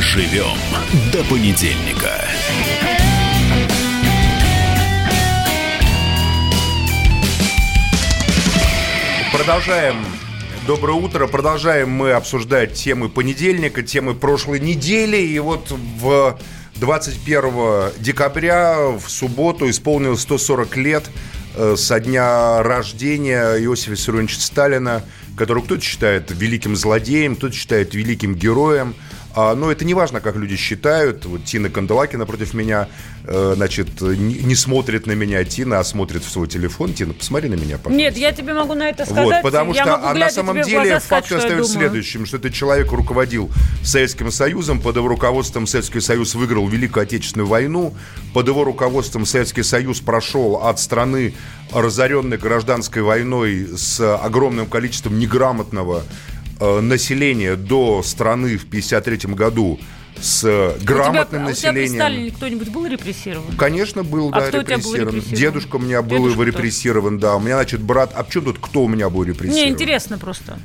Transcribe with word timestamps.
Доживем 0.00 0.56
до 1.12 1.22
понедельника. 1.24 2.24
Продолжаем. 9.30 9.96
Доброе 10.66 10.94
утро. 10.94 11.26
Продолжаем 11.26 11.90
мы 11.90 12.12
обсуждать 12.12 12.72
темы 12.72 13.10
понедельника, 13.10 13.82
темы 13.82 14.14
прошлой 14.14 14.58
недели. 14.58 15.18
И 15.18 15.38
вот 15.38 15.70
в 15.70 16.38
21 16.76 17.92
декабря 17.98 18.78
в 18.96 19.06
субботу 19.06 19.68
исполнилось 19.68 20.22
140 20.22 20.76
лет 20.78 21.10
э, 21.56 21.76
со 21.76 22.00
дня 22.00 22.62
рождения 22.62 23.56
Иосифа 23.56 23.90
Виссарионовича 23.90 24.40
Сталина, 24.40 25.04
которого 25.36 25.62
кто-то 25.62 25.82
считает 25.82 26.30
великим 26.30 26.74
злодеем, 26.74 27.36
кто-то 27.36 27.54
считает 27.54 27.94
великим 27.94 28.34
героем– 28.34 28.94
но 29.34 29.70
это 29.70 29.84
не 29.84 29.94
важно, 29.94 30.20
как 30.20 30.36
люди 30.36 30.56
считают. 30.56 31.24
Вот 31.24 31.44
Тина 31.44 31.70
Канделаки 31.70 32.16
напротив 32.16 32.54
меня, 32.54 32.88
э, 33.24 33.52
значит, 33.56 34.00
не, 34.00 34.54
смотрит 34.54 35.06
на 35.06 35.12
меня 35.12 35.44
Тина, 35.44 35.78
а 35.78 35.84
смотрит 35.84 36.24
в 36.24 36.30
свой 36.30 36.48
телефон. 36.48 36.94
Тина, 36.94 37.14
посмотри 37.14 37.48
на 37.48 37.54
меня, 37.54 37.78
пожалуйста. 37.78 37.90
Нет, 37.90 38.16
я 38.16 38.32
тебе 38.32 38.54
могу 38.54 38.74
на 38.74 38.88
это 38.88 39.04
сказать. 39.04 39.24
Вот, 39.24 39.42
потому 39.42 39.72
я 39.72 39.84
что 39.84 39.94
а 39.96 40.14
на 40.14 40.30
самом 40.30 40.62
деле 40.62 40.98
факт 41.00 41.30
остается 41.30 41.72
следующим, 41.72 42.26
что 42.26 42.38
этот 42.38 42.52
человек 42.52 42.90
руководил 42.92 43.50
Советским 43.84 44.30
Союзом, 44.30 44.80
под 44.80 44.96
его 44.96 45.08
руководством 45.08 45.66
Советский 45.66 46.00
Союз 46.00 46.34
выиграл 46.34 46.66
Великую 46.68 47.04
Отечественную 47.04 47.48
войну, 47.48 47.94
под 48.34 48.48
его 48.48 48.64
руководством 48.64 49.26
Советский 49.26 49.62
Союз 49.62 50.00
прошел 50.00 50.56
от 50.56 50.80
страны, 50.80 51.34
разоренной 51.72 52.36
гражданской 52.36 53.02
войной 53.02 53.68
с 53.76 54.00
огромным 54.16 54.66
количеством 54.66 55.18
неграмотного 55.18 56.02
Э, 56.60 56.80
населения 56.80 57.56
до 57.56 58.02
страны 58.02 58.58
в 58.58 58.64
1953 58.64 59.34
году 59.34 59.80
с 60.20 60.76
грамотным 60.82 61.46
у 61.46 61.52
тебя, 61.52 61.72
населением. 61.72 61.72
А 61.72 61.72
у 61.72 61.72
тебя 61.72 61.72
при 61.72 61.86
Сталине 61.88 62.30
кто-нибудь 62.32 62.68
был 62.68 62.86
репрессирован? 62.86 63.56
Конечно, 63.56 64.04
был, 64.04 64.28
а 64.28 64.40
да, 64.40 64.48
кто 64.48 64.60
репрессирован. 64.60 64.82
У 64.90 64.92
тебя 64.92 65.06
был 65.06 65.16
репрессирован. 65.16 65.40
Дедушка 65.40 65.76
у 65.76 65.78
меня 65.78 66.02
был 66.02 66.18
Дедушка 66.18 66.42
репрессирован, 66.42 67.18
да. 67.18 67.36
У 67.36 67.40
меня, 67.40 67.54
значит, 67.54 67.80
брат... 67.80 68.12
А 68.14 68.24
почему 68.24 68.44
тут 68.44 68.58
кто 68.58 68.84
у 68.84 68.88
меня 68.88 69.08
был 69.08 69.22
репрессирован? 69.22 69.58
Мне 69.58 69.70
интересно 69.70 70.18
просто. 70.18 70.58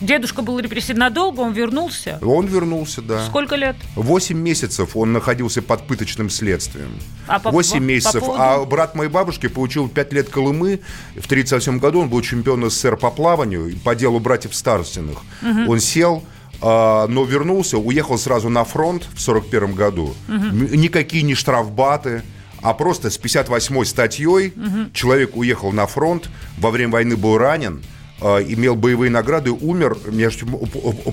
Дедушка 0.00 0.42
был 0.42 0.58
репрессирован 0.58 1.00
надолго, 1.00 1.40
он 1.40 1.52
вернулся? 1.52 2.18
Он 2.22 2.46
вернулся, 2.46 3.00
да. 3.02 3.24
Сколько 3.26 3.56
лет? 3.56 3.76
Восемь 3.94 4.38
месяцев 4.38 4.96
он 4.96 5.12
находился 5.12 5.62
под 5.62 5.86
пыточным 5.86 6.30
следствием. 6.30 6.98
А 7.26 7.38
по, 7.38 7.50
Восемь 7.50 7.84
месяцев. 7.84 8.20
По 8.20 8.26
поводу... 8.26 8.42
А 8.42 8.64
брат 8.64 8.94
моей 8.94 9.10
бабушки 9.10 9.46
получил 9.46 9.88
пять 9.88 10.12
лет 10.12 10.28
Колымы. 10.28 10.80
В 11.14 11.26
1937 11.26 11.78
году 11.78 12.00
он 12.00 12.08
был 12.08 12.20
чемпион 12.22 12.68
СССР 12.68 12.96
по 12.96 13.10
плаванию 13.10 13.76
по 13.84 13.94
делу 13.94 14.20
братьев 14.20 14.54
Старостиных. 14.54 15.18
Угу. 15.42 15.70
Он 15.70 15.80
сел, 15.80 16.24
а, 16.60 17.06
но 17.06 17.24
вернулся, 17.24 17.78
уехал 17.78 18.18
сразу 18.18 18.48
на 18.48 18.64
фронт 18.64 19.04
в 19.04 19.28
1941 19.28 19.74
году. 19.74 20.14
Угу. 20.28 20.76
Никакие 20.76 21.22
не 21.22 21.34
штрафбаты 21.34 22.22
а 22.64 22.72
просто 22.72 23.10
с 23.10 23.20
58-й 23.20 23.84
статьей 23.84 24.54
угу. 24.56 24.90
человек 24.94 25.36
уехал 25.36 25.70
на 25.70 25.86
фронт, 25.86 26.30
во 26.56 26.70
время 26.70 26.92
войны 26.92 27.14
был 27.14 27.36
ранен, 27.36 27.82
имел 28.24 28.74
боевые 28.74 29.10
награды, 29.10 29.50
умер, 29.50 29.98
между, 30.06 30.46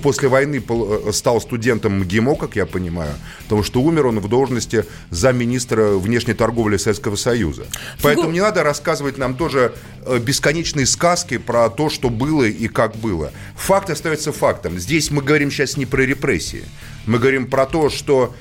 после 0.02 0.30
войны 0.30 0.64
э, 0.68 1.12
стал 1.12 1.42
студентом 1.42 2.00
МГИМО, 2.00 2.36
как 2.36 2.56
я 2.56 2.66
понимаю, 2.66 3.14
потому 3.44 3.64
что 3.64 3.82
умер 3.82 4.08
он 4.08 4.20
в 4.20 4.30
должности 4.30 4.86
замминистра 5.10 5.98
внешней 5.98 6.34
торговли 6.34 6.78
Советского 6.78 7.18
Союза. 7.18 7.66
Поэтому 8.02 8.32
не 8.32 8.40
надо 8.40 8.64
рассказывать 8.64 9.18
нам 9.18 9.36
тоже 9.36 9.74
э, 10.06 10.20
бесконечные 10.20 10.86
сказки 10.86 11.38
про 11.38 11.70
то, 11.70 11.90
что 11.90 12.10
было 12.10 12.44
и 12.44 12.68
как 12.68 12.96
было. 12.96 13.34
Факт 13.56 13.90
остается 13.90 14.32
фактом. 14.32 14.80
Здесь 14.80 15.12
мы 15.12 15.22
говорим 15.22 15.52
сейчас 15.52 15.76
не 15.76 15.86
про 15.86 16.04
репрессии. 16.04 16.64
Мы 17.06 17.20
говорим 17.20 17.48
про 17.48 17.66
то, 17.66 17.90
что 17.90 18.34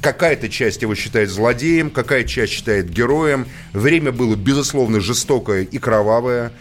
какая-то 0.00 0.48
часть 0.48 0.82
его 0.82 0.94
считает 0.94 1.30
злодеем, 1.30 1.90
какая 1.90 2.24
часть 2.24 2.52
считает 2.52 2.90
героем. 2.90 3.46
Время 3.72 4.10
было, 4.10 4.34
безусловно, 4.34 5.00
жестокое 5.00 5.62
и 5.62 5.78
кровавое 5.78 6.52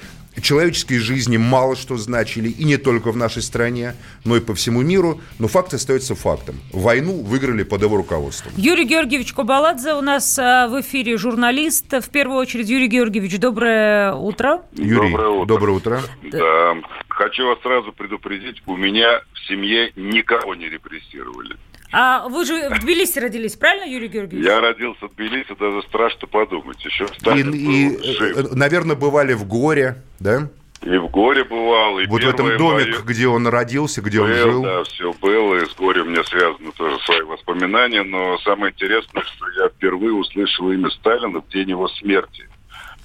человеческие 0.41 0.99
жизни 0.99 1.37
мало 1.37 1.75
что 1.75 1.97
значили, 1.97 2.49
и 2.49 2.63
не 2.63 2.77
только 2.77 3.11
в 3.11 3.17
нашей 3.17 3.41
стране, 3.41 3.95
но 4.25 4.37
и 4.37 4.39
по 4.39 4.53
всему 4.53 4.81
миру. 4.81 5.21
Но 5.39 5.47
факт 5.47 5.73
остается 5.73 6.15
фактом. 6.15 6.55
Войну 6.71 7.23
выиграли 7.23 7.63
под 7.63 7.81
его 7.81 7.97
руководством. 7.97 8.51
Юрий 8.57 8.85
Георгиевич 8.85 9.33
Кобаладзе 9.33 9.93
у 9.93 10.01
нас 10.01 10.37
а, 10.39 10.67
в 10.67 10.79
эфире 10.81 11.17
журналист. 11.17 11.91
В 11.91 12.09
первую 12.09 12.39
очередь, 12.39 12.69
Юрий 12.69 12.87
Георгиевич, 12.87 13.39
доброе 13.39 14.13
утро. 14.13 14.63
Юрий, 14.73 15.11
доброе 15.11 15.29
утро. 15.29 15.45
Доброе 15.45 15.71
утро. 15.71 16.01
Да. 16.23 16.75
Хочу 17.07 17.45
вас 17.47 17.59
сразу 17.61 17.91
предупредить, 17.91 18.61
у 18.65 18.77
меня 18.77 19.21
в 19.33 19.47
семье 19.47 19.91
никого 19.95 20.55
не 20.55 20.69
репрессировали. 20.69 21.57
А 21.91 22.27
вы 22.27 22.45
же 22.45 22.69
в 22.69 22.79
Тбилиси 22.79 23.17
родились, 23.19 23.55
правильно, 23.55 23.85
Юрий 23.85 24.07
Георгиевич? 24.09 24.45
Я 24.45 24.61
родился 24.61 25.07
в 25.07 25.15
Тбилиси, 25.15 25.55
даже 25.59 25.81
страшно 25.83 26.27
подумать. 26.27 26.83
Еще 26.85 27.07
и, 27.35 27.39
и, 27.39 28.13
жив. 28.13 28.37
Э, 28.37 28.55
наверное, 28.55 28.95
бывали 28.95 29.33
в 29.33 29.45
горе, 29.47 29.95
да? 30.19 30.49
И 30.81 30.97
в 30.97 31.09
горе 31.09 31.43
бывал, 31.43 31.99
и 31.99 32.07
Вот 32.07 32.23
в 32.23 32.27
этом 32.27 32.57
доме, 32.57 32.85
мое... 32.85 33.01
где 33.01 33.27
он 33.27 33.47
родился, 33.47 34.01
где 34.01 34.19
был, 34.19 34.25
он 34.25 34.33
жил. 34.33 34.63
Да, 34.63 34.83
все 34.85 35.13
было, 35.13 35.55
и 35.55 35.65
с 35.65 35.75
горем 35.75 36.07
у 36.07 36.09
меня 36.11 36.23
связаны 36.23 36.71
тоже 36.71 36.97
свои 37.03 37.21
воспоминания, 37.23 38.03
но 38.03 38.37
самое 38.39 38.71
интересное, 38.71 39.23
что 39.23 39.49
я 39.57 39.67
впервые 39.67 40.13
услышал 40.13 40.71
имя 40.71 40.89
Сталина 40.91 41.41
в 41.41 41.49
день 41.49 41.71
его 41.71 41.87
смерти. 41.89 42.47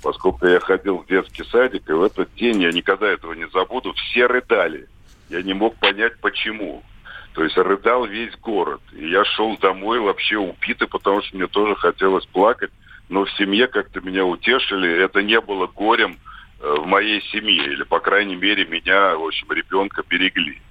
Поскольку 0.02 0.46
я 0.46 0.60
ходил 0.60 0.98
в 0.98 1.06
детский 1.06 1.42
садик, 1.44 1.88
и 1.88 1.92
в 1.92 2.02
этот 2.02 2.32
день, 2.34 2.62
я 2.62 2.70
никогда 2.70 3.10
этого 3.10 3.32
не 3.32 3.48
забуду, 3.48 3.92
все 3.94 4.26
рыдали. 4.26 4.86
Я 5.30 5.42
не 5.42 5.54
мог 5.54 5.74
понять, 5.76 6.20
почему. 6.20 6.82
То 7.34 7.42
есть 7.42 7.56
рыдал 7.56 8.06
весь 8.06 8.34
город. 8.40 8.80
И 8.92 9.08
я 9.08 9.24
шел 9.24 9.58
домой 9.58 9.98
вообще 9.98 10.38
убитый, 10.38 10.86
потому 10.86 11.20
что 11.22 11.36
мне 11.36 11.48
тоже 11.48 11.74
хотелось 11.74 12.24
плакать. 12.26 12.70
Но 13.08 13.24
в 13.24 13.30
семье 13.32 13.66
как-то 13.66 14.00
меня 14.00 14.24
утешили. 14.24 15.02
Это 15.02 15.20
не 15.20 15.40
было 15.40 15.66
горем 15.66 16.16
э, 16.60 16.74
в 16.78 16.86
моей 16.86 17.20
семье. 17.32 17.64
Или, 17.72 17.82
по 17.82 17.98
крайней 17.98 18.36
мере, 18.36 18.64
меня, 18.64 19.16
в 19.16 19.26
общем, 19.26 19.50
ребенка 19.50 20.04
берегли. 20.08 20.62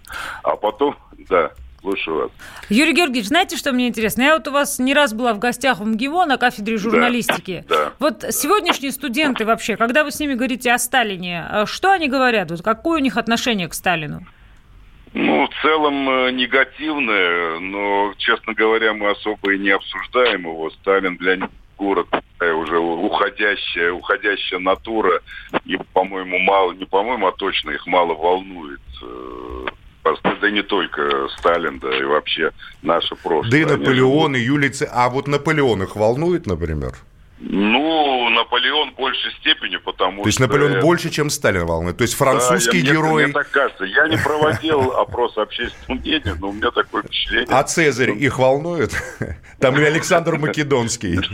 А 0.41 0.55
потом, 0.55 0.95
да, 1.29 1.51
слушаю 1.81 2.17
вас. 2.17 2.31
Юрий 2.69 2.93
Георгиевич, 2.93 3.27
знаете, 3.27 3.57
что 3.57 3.73
мне 3.73 3.89
интересно? 3.89 4.21
Я 4.21 4.37
вот 4.37 4.47
у 4.47 4.51
вас 4.51 4.79
не 4.79 4.93
раз 4.93 5.13
была 5.13 5.33
в 5.33 5.39
гостях 5.39 5.79
в 5.79 5.85
МГИМО 5.85 6.25
на 6.25 6.37
кафедре 6.37 6.77
журналистики. 6.77 7.65
Да, 7.67 7.75
да. 7.85 7.93
Вот 7.99 8.25
сегодняшние 8.29 8.93
студенты 8.93 9.43
вообще, 9.43 9.75
когда 9.75 10.05
вы 10.05 10.11
с 10.11 10.19
ними 10.19 10.33
говорите 10.33 10.71
о 10.71 10.77
Сталине, 10.77 11.45
э, 11.51 11.65
что 11.65 11.91
они 11.91 12.07
говорят? 12.07 12.51
Вот 12.51 12.61
какое 12.61 13.01
у 13.01 13.03
них 13.03 13.17
отношение 13.17 13.67
к 13.67 13.73
Сталину? 13.73 14.25
Ну, 15.13 15.47
в 15.47 15.61
целом 15.61 16.09
э, 16.09 16.31
негативное, 16.31 17.59
но, 17.59 18.13
честно 18.17 18.53
говоря, 18.53 18.93
мы 18.93 19.11
особо 19.11 19.53
и 19.53 19.59
не 19.59 19.69
обсуждаем 19.69 20.41
его. 20.41 20.71
Сталин 20.71 21.17
для 21.17 21.35
них 21.35 21.49
город 21.77 22.07
такая 22.09 22.55
уже 22.55 22.79
уходящая, 22.79 23.91
уходящая 23.91 24.59
натура. 24.59 25.21
И, 25.65 25.77
по-моему, 25.93 26.39
мало, 26.39 26.71
не 26.73 26.85
по-моему, 26.85 27.27
а 27.27 27.31
точно 27.31 27.71
их 27.71 27.85
мало 27.85 28.13
волнует. 28.13 28.81
Э, 29.01 29.65
да 30.41 30.51
не 30.51 30.61
только 30.61 31.29
Сталин, 31.37 31.79
да 31.79 31.97
и 31.97 32.03
вообще 32.03 32.51
наше 32.81 33.15
прошлое. 33.15 33.51
Да 33.51 33.57
и 33.57 33.65
Наполеон, 33.65 34.35
и 34.35 34.39
Юлий 34.39 34.71
А 34.91 35.09
вот 35.09 35.27
Наполеон 35.27 35.83
их 35.83 35.95
волнует, 35.95 36.47
например? 36.47 36.93
Ну, 37.45 38.29
Наполеон 38.29 38.91
в 38.91 38.95
большей 38.95 39.31
степени, 39.41 39.75
потому 39.75 40.13
что... 40.13 40.23
То 40.23 40.29
есть 40.29 40.39
Наполеон 40.39 40.71
это... 40.73 40.81
больше, 40.81 41.09
чем 41.09 41.29
Сталин 41.29 41.65
волнует. 41.65 41.97
То 41.97 42.03
есть 42.03 42.13
французский 42.13 42.81
да, 42.81 42.87
я, 42.87 42.93
герой... 42.93 43.13
Мне, 43.13 43.23
мне 43.25 43.33
так 43.33 43.49
кажется. 43.51 43.83
Я 43.83 44.07
не 44.07 44.17
проводил 44.17 44.79
опрос 44.95 45.37
общественного 45.37 45.99
мнения, 45.99 46.35
но 46.39 46.49
у 46.49 46.53
меня 46.53 46.71
такое 46.71 47.03
впечатление. 47.03 47.47
А 47.49 47.63
Цезарь 47.63 48.11
их 48.11 48.39
волнует? 48.39 48.93
Там 49.59 49.77
и 49.77 49.83
Александр 49.83 50.37
Македонский. 50.37 51.19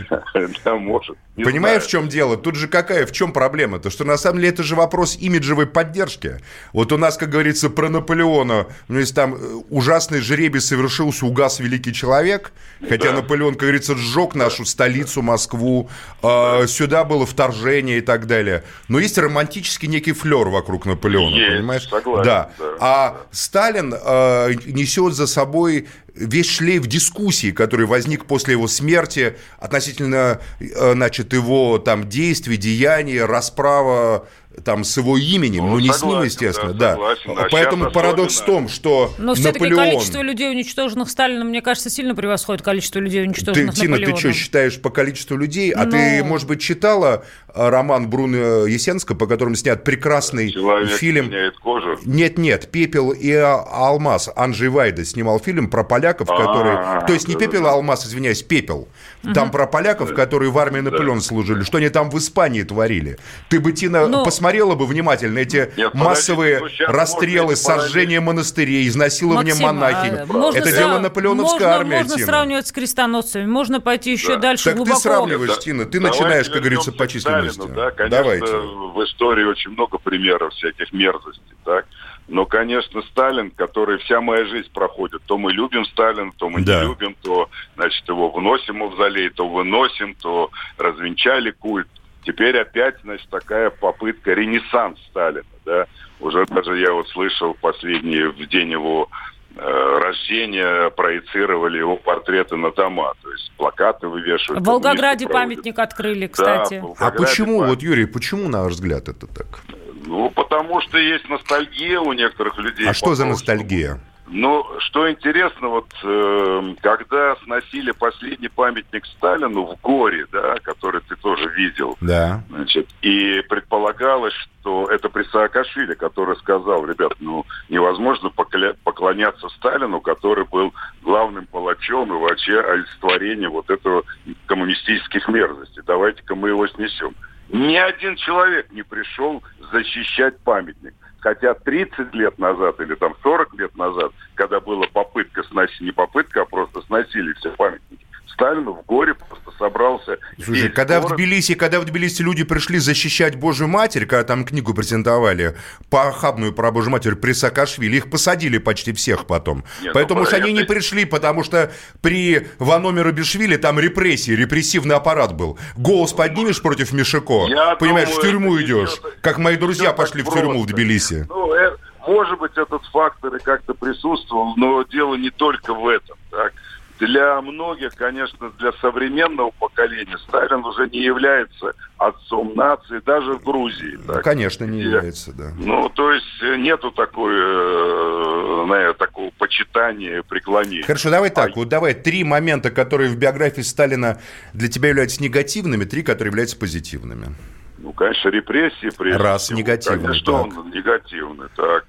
Да, 0.64 0.74
может. 0.76 1.16
Понимаешь, 1.36 1.84
в 1.84 1.88
чем 1.88 2.08
дело? 2.08 2.36
Тут 2.36 2.56
же 2.56 2.68
какая, 2.68 3.06
в 3.06 3.12
чем 3.12 3.32
проблема? 3.32 3.78
То, 3.78 3.90
что 3.90 4.04
на 4.04 4.16
самом 4.16 4.38
деле 4.38 4.50
это 4.50 4.62
же 4.62 4.74
вопрос 4.74 5.16
имиджевой 5.16 5.66
поддержки. 5.66 6.40
Вот 6.72 6.92
у 6.92 6.98
нас, 6.98 7.16
как 7.16 7.30
говорится, 7.30 7.70
про 7.70 7.88
Наполеона, 7.88 8.66
ну, 8.88 8.98
если 8.98 9.14
там 9.14 9.34
э, 9.34 9.38
ужасный 9.70 10.20
жребий 10.20 10.60
совершился, 10.60 11.26
угас 11.26 11.60
великий 11.60 11.92
человек, 11.92 12.52
хотя 12.88 13.12
Наполеон, 13.12 13.54
как 13.54 13.62
говорится, 13.62 13.96
сжег 13.96 14.34
нашу 14.34 14.64
столицу, 14.64 15.22
Москву, 15.22 15.88
э, 16.22 16.66
сюда 16.66 17.04
было 17.04 17.26
вторжение 17.26 17.98
и 17.98 18.00
так 18.00 18.26
далее. 18.26 18.64
Но 18.88 18.98
есть 18.98 19.18
романтический 19.18 19.88
некий 19.88 20.12
флер 20.12 20.48
вокруг 20.48 20.86
Наполеона, 20.86 21.34
есть, 21.34 21.56
понимаешь? 21.56 21.88
Согласен, 21.88 22.24
да. 22.24 22.50
да. 22.58 22.64
А 22.80 23.16
Сталин 23.30 23.94
э, 23.94 24.52
несет 24.66 25.14
за 25.14 25.26
собой 25.26 25.88
весь 26.14 26.48
шлейф 26.48 26.86
дискуссий, 26.86 27.52
который 27.52 27.86
возник 27.86 28.26
после 28.26 28.52
его 28.52 28.68
смерти 28.68 29.36
относительно, 29.58 30.40
э, 30.58 30.92
значит, 30.92 31.32
его 31.32 31.78
там 31.78 32.08
действий, 32.08 32.56
деяний, 32.56 33.22
расправа 33.22 34.26
там 34.64 34.84
с 34.84 34.96
его 34.96 35.16
именем, 35.16 35.64
ну, 35.64 35.70
ну 35.72 35.78
не 35.78 35.92
согласен, 35.92 36.00
с 36.00 36.12
ним, 36.12 36.22
естественно, 36.22 36.72
да. 36.74 36.92
Согласен, 36.92 37.34
да. 37.34 37.48
Поэтому 37.50 37.90
парадокс 37.90 38.40
в 38.40 38.44
том, 38.44 38.68
что 38.68 39.14
Но 39.18 39.34
все-таки 39.34 39.68
количество 39.70 40.20
людей, 40.20 40.50
уничтоженных 40.50 41.08
Сталином, 41.10 41.48
мне 41.48 41.62
кажется, 41.62 41.90
сильно 41.90 42.14
превосходит 42.14 42.62
количество 42.62 42.98
людей, 42.98 43.22
уничтоженных 43.22 43.74
ты, 43.74 43.80
Тина, 43.80 43.96
ты 43.96 44.16
что, 44.16 44.32
считаешь 44.32 44.80
по 44.80 44.90
количеству 44.90 45.36
людей? 45.36 45.70
А 45.70 45.84
Но... 45.84 45.92
ты, 45.92 46.24
может 46.24 46.48
быть, 46.48 46.60
читала 46.60 47.24
э, 47.54 47.68
роман 47.68 48.10
Бруно 48.10 48.66
Есенска, 48.66 49.14
по 49.14 49.26
которому 49.26 49.54
снят 49.54 49.82
прекрасный 49.84 50.50
Человек 50.50 50.90
фильм? 50.90 51.26
меняет 51.26 51.56
кожу? 51.58 51.98
Нет, 52.04 52.38
нет, 52.38 52.70
«Пепел 52.70 53.10
и 53.10 53.32
алмаз». 53.32 54.30
Анджей 54.34 54.68
Вайда 54.68 55.04
снимал 55.04 55.38
фильм 55.38 55.70
про 55.70 55.84
поляков, 55.84 56.28
которые... 56.28 56.76
А, 56.76 57.00
То 57.06 57.12
есть 57.12 57.28
не 57.28 57.36
«Пепел 57.36 57.64
и 57.66 57.68
алмаз», 57.68 58.06
извиняюсь, 58.06 58.42
«Пепел». 58.42 58.88
Там 59.34 59.50
про 59.50 59.66
поляков, 59.66 60.14
которые 60.14 60.50
в 60.50 60.58
армии 60.58 60.80
Наполеона 60.80 61.20
служили, 61.20 61.62
что 61.62 61.78
они 61.78 61.88
там 61.88 62.10
в 62.10 62.18
Испании 62.18 62.62
творили. 62.62 63.18
Ты 63.48 63.60
бы, 63.60 63.72
Тина, 63.72 64.22
посмотрела 64.24 64.39
бы 64.40 64.86
внимательно 64.86 65.38
эти 65.38 65.72
массовые 65.94 66.60
расстрелы, 66.86 67.56
сожжение 67.56 68.20
монастырей, 68.20 68.86
изнасилование 68.88 69.54
монахинь. 69.54 70.14
А, 70.14 70.50
Это 70.54 70.72
дело 70.72 70.98
наполеоновской 70.98 71.66
армии, 71.66 71.96
Можно 71.96 72.18
сравнивать 72.18 72.66
с 72.66 72.72
крестоносцами, 72.72 73.46
можно 73.46 73.80
пойти 73.80 74.12
еще 74.12 74.36
дальше 74.36 74.64
так 74.64 74.76
глубоко. 74.76 74.96
ты 74.96 75.02
сравниваешь, 75.02 75.58
Тина, 75.58 75.84
ты 75.84 76.00
начинаешь, 76.00 76.48
как 76.48 76.60
говорится, 76.60 76.92
по 76.92 77.06
численности. 77.06 77.68
Да, 77.74 77.90
конечно, 77.90 78.18
Давайте. 78.18 78.46
в 78.46 79.04
истории 79.04 79.44
очень 79.44 79.70
много 79.70 79.98
примеров 79.98 80.52
всяких 80.54 80.92
мерзостей, 80.92 81.54
так? 81.64 81.86
Но, 82.30 82.46
конечно, 82.46 83.02
Сталин, 83.10 83.50
который 83.50 83.98
вся 83.98 84.20
моя 84.20 84.44
жизнь 84.46 84.70
проходит, 84.72 85.20
то 85.26 85.36
мы 85.36 85.52
любим 85.52 85.84
Сталина, 85.86 86.30
то 86.36 86.48
мы 86.48 86.62
да. 86.62 86.80
не 86.80 86.88
любим, 86.88 87.16
то, 87.22 87.50
значит, 87.74 88.08
его 88.08 88.30
вносим 88.30 88.74
в 88.74 88.78
мавзолей, 88.78 89.30
то 89.30 89.48
выносим, 89.48 90.14
то 90.14 90.50
развенчали 90.78 91.50
культ. 91.50 91.88
Теперь 92.24 92.58
опять, 92.58 92.96
значит, 93.02 93.28
такая 93.30 93.70
попытка 93.70 94.32
ренессанс 94.32 94.98
Сталина, 95.10 95.44
да. 95.64 95.86
Уже 96.20 96.44
даже 96.46 96.78
я 96.78 96.92
вот 96.92 97.08
слышал 97.08 97.54
последние, 97.54 98.28
в 98.28 98.46
день 98.46 98.72
его 98.72 99.08
э, 99.56 99.98
рождения 100.02 100.90
проецировали 100.90 101.78
его 101.78 101.96
портреты 101.96 102.56
на 102.56 102.70
дома, 102.72 103.14
то 103.22 103.32
есть 103.32 103.50
плакаты 103.56 104.06
вывешивают. 104.06 104.62
В 104.62 104.66
Волгограде 104.66 105.26
памятник 105.26 105.78
открыли, 105.78 106.26
кстати. 106.26 106.82
Да, 106.82 107.06
а 107.06 107.10
почему, 107.10 107.60
памятник. 107.60 107.68
вот, 107.68 107.82
Юрий, 107.82 108.04
почему, 108.04 108.48
на 108.48 108.62
ваш 108.64 108.74
взгляд, 108.74 109.08
это 109.08 109.26
так? 109.26 109.60
Ну, 110.04 110.28
потому 110.30 110.80
что 110.82 110.98
есть 110.98 111.28
ностальгия 111.28 112.00
у 112.00 112.12
некоторых 112.12 112.58
людей. 112.58 112.86
А 112.86 112.92
что 112.92 113.14
за 113.14 113.24
ностальгия? 113.24 114.00
Ну, 114.32 114.64
что 114.78 115.10
интересно, 115.10 115.68
вот 115.68 115.92
э, 116.04 116.74
когда 116.80 117.34
сносили 117.42 117.90
последний 117.90 118.48
памятник 118.48 119.04
Сталину 119.06 119.66
в 119.66 119.80
горе, 119.80 120.24
да, 120.30 120.54
который 120.62 121.00
ты 121.00 121.16
тоже 121.16 121.48
видел, 121.48 121.98
да. 122.00 122.40
значит, 122.48 122.88
и 123.02 123.42
предполагалось, 123.48 124.34
что 124.34 124.86
это 124.86 125.08
при 125.08 125.24
Саакашвили, 125.24 125.94
который 125.94 126.36
сказал, 126.36 126.86
ребят, 126.86 127.12
ну, 127.18 127.44
невозможно 127.68 128.30
поклоняться 128.30 129.48
Сталину, 129.48 130.00
который 130.00 130.44
был 130.44 130.72
главным 131.02 131.46
палачом 131.46 132.14
и 132.14 132.20
вообще 132.20 132.60
олицетворением 132.60 133.50
вот 133.50 133.68
этого 133.68 134.04
коммунистических 134.46 135.26
мерзостей. 135.26 135.82
Давайте-ка 135.84 136.36
мы 136.36 136.50
его 136.50 136.68
снесем. 136.68 137.16
Ни 137.48 137.74
один 137.74 138.14
человек 138.14 138.70
не 138.70 138.82
пришел 138.82 139.42
защищать 139.72 140.38
памятник. 140.38 140.94
Хотя 141.20 141.52
30 141.54 142.14
лет 142.14 142.38
назад 142.38 142.80
или 142.80 142.94
там 142.94 143.14
40 143.22 143.54
лет 143.54 143.76
назад, 143.76 144.12
когда 144.34 144.58
была 144.58 144.86
попытка 144.92 145.42
сносить, 145.44 145.80
не 145.82 145.92
попытка, 145.92 146.42
а 146.42 146.46
просто 146.46 146.80
сносили 146.82 147.34
все 147.34 147.50
памятники, 147.50 148.06
Сталину 148.32 148.72
в 148.72 148.84
горе 148.86 149.14
просто 149.14 149.50
собрался. 149.58 150.18
Слушай, 150.42 150.70
когда 150.70 151.00
город... 151.00 151.12
в 151.12 151.16
Тбилиси, 151.16 151.54
когда 151.54 151.80
в 151.80 151.84
Тбилиси 151.84 152.22
люди 152.22 152.44
пришли 152.44 152.78
защищать 152.78 153.36
Божью 153.36 153.68
Матерь, 153.68 154.06
когда 154.06 154.24
там 154.24 154.44
книгу 154.44 154.72
презентовали, 154.74 155.56
похабную 155.90 156.52
про 156.52 156.70
Божью 156.70 156.92
Матерь 156.92 157.16
при 157.16 157.32
Саакашвили, 157.32 157.96
их 157.96 158.10
посадили 158.10 158.58
почти 158.58 158.92
всех 158.92 159.26
потом. 159.26 159.64
Нет, 159.80 159.86
ну, 159.86 159.90
Поэтому 159.94 160.24
что 160.24 160.36
они 160.36 160.52
не 160.52 160.64
пришли, 160.64 161.04
потому 161.04 161.44
что 161.44 161.72
при 162.00 162.48
Ваномере 162.58 163.12
Бишвили 163.12 163.56
там 163.56 163.78
репрессии, 163.78 164.32
репрессивный 164.32 164.96
аппарат 164.96 165.34
был. 165.34 165.58
Голос 165.76 166.12
поднимешь 166.12 166.62
против 166.62 166.92
Мишико, 166.92 167.46
Я 167.48 167.76
понимаешь, 167.76 168.08
думаю, 168.08 168.20
в 168.20 168.24
тюрьму 168.24 168.60
идешь. 168.60 169.00
Как 169.20 169.38
мои 169.38 169.56
друзья 169.56 169.92
пошли 169.92 170.22
в 170.22 170.30
тюрьму 170.30 170.62
в 170.62 170.66
Тбилиси. 170.66 171.26
Ну, 171.28 171.52
э, 171.52 171.76
может 172.06 172.38
быть, 172.38 172.52
этот 172.56 172.82
фактор 172.86 173.34
и 173.34 173.38
как-то 173.38 173.74
присутствовал, 173.74 174.54
но 174.56 174.82
дело 174.84 175.16
не 175.16 175.30
только 175.30 175.74
в 175.74 175.86
этом. 175.86 176.16
Так? 176.30 176.52
Для 177.00 177.40
многих, 177.40 177.94
конечно, 177.94 178.52
для 178.58 178.72
современного 178.74 179.50
поколения 179.52 180.18
Сталин 180.18 180.64
уже 180.64 180.88
не 180.90 181.00
является 181.00 181.72
отцом 181.96 182.52
нации, 182.54 183.00
даже 183.04 183.32
в 183.34 183.42
Грузии. 183.42 183.98
Так. 184.06 184.22
Конечно, 184.22 184.64
не 184.64 184.82
является, 184.82 185.32
да. 185.32 185.52
Ну, 185.56 185.88
то 185.88 186.12
есть 186.12 186.42
э, 186.42 186.56
нету 186.56 186.90
такой, 186.90 187.34
э, 187.34 188.64
наверное, 188.68 188.94
такого 188.94 189.30
почитания, 189.38 190.22
преклонения. 190.22 190.82
Хорошо, 190.82 191.10
давай 191.10 191.30
так, 191.30 191.50
а... 191.50 191.52
вот 191.56 191.68
давай 191.68 191.94
три 191.94 192.22
момента, 192.22 192.70
которые 192.70 193.08
в 193.08 193.16
биографии 193.16 193.62
Сталина 193.62 194.20
для 194.52 194.68
тебя 194.68 194.90
являются 194.90 195.22
негативными, 195.22 195.84
три, 195.84 196.02
которые 196.02 196.30
являются 196.30 196.58
позитивными. 196.58 197.34
Ну, 197.78 197.94
конечно, 197.94 198.28
репрессии. 198.28 198.90
Раз, 199.16 199.44
всего. 199.44 199.58
негативный. 199.58 200.04
Конечно, 200.04 200.32
так. 200.32 200.58
он 200.58 200.70
негативный, 200.70 201.48
так. 201.56 201.86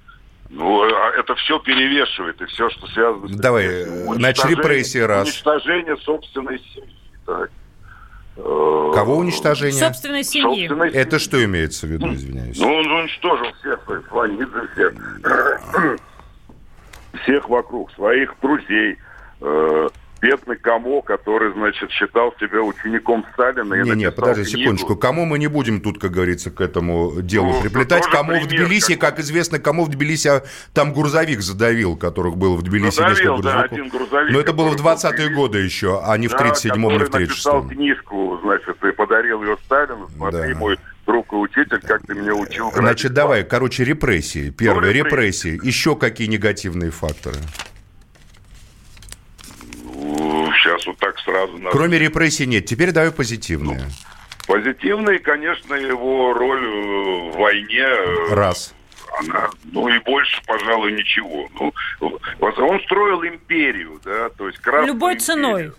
Ну, 0.54 0.82
а 0.82 1.10
это 1.18 1.34
все 1.36 1.58
перевешивает, 1.60 2.40
и 2.42 2.44
все, 2.44 2.68
что 2.68 2.86
связано 2.88 3.26
с... 3.26 3.36
Давай, 3.36 3.84
значит, 3.84 4.44
репрессии 4.44 4.98
раз. 4.98 5.28
Уничтожение 5.28 5.96
собственной 5.96 6.58
семьи, 6.58 6.94
так. 7.24 7.50
Э, 8.36 8.92
Кого 8.94 9.16
уничтожение? 9.16 9.80
Собственной 9.80 10.22
семьи. 10.22 10.66
Собственной 10.68 10.90
это 10.90 11.18
что 11.18 11.42
имеется 11.42 11.86
в 11.86 11.90
виду, 11.90 12.12
извиняюсь? 12.12 12.58
Ну, 12.58 12.70
он 12.70 12.86
уничтожил 12.86 13.46
всех 13.60 13.82
своих 13.84 14.06
Фланидзе, 14.08 14.68
всех, 14.74 14.94
всех 17.22 17.48
вокруг, 17.48 17.90
своих 17.92 18.34
друзей, 18.42 18.98
э, 19.40 19.88
бедный 20.22 20.56
Камо, 20.56 21.02
который, 21.02 21.52
значит, 21.52 21.90
считал 21.90 22.32
себя 22.38 22.62
учеником 22.62 23.26
Сталина. 23.32 23.74
Не, 23.82 23.90
не, 23.90 24.10
подожди 24.10 24.44
книгу. 24.44 24.60
секундочку. 24.60 24.96
Кому 24.96 25.26
мы 25.26 25.38
не 25.38 25.48
будем 25.48 25.80
тут, 25.80 26.00
как 26.00 26.12
говорится, 26.12 26.50
к 26.50 26.60
этому 26.60 27.20
делу 27.20 27.54
ну, 27.54 27.60
приплетать. 27.60 28.06
Кому 28.06 28.38
в 28.40 28.46
Тбилиси, 28.46 28.94
как... 28.94 29.16
как 29.16 29.18
известно, 29.18 29.58
кому 29.58 29.84
в 29.84 29.88
Тбилиси 29.88 30.28
а, 30.28 30.42
там 30.72 30.94
грузовик 30.94 31.40
задавил, 31.40 31.96
которых 31.96 32.36
было 32.36 32.54
в 32.54 32.62
Тбилиси 32.62 32.96
задавил, 32.96 33.36
несколько 33.36 33.42
да, 33.42 33.62
один 33.62 33.88
грузовик. 33.88 34.32
Но 34.32 34.40
это 34.40 34.52
было 34.52 34.68
в 34.68 34.76
20-е 34.76 35.34
годы 35.34 35.58
еще, 35.58 36.00
а 36.04 36.16
не 36.16 36.28
да, 36.28 36.38
в 36.38 36.40
37-м 36.40 36.90
или 36.90 37.04
в 37.04 37.10
36-м. 37.10 37.20
написал 37.20 37.68
книжку, 37.68 38.40
значит, 38.42 38.84
и 38.84 38.92
подарил 38.92 39.42
ее 39.42 39.56
Сталину. 39.64 40.08
Смотри, 40.16 40.52
да. 40.52 40.58
мой 40.58 40.78
друг 41.04 41.32
и 41.32 41.36
учитель, 41.36 41.80
как 41.80 42.06
ты 42.06 42.14
меня 42.14 42.34
учил. 42.34 42.70
Значит, 42.72 43.12
давай, 43.12 43.42
короче, 43.42 43.82
репрессии. 43.82 44.50
Первые 44.50 44.92
ну, 44.92 44.98
репрессии. 44.98 45.48
репрессии. 45.54 45.66
Еще 45.66 45.96
какие 45.96 46.28
негативные 46.28 46.92
факторы? 46.92 47.38
Сейчас 50.62 50.86
вот 50.86 50.98
так 50.98 51.18
сразу... 51.20 51.58
Кроме 51.70 51.98
репрессий 51.98 52.46
нет. 52.46 52.66
Теперь 52.66 52.92
давай 52.92 53.10
позитивные. 53.12 53.80
Ну, 53.80 53.84
позитивные, 54.46 55.18
конечно, 55.18 55.74
его 55.74 56.32
роль 56.32 56.66
в 57.30 57.36
войне... 57.36 57.84
Э, 57.84 58.34
Раз. 58.34 58.74
Она, 59.18 59.50
ну 59.64 59.88
и 59.88 59.98
больше, 59.98 60.40
пожалуй, 60.46 60.92
ничего. 60.92 61.48
Ну, 61.60 61.72
он 62.40 62.80
строил 62.84 63.22
империю, 63.24 64.00
да, 64.04 64.30
то 64.30 64.46
есть 64.46 64.58
Любой 64.66 65.14
империю. 65.14 65.20
ценой. 65.20 65.72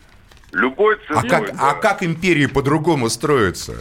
Любой 0.53 0.97
ценой. 1.07 1.23
А 1.23 1.27
как, 1.27 1.45
да. 1.47 1.69
а 1.71 1.73
как 1.73 2.03
империи 2.03 2.45
по-другому 2.45 3.09
строятся? 3.09 3.73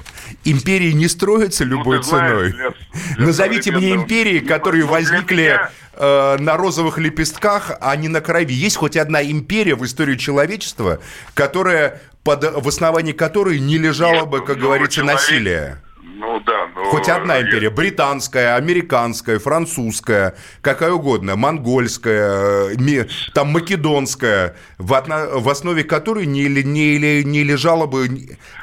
Империи 0.44 0.92
не 0.92 1.06
строятся 1.06 1.64
любой 1.64 1.98
ну, 1.98 2.02
ценой. 2.02 2.50
Знаешь, 2.50 2.74
для, 2.92 3.16
для 3.16 3.26
Назовите 3.26 3.72
мне 3.72 3.94
империи, 3.94 4.38
которые 4.40 4.84
возникли 4.84 5.42
меня... 5.42 5.70
э, 5.92 6.36
на 6.38 6.56
розовых 6.56 6.96
лепестках, 6.96 7.72
а 7.80 7.94
не 7.96 8.08
на 8.08 8.22
крови. 8.22 8.54
Есть 8.54 8.76
хоть 8.76 8.96
одна 8.96 9.22
империя 9.22 9.74
в 9.74 9.84
истории 9.84 10.16
человечества, 10.16 11.00
которая 11.34 12.00
под, 12.24 12.42
в 12.42 12.66
основании 12.66 13.12
которой 13.12 13.58
не 13.60 13.76
лежало 13.76 14.22
Нет, 14.22 14.28
бы, 14.28 14.44
как 14.44 14.58
говорится, 14.58 15.00
человек... 15.00 15.20
насилие? 15.20 15.82
Ну 16.02 16.40
да. 16.40 16.68
Хоть 16.92 17.08
одна 17.08 17.40
империя, 17.40 17.70
британская, 17.70 18.54
американская, 18.56 19.38
французская, 19.38 20.34
какая 20.60 20.92
угодно, 20.92 21.36
монгольская, 21.36 22.76
ми, 22.76 23.06
там 23.32 23.48
македонская, 23.48 24.56
в, 24.76 25.48
основе 25.48 25.84
которой 25.84 26.26
не, 26.26 26.48
не, 26.48 27.24
не 27.24 27.44
лежало 27.44 27.86
бы 27.86 28.08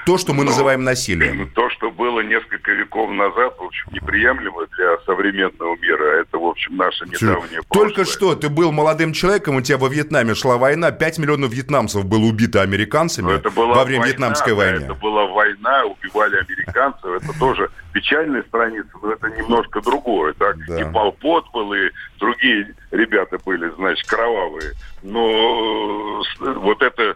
то, 0.06 0.20
что 0.20 0.34
мы 0.34 0.44
называем 0.44 0.84
насилием. 0.84 1.50
То, 1.56 1.72
что 1.72 1.90
было 1.90 2.20
несколько 2.20 2.72
веков 2.72 3.10
назад, 3.10 3.56
в 3.58 3.64
общем, 3.64 3.88
неприемлемо 3.94 4.68
для 4.78 4.98
современного 5.08 5.76
мира. 5.78 6.22
Это, 6.22 6.38
в 6.38 6.46
общем, 6.46 6.78
наша 6.78 7.06
недавняя 7.06 7.62
Только 7.72 8.06
что 8.06 8.36
ты 8.36 8.50
был 8.50 8.72
молодым 8.72 9.14
человеком, 9.14 9.56
у 9.56 9.62
тебя 9.62 9.80
во 9.80 9.88
Вьетнаме 9.88 10.36
шла 10.36 10.58
война, 10.58 10.92
5 10.92 11.18
миллионов 11.18 11.52
вьетнамцев 11.52 12.06
было 12.06 12.26
убито 12.26 12.62
американцами 12.62 13.42
во 13.44 13.84
время 13.84 14.02
война, 14.02 14.06
Вьетнамской 14.06 14.54
войны. 14.54 14.84
Это 14.86 14.94
была 14.94 15.26
война, 15.26 15.86
убивали 15.86 16.38
американцев, 16.38 17.06
это 17.06 17.40
тоже 17.40 17.70
печальная 18.00 18.44
страница, 18.44 18.90
но 19.02 19.12
это 19.12 19.30
немножко 19.30 19.82
другое. 19.82 20.34
Так? 20.34 20.58
Да. 20.68 20.80
И 20.80 20.92
Полпот 20.94 21.46
был, 21.52 21.74
и 21.74 21.90
другие 22.18 22.74
ребята 22.92 23.38
были, 23.46 23.70
значит, 23.72 24.08
кровавые. 24.08 24.72
Но 25.04 26.24
э, 26.40 26.54
вот 26.54 26.82
это, 26.82 27.16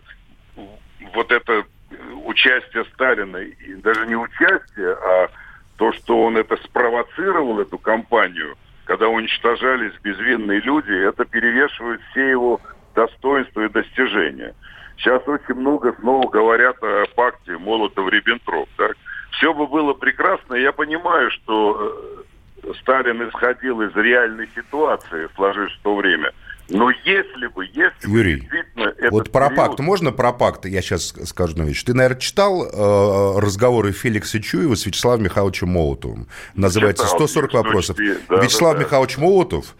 вот 1.14 1.32
это 1.32 1.64
участие 2.26 2.84
Сталина, 2.94 3.38
и 3.38 3.76
даже 3.76 4.06
не 4.08 4.16
участие, 4.16 4.92
а 4.92 5.30
то, 5.78 5.94
что 5.94 6.24
он 6.24 6.38
это 6.38 6.58
спровоцировал, 6.58 7.62
эту 7.62 7.78
кампанию, 7.78 8.58
когда 8.84 9.08
уничтожались 9.08 9.94
безвинные 10.04 10.60
люди, 10.60 10.92
это 10.92 11.24
перевешивает 11.24 12.02
все 12.12 12.30
его 12.30 12.60
достоинства 12.94 13.62
и 13.62 13.70
достижения. 13.70 14.54
Сейчас 14.98 15.26
очень 15.28 15.56
много 15.56 15.96
снова 16.00 16.30
говорят 16.30 16.76
о 16.84 17.06
пакте 17.16 17.54
Молотов-Риббентроп. 17.54 18.68
Так? 18.78 18.98
Все 19.38 19.54
бы 19.54 19.68
было 19.68 19.94
прекрасно. 19.94 20.56
Я 20.56 20.72
понимаю, 20.72 21.32
что 21.32 22.24
э, 22.64 22.74
Сталин 22.82 23.30
исходил 23.30 23.82
из 23.82 23.96
реальной 23.96 24.50
ситуации, 24.56 25.28
сложившейся 25.36 25.80
в 25.80 25.84
то 25.84 25.96
время– 25.96 26.32
но 26.70 26.90
если 26.90 27.48
бы, 27.48 27.66
если 27.66 28.10
Юрий, 28.10 28.36
бы 28.36 28.42
действительно... 28.42 29.12
Вот 29.12 29.32
про 29.32 29.50
период... 29.50 29.58
пакт, 29.58 29.80
можно 29.80 30.12
про 30.12 30.32
пакт, 30.32 30.66
я 30.66 30.82
сейчас 30.82 31.14
скажу 31.26 31.62
вещь. 31.64 31.84
Ты, 31.84 31.94
наверное, 31.94 32.20
читал 32.20 32.66
э, 32.66 33.40
разговоры 33.40 33.92
Феликса 33.92 34.42
Чуева 34.42 34.76
с 34.76 34.86
Вячеславом 34.86 35.24
Михайловичем 35.24 35.70
Молотовым? 35.70 36.28
Называется 36.56 37.04
Читал, 37.04 37.28
140 37.28 37.54
вопросов. 37.54 37.98
Да, 37.98 38.42
Вячеслав 38.42 38.74
да, 38.74 38.80
да. 38.80 38.86
Михайлович 38.86 39.18
Молотов 39.18 39.76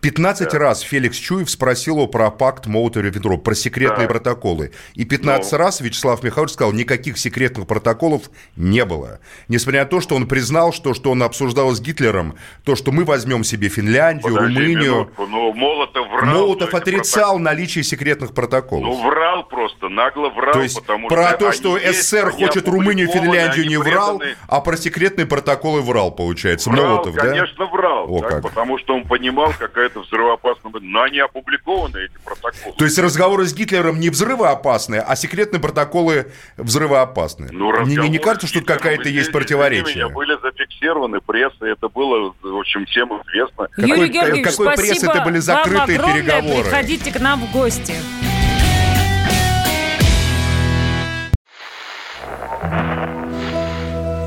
15 0.00 0.52
да. 0.52 0.58
раз 0.58 0.80
Феликс 0.80 1.16
Чуев 1.16 1.50
спросил 1.50 1.96
его 1.96 2.06
про 2.06 2.30
пакт 2.30 2.66
Молотова-Риббентропа, 2.66 3.38
про 3.38 3.54
секретные 3.54 4.06
да. 4.06 4.12
протоколы. 4.12 4.72
И 4.94 5.04
15 5.04 5.52
ну. 5.52 5.58
раз 5.58 5.80
Вячеслав 5.80 6.22
Михайлович 6.22 6.52
сказал, 6.52 6.72
никаких 6.72 7.18
секретных 7.18 7.66
протоколов 7.66 8.30
не 8.56 8.84
было. 8.84 9.20
Несмотря 9.48 9.80
на 9.80 9.86
то, 9.86 10.00
что 10.00 10.14
он 10.14 10.28
признал, 10.28 10.72
что, 10.72 10.94
что 10.94 11.10
он 11.10 11.22
обсуждал 11.22 11.72
с 11.72 11.80
Гитлером, 11.80 12.36
то, 12.64 12.76
что 12.76 12.92
мы 12.92 13.04
возьмем 13.04 13.42
себе 13.42 13.68
Финляндию, 13.68 14.34
Подожди 14.34 14.58
Румынию. 14.58 14.92
Минутку, 14.94 15.26
но 15.26 15.52
Молотов 15.52 16.08
врал. 16.08 16.26
Молотов 16.26 16.74
отрицал 16.74 17.22
протокол... 17.22 17.38
наличие 17.40 17.84
секретных 17.84 18.32
протоколов. 18.32 18.84
Ну, 18.84 19.08
врал 19.08 19.44
просто, 19.44 19.88
нагло 19.88 20.28
врал. 20.30 20.52
То 20.52 20.62
есть 20.62 20.76
потому 20.76 21.08
про 21.08 21.28
что 21.30 21.38
то, 21.38 21.52
что 21.52 21.78
СССР 21.78 22.30
хочет 22.30 22.68
Румынию, 22.68 23.08
Финляндию, 23.08 23.66
не 23.66 23.76
врал, 23.76 24.18
преданы... 24.18 24.36
а 24.48 24.60
про 24.60 24.76
секретные 24.76 25.26
протоколы 25.26 25.82
врал, 25.82 26.12
получается. 26.12 26.70
Врал, 26.70 26.84
Молотов, 26.84 27.14
конечно, 27.16 27.24
да? 27.24 27.40
конечно, 27.40 27.66
врал. 27.66 28.06
О, 28.08 28.20
так, 28.20 28.30
как. 28.30 28.42
Потому 28.42 28.78
что 28.78 28.94
он 28.94 29.04
понимал, 29.04 29.52
какая-то 29.68 30.00
взрывоопасность 30.00 30.64
но 30.80 31.02
они 31.02 31.18
опубликованы, 31.18 31.98
эти 31.98 32.14
протоколы. 32.24 32.74
То 32.76 32.84
есть 32.84 32.98
разговоры 32.98 33.44
с 33.46 33.54
Гитлером 33.54 33.98
не 34.00 34.10
взрывоопасные, 34.10 35.00
а 35.00 35.16
секретные 35.16 35.60
протоколы 35.60 36.30
взрывоопасные. 36.56 37.50
Ну, 37.52 37.84
не, 37.84 37.96
не 38.08 38.18
кажется, 38.18 38.46
что 38.46 38.60
тут 38.60 38.68
какая-то 38.68 39.08
есть 39.08 39.32
противоречие? 39.32 40.08
были 40.08 40.38
зафиксированы 40.40 41.20
прессой, 41.20 41.72
это 41.72 41.88
было, 41.88 42.34
в 42.42 42.56
общем, 42.56 42.86
всем 42.86 43.08
известно. 43.22 43.68
Юрий 43.76 44.08
Георгиевич, 44.08 44.50
какой 44.50 44.66
спасибо 44.66 44.92
прессы 44.92 45.06
это 45.06 45.20
были 45.22 45.38
закрытые 45.38 45.78
вам 45.78 45.90
огромное. 45.90 46.22
переговоры? 46.22 46.62
Приходите 46.62 47.12
к 47.12 47.20
нам 47.20 47.40
в 47.40 47.52
гости. 47.52 47.94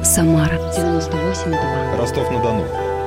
Самара 0.03 0.55
98,2. 0.55 1.97
Ростов-на-Дону. 1.97 2.86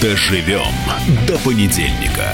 Доживем 0.00 0.72
до 1.26 1.36
понедельника. 1.38 2.32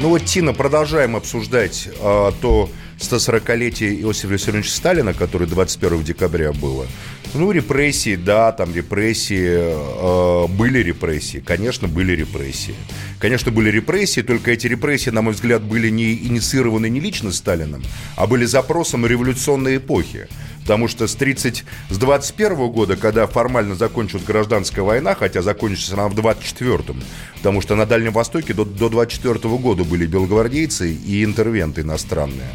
Ну 0.00 0.08
вот, 0.08 0.24
Тина, 0.24 0.52
продолжаем 0.52 1.14
обсуждать 1.14 1.88
а, 2.00 2.32
то 2.40 2.68
140-летие 2.98 4.00
Иосифа 4.02 4.32
Виссарионовича 4.32 4.70
Сталина, 4.70 5.14
которое 5.14 5.46
21 5.46 6.02
декабря 6.02 6.52
было. 6.52 6.86
Ну, 7.34 7.52
репрессии, 7.52 8.16
да, 8.16 8.52
там 8.52 8.74
репрессии, 8.74 9.48
э, 9.48 10.46
были 10.48 10.78
репрессии, 10.78 11.38
конечно, 11.38 11.86
были 11.86 12.12
репрессии. 12.12 12.74
Конечно, 13.20 13.52
были 13.52 13.70
репрессии, 13.70 14.22
только 14.22 14.50
эти 14.50 14.66
репрессии, 14.66 15.10
на 15.10 15.22
мой 15.22 15.34
взгляд, 15.34 15.62
были 15.62 15.90
не 15.90 16.14
инициированы 16.14 16.88
не 16.88 17.00
лично 17.00 17.30
Сталином, 17.30 17.82
а 18.16 18.26
были 18.26 18.44
запросом 18.46 19.06
революционной 19.06 19.76
эпохи. 19.76 20.26
Потому 20.68 20.86
что 20.86 21.06
с 21.06 21.14
30, 21.14 21.64
с 21.88 21.96
21 21.96 22.68
года, 22.68 22.96
когда 22.96 23.26
формально 23.26 23.74
закончилась 23.74 24.22
гражданская 24.26 24.84
война, 24.84 25.14
хотя 25.14 25.40
закончится 25.40 25.94
она 25.94 26.08
в 26.08 26.14
24-м, 26.14 27.02
потому 27.38 27.62
что 27.62 27.74
на 27.74 27.86
Дальнем 27.86 28.12
Востоке 28.12 28.52
до, 28.52 28.66
до 28.66 28.90
24 28.90 29.38
года 29.56 29.84
были 29.84 30.04
белогвардейцы 30.04 30.92
и 30.92 31.24
интервенты 31.24 31.80
иностранные, 31.80 32.50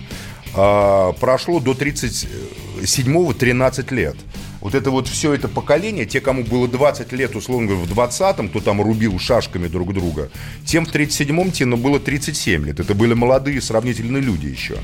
а, 0.53 1.13
прошло 1.13 1.59
до 1.59 1.71
37-го 1.71 3.33
13 3.33 3.91
лет 3.91 4.15
вот 4.63 4.75
это 4.75 4.91
вот 4.91 5.09
все 5.09 5.33
это 5.33 5.49
поколение, 5.49 6.05
те, 6.05 6.21
кому 6.21 6.45
было 6.45 6.69
20 6.69 7.11
лет, 7.11 7.35
условно 7.35 7.67
говоря, 7.67 7.85
в 7.85 7.91
20-м, 7.91 8.47
кто 8.47 8.61
там 8.61 8.81
рубил 8.81 9.19
шашками 9.19 9.67
друг 9.67 9.93
друга, 9.93 10.31
тем 10.63 10.85
в 10.85 10.95
37-м 10.95 11.51
тем 11.51 11.71
было 11.81 11.99
37 11.99 12.65
лет. 12.65 12.79
Это 12.79 12.95
были 12.95 13.13
молодые 13.13 13.59
сравнительные 13.61 14.21
люди 14.21 14.47
еще. 14.47 14.77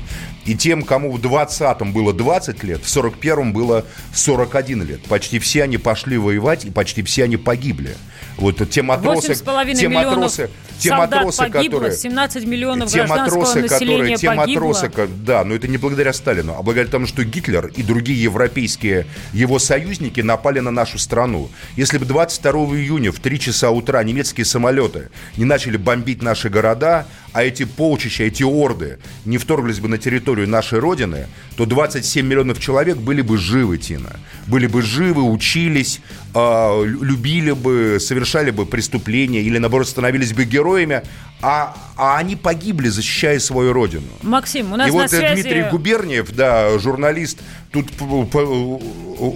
И 0.44 0.54
тем, 0.54 0.82
кому 0.82 1.10
в 1.12 1.18
20-м 1.18 1.94
было 1.94 2.12
20 2.12 2.62
лет, 2.62 2.82
в 2.84 2.94
41-м 2.94 3.54
было 3.54 3.86
41 4.12 4.82
лет. 4.82 5.02
Почти 5.04 5.38
все 5.38 5.62
они 5.62 5.78
пошли 5.78 6.18
воевать, 6.18 6.66
и 6.66 6.70
почти 6.70 7.02
все 7.02 7.24
они 7.24 7.38
погибли. 7.38 7.96
Вот 8.40 8.68
те 8.70 8.82
матросы, 8.82 9.34
те 9.74 9.88
матросы, 9.88 10.50
те 10.78 10.94
матросы, 10.94 11.38
погибло, 11.38 11.80
которые, 11.80 11.96
17 11.96 12.46
миллионов 12.46 12.90
те 12.90 13.04
матросы, 13.04 13.68
которые, 13.68 14.16
те 14.16 14.28
погибло. 14.28 14.68
матросы, 14.68 14.90
да, 15.24 15.44
но 15.44 15.54
это 15.54 15.68
не 15.68 15.76
благодаря 15.76 16.14
Сталину, 16.14 16.54
а 16.58 16.62
благодаря 16.62 16.88
тому, 16.90 17.06
что 17.06 17.22
Гитлер 17.22 17.66
и 17.66 17.82
другие 17.82 18.22
европейские 18.22 19.06
его 19.34 19.58
союзники 19.58 20.22
напали 20.22 20.60
на 20.60 20.70
нашу 20.70 20.98
страну. 20.98 21.50
Если 21.76 21.98
бы 21.98 22.06
22 22.06 22.52
июня 22.76 23.12
в 23.12 23.20
3 23.20 23.38
часа 23.38 23.70
утра 23.70 24.02
немецкие 24.02 24.46
самолеты 24.46 25.10
не 25.36 25.44
начали 25.44 25.76
бомбить 25.76 26.22
наши 26.22 26.48
города, 26.48 27.06
а 27.32 27.42
эти 27.42 27.64
полчища, 27.64 28.24
эти 28.24 28.42
орды 28.42 28.98
не 29.24 29.38
вторглись 29.38 29.78
бы 29.78 29.88
на 29.88 29.98
территорию 29.98 30.48
нашей 30.48 30.78
Родины, 30.78 31.26
то 31.56 31.66
27 31.66 32.26
миллионов 32.26 32.60
человек 32.60 32.96
были 32.96 33.22
бы 33.22 33.38
живы, 33.38 33.78
Тина. 33.78 34.18
Были 34.46 34.66
бы 34.66 34.82
живы, 34.82 35.22
учились, 35.22 36.00
э, 36.34 36.84
любили 36.84 37.52
бы, 37.52 37.98
совершали 38.00 38.50
бы 38.50 38.66
преступления 38.66 39.42
или, 39.42 39.58
наоборот, 39.58 39.88
становились 39.88 40.32
бы 40.32 40.44
героями, 40.44 41.02
а, 41.42 41.76
а 41.96 42.18
они 42.18 42.36
погибли, 42.36 42.88
защищая 42.88 43.38
свою 43.38 43.72
Родину. 43.72 44.08
Максим, 44.22 44.72
у 44.72 44.76
нас 44.76 44.88
И 44.88 44.90
на 44.92 45.02
вот 45.02 45.10
связи... 45.10 45.42
Дмитрий 45.42 45.62
Губерниев, 45.70 46.30
да, 46.34 46.78
журналист, 46.78 47.38
тут 47.70 47.90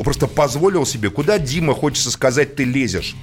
просто 0.02 0.26
позволил 0.26 0.84
себе, 0.84 1.10
куда, 1.10 1.38
Дима, 1.38 1.74
хочется 1.74 2.10
сказать, 2.10 2.56
ты 2.56 2.64
лезешь 2.64 3.14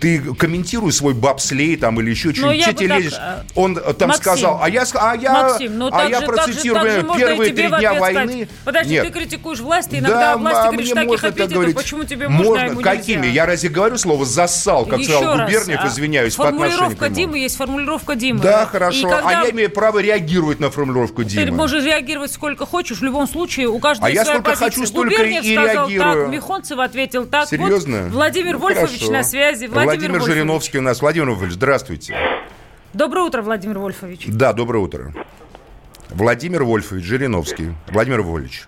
ты 0.00 0.20
комментируй 0.34 0.92
свой 0.92 1.14
бобслей 1.14 1.76
там 1.76 2.00
или 2.00 2.10
еще 2.10 2.32
что-нибудь, 2.32 2.62
что 2.62 2.74
ты 2.74 2.86
лезешь. 2.86 3.12
Так... 3.12 3.44
Он 3.54 3.74
там 3.74 4.08
Максим, 4.08 4.22
сказал, 4.22 4.60
а 4.62 4.68
я, 4.68 4.84
а 4.94 5.16
я, 5.16 5.32
Максим, 5.32 5.78
ну, 5.78 5.90
а 5.92 6.04
я 6.08 6.20
же, 6.20 6.26
процитирую 6.26 6.82
так 6.82 6.92
же, 6.92 7.02
так 7.02 7.12
же 7.12 7.18
первые 7.18 7.52
три 7.52 7.68
дня 7.68 7.94
войны. 7.94 8.48
Подожди, 8.64 8.94
Нет. 8.94 9.06
ты 9.06 9.12
критикуешь 9.12 9.60
власть, 9.60 9.90
ты 9.90 9.98
иногда 9.98 10.32
да, 10.32 10.36
власти 10.36 10.58
а 10.58 10.70
говоришь 10.72 10.90
таких 10.90 11.24
эпитетов, 11.24 11.52
говорить. 11.52 11.76
почему 11.76 12.04
тебе 12.04 12.28
можно, 12.28 12.50
можно 12.50 12.64
ему 12.70 12.80
Какими? 12.80 13.26
нельзя? 13.26 13.32
Я 13.32 13.46
разве 13.46 13.68
говорю 13.68 13.98
слово 13.98 14.24
«зассал», 14.24 14.86
как 14.86 14.98
Еще 14.98 15.12
сказал 15.12 15.36
раз, 15.36 15.46
Губерниев, 15.46 15.80
а, 15.82 15.88
извиняюсь, 15.88 16.34
по 16.34 16.48
отношению 16.48 16.70
к 16.70 16.78
Формулировка 16.78 17.04
нему. 17.06 17.16
Димы 17.16 17.38
есть 17.38 17.56
формулировка 17.56 18.14
Димы. 18.14 18.40
Да, 18.40 18.66
хорошо, 18.66 19.08
когда... 19.08 19.28
а 19.28 19.44
я 19.44 19.50
имею 19.50 19.70
право 19.70 19.98
реагировать 19.98 20.60
на 20.60 20.70
формулировку 20.70 21.24
Димы. 21.24 21.46
Ты 21.46 21.52
можешь 21.52 21.84
реагировать 21.84 22.32
сколько 22.32 22.66
хочешь, 22.66 22.98
в 22.98 23.02
любом 23.02 23.28
случае 23.28 23.68
у 23.68 23.78
каждого 23.78 24.08
А 24.08 24.10
я 24.10 24.24
сколько 24.24 24.54
хочу, 24.54 24.86
столько 24.86 25.10
Губерниев 25.10 25.44
и 25.44 25.54
сказал 25.54 25.88
реагирую. 25.88 26.24
так, 26.24 26.32
Михонцев 26.32 26.78
ответил 26.78 27.26
так. 27.26 27.48
Серьезно? 27.48 28.08
Владимир 28.10 28.54
Ну, 28.54 28.58
Вольфович 28.60 29.08
на 29.08 29.22
связи. 29.22 29.66
Владимир. 29.88 30.20
Жириновский 30.22 30.78
у 30.78 30.82
нас. 30.82 31.00
Владимир 31.00 31.30
Вольфович, 31.30 31.52
здравствуйте. 31.52 32.14
Доброе 32.92 33.22
утро, 33.22 33.42
Владимир 33.42 33.78
Вольфович. 33.78 34.26
Да, 34.28 34.52
доброе 34.52 34.80
утро. 34.80 35.12
Владимир 36.10 36.64
Вольфович 36.64 37.04
Жириновский. 37.04 37.74
Владимир 37.88 38.22
Вольфович. 38.22 38.66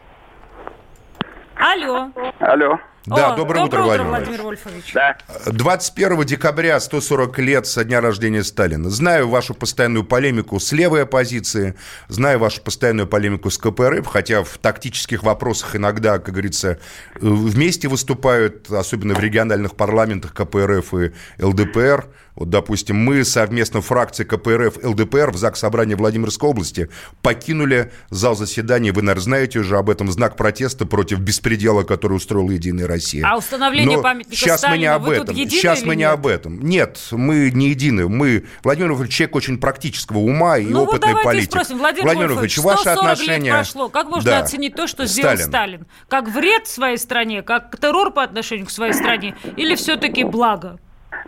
Алло. 1.56 2.10
Алло. 2.38 2.78
Да, 3.10 3.32
О, 3.32 3.36
доброе 3.36 3.64
утро, 3.64 3.82
Владимир 3.82 4.08
Владимир 4.08 4.42
Вольфович. 4.42 4.92
Да. 4.94 5.18
21 5.46 6.24
декабря 6.24 6.78
140 6.78 7.38
лет 7.40 7.66
со 7.66 7.82
дня 7.82 8.00
рождения 8.00 8.44
Сталина. 8.44 8.88
Знаю 8.88 9.28
вашу 9.28 9.52
постоянную 9.52 10.04
полемику 10.04 10.60
с 10.60 10.70
левой 10.70 11.02
оппозицией, 11.02 11.74
знаю 12.06 12.38
вашу 12.38 12.62
постоянную 12.62 13.08
полемику 13.08 13.50
с 13.50 13.58
КПРФ, 13.58 14.06
хотя 14.06 14.44
в 14.44 14.58
тактических 14.58 15.24
вопросах 15.24 15.74
иногда, 15.74 16.18
как 16.18 16.34
говорится, 16.34 16.78
вместе 17.20 17.88
выступают, 17.88 18.70
особенно 18.70 19.14
в 19.14 19.20
региональных 19.20 19.74
парламентах 19.74 20.32
КПРФ 20.32 20.94
и 20.94 21.12
ЛДПР. 21.42 22.06
Вот, 22.40 22.48
допустим, 22.48 22.96
мы 22.96 23.22
совместно 23.24 23.82
фракции 23.82 24.24
КПРФ 24.24 24.82
ЛДПР 24.82 25.30
в 25.30 25.36
ЗАГС 25.36 25.60
Собрания 25.60 25.94
Владимирской 25.94 26.48
области 26.48 26.88
покинули 27.20 27.92
зал 28.08 28.34
заседания. 28.34 28.92
Вы, 28.92 29.02
наверное, 29.02 29.22
знаете 29.22 29.58
уже 29.58 29.76
об 29.76 29.90
этом 29.90 30.10
знак 30.10 30.36
протеста 30.36 30.86
против 30.86 31.18
беспредела, 31.20 31.82
который 31.82 32.14
устроила 32.14 32.50
Единая 32.50 32.86
Россия. 32.88 33.28
А 33.28 33.36
установление 33.36 33.98
Но 33.98 34.02
памятника 34.02 34.36
сейчас 34.36 34.64
мы 34.66 34.78
не 34.78 34.86
об 34.86 35.06
этом. 35.10 35.36
Сейчас 35.36 35.82
мы 35.82 35.96
не 35.96 36.04
нет? 36.04 36.12
об 36.12 36.26
этом. 36.26 36.62
Нет, 36.62 36.98
мы 37.10 37.50
не 37.50 37.68
едины. 37.68 38.08
Мы 38.08 38.46
Владимир 38.64 38.92
Вольфович 38.92 39.12
человек 39.12 39.36
очень 39.36 39.58
практического 39.58 40.18
ума 40.20 40.56
и 40.56 40.64
Ну 40.64 40.86
вот 40.86 40.88
опытный 40.88 41.08
давайте 41.10 41.28
политик. 41.28 41.50
спросим, 41.50 41.76
Владимир, 41.76 42.28
Вольфович, 42.28 42.56
ваши 42.56 42.80
140 42.80 42.98
отношения... 43.04 43.50
лет 43.50 43.54
прошло. 43.54 43.88
Как 43.90 44.08
можно 44.08 44.30
Да. 44.30 44.38
оценить 44.38 44.74
то, 44.74 44.86
что 44.86 45.04
сделал 45.04 45.36
Сталин. 45.36 45.46
Сталин? 45.50 45.86
Как 46.08 46.26
вред 46.30 46.66
своей 46.66 46.96
стране, 46.96 47.42
как 47.42 47.78
террор 47.78 48.10
по 48.12 48.22
отношению 48.22 48.64
к 48.64 48.70
своей 48.70 48.94
стране 48.94 49.36
или 49.58 49.74
все-таки 49.74 50.24
благо? 50.24 50.78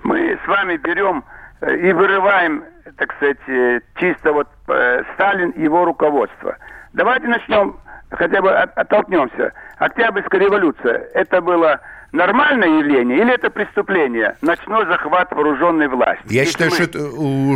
Мы 0.03 0.39
с 0.45 0.49
вами 0.49 0.77
берем 0.77 1.25
э, 1.61 1.77
и 1.77 1.93
вырываем, 1.93 2.65
так 2.99 3.13
сказать, 3.15 3.39
э, 3.49 3.81
чисто 3.97 4.33
вот 4.33 4.49
э, 4.69 5.03
Сталин 5.15 5.51
и 5.51 5.63
его 5.63 5.85
руководство. 5.85 6.57
Давайте 6.93 7.27
начнем, 7.29 7.77
хотя 8.11 8.41
бы 8.43 8.51
от- 8.51 8.77
оттолкнемся. 8.77 9.53
Октябрьская 9.79 10.41
революция, 10.41 11.09
это 11.15 11.41
было 11.41 11.81
нормальное 12.13 12.69
явление 12.81 13.19
или 13.19 13.33
это 13.35 13.49
преступление? 13.49 14.37
Ночной 14.43 14.85
захват 14.87 15.33
вооруженной 15.33 15.89
власти. 15.89 16.23
Я 16.27 16.43
Если 16.43 16.53
считаю, 16.69 16.71
мы- 16.71 16.77
что 16.77 16.85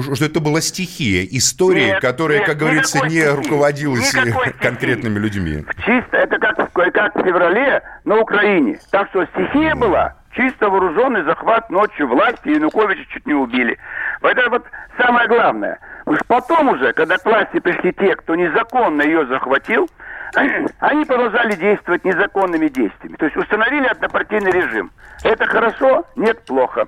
это, 0.08 0.14
что 0.16 0.24
это 0.24 0.40
была 0.40 0.60
стихия, 0.62 1.26
история, 1.30 1.86
Нет, 1.88 2.00
которая, 2.00 2.38
нет, 2.38 2.46
как 2.46 2.56
говорится, 2.56 2.98
не 3.04 3.10
стихии. 3.20 3.36
руководилась 3.36 4.14
конкретными 4.60 5.18
людьми. 5.18 5.64
Чисто, 5.84 6.16
это 6.16 6.38
как, 6.38 6.72
как 6.72 7.14
в 7.16 7.22
феврале 7.22 7.82
на 8.04 8.18
Украине. 8.20 8.78
Так 8.90 9.08
что 9.10 9.26
стихия 9.26 9.74
была 9.74 10.14
чисто 10.36 10.68
вооруженный 10.68 11.22
захват 11.24 11.68
ночью 11.70 12.06
власти, 12.08 12.48
Януковича 12.50 13.04
чуть 13.10 13.26
не 13.26 13.34
убили. 13.34 13.78
Это 14.22 14.50
вот 14.50 14.64
самое 14.98 15.26
главное. 15.28 15.78
Уж 16.04 16.18
потом 16.28 16.68
уже, 16.68 16.92
когда 16.92 17.16
к 17.16 17.24
власти 17.24 17.58
пришли 17.58 17.92
те, 17.92 18.14
кто 18.14 18.34
незаконно 18.34 19.02
ее 19.02 19.26
захватил, 19.26 19.88
они 20.80 21.04
продолжали 21.04 21.54
действовать 21.54 22.04
незаконными 22.04 22.68
действиями. 22.68 23.16
То 23.16 23.24
есть 23.24 23.36
установили 23.36 23.86
однопартийный 23.86 24.50
режим. 24.52 24.90
Это 25.24 25.46
хорошо? 25.46 26.04
Нет, 26.14 26.44
плохо. 26.44 26.86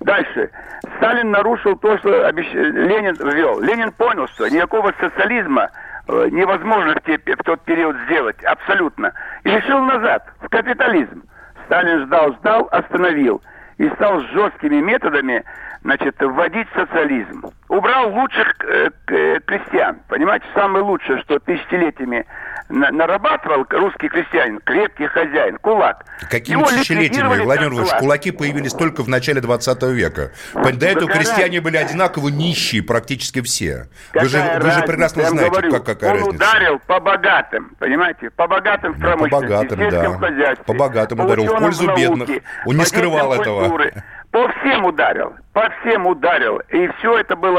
Дальше. 0.00 0.50
Сталин 0.96 1.30
нарушил 1.30 1.76
то, 1.76 1.98
что 1.98 2.28
обещ- 2.28 2.54
Ленин 2.54 3.14
ввел. 3.14 3.60
Ленин 3.60 3.92
понял, 3.92 4.26
что 4.28 4.48
никакого 4.48 4.92
социализма 5.00 5.68
э, 6.08 6.28
невозможно 6.30 6.94
в, 6.94 7.06
в 7.06 7.42
тот 7.44 7.60
период 7.64 7.96
сделать. 8.06 8.42
Абсолютно. 8.44 9.12
И 9.44 9.50
решил 9.50 9.80
назад, 9.80 10.24
в 10.40 10.48
капитализм. 10.48 11.22
Сталин 11.68 12.06
ждал, 12.06 12.32
ждал, 12.32 12.68
остановил. 12.72 13.42
И 13.76 13.88
стал 13.90 14.20
жесткими 14.20 14.80
методами 14.80 15.44
значит, 15.82 16.16
вводить 16.18 16.66
социализм. 16.74 17.44
Убрал 17.68 18.10
лучших 18.12 18.54
э, 18.64 18.90
э, 19.08 19.40
крестьян. 19.46 19.98
Понимаете, 20.08 20.46
самое 20.54 20.82
лучшее, 20.84 21.20
что 21.20 21.38
тысячелетиями 21.38 22.24
на- 22.70 22.90
нарабатывал 22.90 23.66
русский 23.70 24.08
крестьянин, 24.08 24.60
крепкий 24.64 25.06
хозяин, 25.06 25.58
кулак. 25.58 26.04
Какими 26.30 26.58
Его 26.58 26.66
тысячелетиями, 26.68 27.26
Владимир 27.28 27.46
Владимирович, 27.70 27.90
кулаки 28.00 28.30
появились 28.30 28.72
только 28.72 29.02
в 29.02 29.08
начале 29.08 29.40
20 29.42 29.82
века. 29.92 30.32
До 30.54 30.86
этого 30.86 31.06
Какая 31.08 31.22
крестьяне 31.24 31.60
были 31.60 31.76
одинаково 31.76 32.28
нищие, 32.28 32.82
практически 32.82 33.42
все. 33.42 33.88
Вы 34.14 34.28
же, 34.28 34.38
вы 34.62 34.70
же 34.70 34.80
прекрасно 34.82 35.20
Я 35.22 35.28
знаете, 35.30 35.50
говорю, 35.50 35.70
как, 35.72 35.84
какая 35.84 36.10
он 36.12 36.16
разница. 36.18 36.36
ударил 36.36 36.78
по 36.86 37.00
богатым, 37.00 37.76
понимаете, 37.78 38.30
по 38.30 38.46
богатым 38.46 38.92
в 38.94 38.98
Ну, 38.98 39.18
по 39.18 39.28
богатым, 39.28 39.90
да. 39.90 40.18
хозяйстве, 40.18 40.64
По 40.64 40.72
богатым 40.72 41.18
по 41.18 41.22
ударил, 41.22 41.46
в 41.46 41.58
пользу 41.58 41.84
науке, 41.86 42.02
бедных. 42.02 42.28
Он 42.66 42.76
не 42.76 42.84
скрывал 42.84 43.28
деятелям 43.28 43.40
этого. 43.42 43.60
культуры. 43.60 43.92
По 44.30 44.46
всем 44.48 44.84
ударил, 44.84 45.32
по 45.54 45.70
всем 45.80 46.06
ударил. 46.06 46.58
И 46.68 46.86
все 46.98 47.16
это 47.18 47.34
было... 47.34 47.57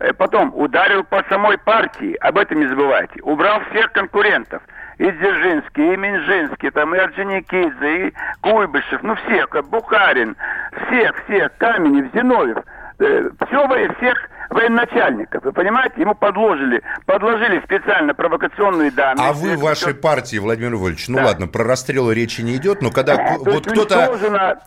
э, 0.00 0.12
Потом 0.14 0.52
ударил 0.54 1.04
по 1.04 1.22
самой 1.28 1.58
партии, 1.58 2.16
об 2.20 2.38
этом 2.38 2.60
не 2.60 2.66
забывайте. 2.66 3.20
Убрал 3.22 3.60
всех 3.70 3.92
конкурентов. 3.92 4.62
И 4.98 5.10
Дзержинский, 5.10 5.94
и 5.94 5.96
Минжинский, 5.96 6.70
там, 6.70 6.94
и 6.94 6.98
Орджоникидзе, 6.98 8.08
и 8.08 8.14
Куйбышев, 8.42 9.02
ну 9.02 9.14
всех, 9.14 9.48
Бухарин, 9.70 10.36
всех, 10.86 11.24
всех, 11.24 11.56
Каменев, 11.56 12.12
Зиновьев. 12.12 12.58
все, 12.98 13.94
всех 13.96 14.28
военачальников. 14.50 15.44
Вы 15.44 15.52
понимаете, 15.52 15.94
ему 16.00 16.14
подложили, 16.14 16.82
подложили 17.06 17.60
специально 17.64 18.14
провокационные 18.14 18.90
данные. 18.90 19.28
А 19.28 19.32
вы 19.32 19.56
в 19.56 19.60
вашей 19.60 19.94
партии, 19.94 20.36
Владимир 20.38 20.76
Вольфович, 20.76 21.08
ну 21.08 21.18
Да. 21.18 21.26
ладно, 21.26 21.46
про 21.46 21.64
расстрелы 21.64 22.14
речи 22.14 22.40
не 22.42 22.56
идет, 22.56 22.82
но 22.82 22.90
когда 22.90 23.16
То 23.16 23.38
вот 23.44 23.66
кто-то 23.66 24.18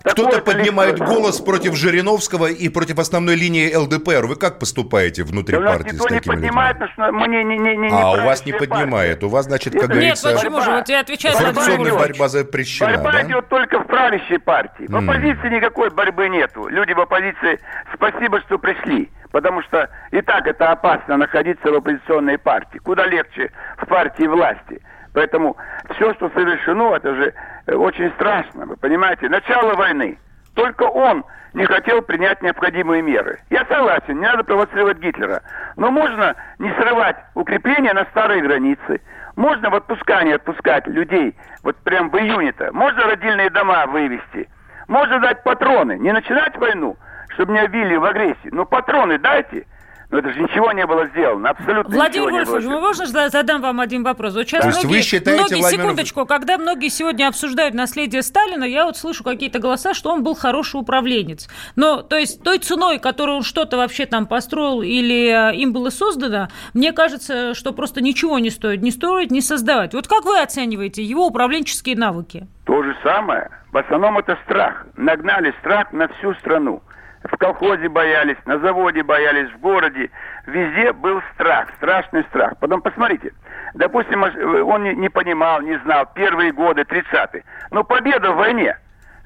кто-то 0.04 0.24
такое 0.38 0.42
поднимает 0.42 0.98
количество- 0.98 1.16
голос 1.22 1.42
против 1.42 1.76
Жириновского 1.76 2.48
и 2.48 2.70
против 2.70 3.00
основной 3.00 3.36
линии 3.36 3.74
ЛДПР, 3.76 4.26
вы 4.26 4.36
как 4.36 4.60
поступаете 4.60 5.24
внутри 5.24 5.58
Да 5.58 5.64
партии 5.66 5.96
с 5.96 6.02
такими 6.02 6.20
поднимает, 6.20 6.78
людьми? 6.80 7.12
мы 7.12 7.28
не, 7.28 7.44
не, 7.44 7.58
не, 7.58 7.76
не 7.78 7.90
А 7.92 8.12
у 8.14 8.26
вас 8.26 8.46
не 8.46 8.54
поднимает, 8.54 9.16
партия. 9.20 9.26
у 9.26 9.30
вас, 9.30 9.46
значит, 9.46 9.74
как 9.74 9.84
Нет, 9.84 9.92
говорится, 9.92 10.34
почему 10.34 10.62
же? 10.62 10.72
Вот 10.72 10.90
я 10.90 11.00
отвечаю 11.02 11.36
идет. 11.36 11.94
борьба 11.98 12.28
запрещена, 12.30 12.92
Борьба 12.94 13.12
да? 13.12 13.22
идет 13.24 13.50
только 13.50 13.80
в 13.80 13.86
правящей 13.88 14.40
партии. 14.40 14.86
В 14.88 14.96
оппозиции 14.96 15.50
никакой 15.50 15.90
борьбы 15.90 16.30
нету. 16.30 16.68
Люди 16.68 16.94
в 16.94 17.00
оппозиции, 17.00 17.60
спасибо, 17.94 18.40
что 18.42 18.58
пришли. 18.58 19.10
Потому 19.34 19.64
что 19.64 19.90
и 20.12 20.22
так 20.22 20.46
это 20.48 20.72
опасно 20.72 21.18
находиться 21.18 21.72
в 21.72 21.76
оппозиционной 21.76 22.38
партии. 22.38 22.78
Куда 22.78 23.08
легче 23.08 23.52
в 23.78 23.88
партии 23.88 24.28
власти. 24.28 24.80
Поэтому 25.12 25.58
все, 25.96 26.14
что 26.14 26.30
совершено, 26.30 26.96
это 26.96 27.16
же 27.16 27.34
э, 27.66 27.74
очень 27.74 28.12
страшно. 28.12 28.68
Вы 28.68 28.78
понимаете? 28.78 29.28
Начало 29.30 29.74
войны. 29.74 30.20
Только 30.54 30.84
он 30.84 31.26
не 31.54 31.66
хотел 31.66 32.04
принять 32.04 32.44
необходимые 32.44 33.02
меры. 33.02 33.40
Я 33.50 33.66
согласен, 33.66 34.20
не 34.20 34.28
надо 34.28 34.44
провоцировать 34.44 35.00
Гитлера. 35.00 35.42
Но 35.78 35.90
можно 35.90 36.36
не 36.60 36.72
срывать 36.76 37.18
укрепления 37.34 37.94
на 37.94 38.06
старые 38.12 38.44
границы. 38.44 39.02
Можно 39.36 39.72
в 39.72 39.76
отпускание 39.76 40.36
отпускать 40.36 40.86
людей, 40.86 41.36
вот 41.64 41.76
прям 41.78 42.12
в 42.12 42.18
июне-то. 42.20 42.72
Можно 42.72 43.08
родильные 43.08 43.50
дома 43.50 43.88
вывести. 43.88 44.48
Можно 44.88 45.20
дать 45.22 45.42
патроны. 45.42 45.98
Не 45.98 46.12
начинать 46.12 46.56
войну, 46.58 46.98
чтобы 47.36 47.54
не 47.54 47.60
обили 47.60 47.96
в 47.96 48.06
агрессии. 48.06 48.50
Но 48.52 48.66
патроны 48.66 49.18
дайте. 49.18 49.66
Но 50.14 50.20
это 50.20 50.32
же 50.32 50.42
ничего 50.42 50.72
не 50.74 50.86
было 50.86 51.08
сделано. 51.08 51.50
Абсолютно 51.50 51.96
Владимир 51.96 52.30
не 52.30 52.38
Вольфович, 52.38 52.66
мы 52.66 52.80
можно 52.80 53.08
зада- 53.08 53.30
задам 53.30 53.62
вам 53.64 53.80
один 53.80 54.04
вопрос? 54.04 54.36
Вот 54.36 54.44
сейчас 54.44 54.62
То 54.62 54.68
есть 54.68 54.84
многие, 54.84 54.98
вы 54.98 55.02
считаете, 55.02 55.42
многие 55.42 55.60
Владимир 55.62 55.84
секундочку, 55.86 56.26
когда 56.28 56.58
многие 56.60 56.90
сегодня 56.90 57.28
обсуждают 57.28 57.74
наследие 57.74 58.22
Сталина, 58.22 58.64
я 58.64 58.86
вот 58.86 58.96
слышу 58.96 59.24
какие-то 59.24 59.58
голоса, 59.58 59.96
что 59.96 60.12
он 60.12 60.22
был 60.22 60.36
хороший 60.36 60.80
управленец. 60.80 61.50
Но, 61.76 62.04
то 62.04 62.16
есть, 62.16 62.44
той 62.44 62.60
ценой, 62.60 63.00
которую 63.00 63.38
он 63.38 63.44
что-то 63.44 63.78
вообще 63.78 64.06
там 64.06 64.28
построил 64.28 64.84
или 64.84 65.52
э, 65.52 65.56
им 65.56 65.74
было 65.74 65.90
создано, 65.90 66.48
мне 66.76 66.92
кажется, 66.92 67.56
что 67.56 67.74
просто 67.74 68.00
ничего 68.00 68.38
не 68.38 68.52
стоит 68.52 68.84
ни 68.84 68.92
строить, 68.92 69.32
ни 69.32 69.40
создавать. 69.40 69.96
Вот 69.96 70.08
как 70.08 70.26
вы 70.26 70.40
оцениваете 70.40 71.02
его 71.02 71.26
управленческие 71.26 71.96
навыки? 71.96 72.46
То 72.66 72.84
же 72.84 72.96
самое. 73.04 73.50
В 73.72 73.78
основном 73.78 74.20
это 74.20 74.38
страх. 74.46 74.86
Нагнали 74.96 75.56
страх 75.62 75.92
на 75.92 76.08
всю 76.08 76.36
страну. 76.36 76.84
В 77.24 77.38
колхозе 77.38 77.88
боялись, 77.88 78.38
на 78.46 78.60
заводе 78.60 79.02
боялись, 79.02 79.50
в 79.52 79.60
городе. 79.60 80.10
Везде 80.46 80.92
был 80.92 81.22
страх, 81.34 81.70
страшный 81.78 82.24
страх. 82.26 82.58
Потом 82.60 82.82
посмотрите. 82.82 83.32
Допустим, 83.76 84.26
э, 84.26 84.62
он 84.62 84.84
не 84.84 85.10
понимал, 85.10 85.62
не 85.62 85.78
знал. 85.80 86.06
Первые 86.14 86.52
годы, 86.52 86.82
30-е. 86.82 87.44
Но 87.72 87.84
победа 87.84 88.32
в 88.32 88.38
войне. 88.38 88.78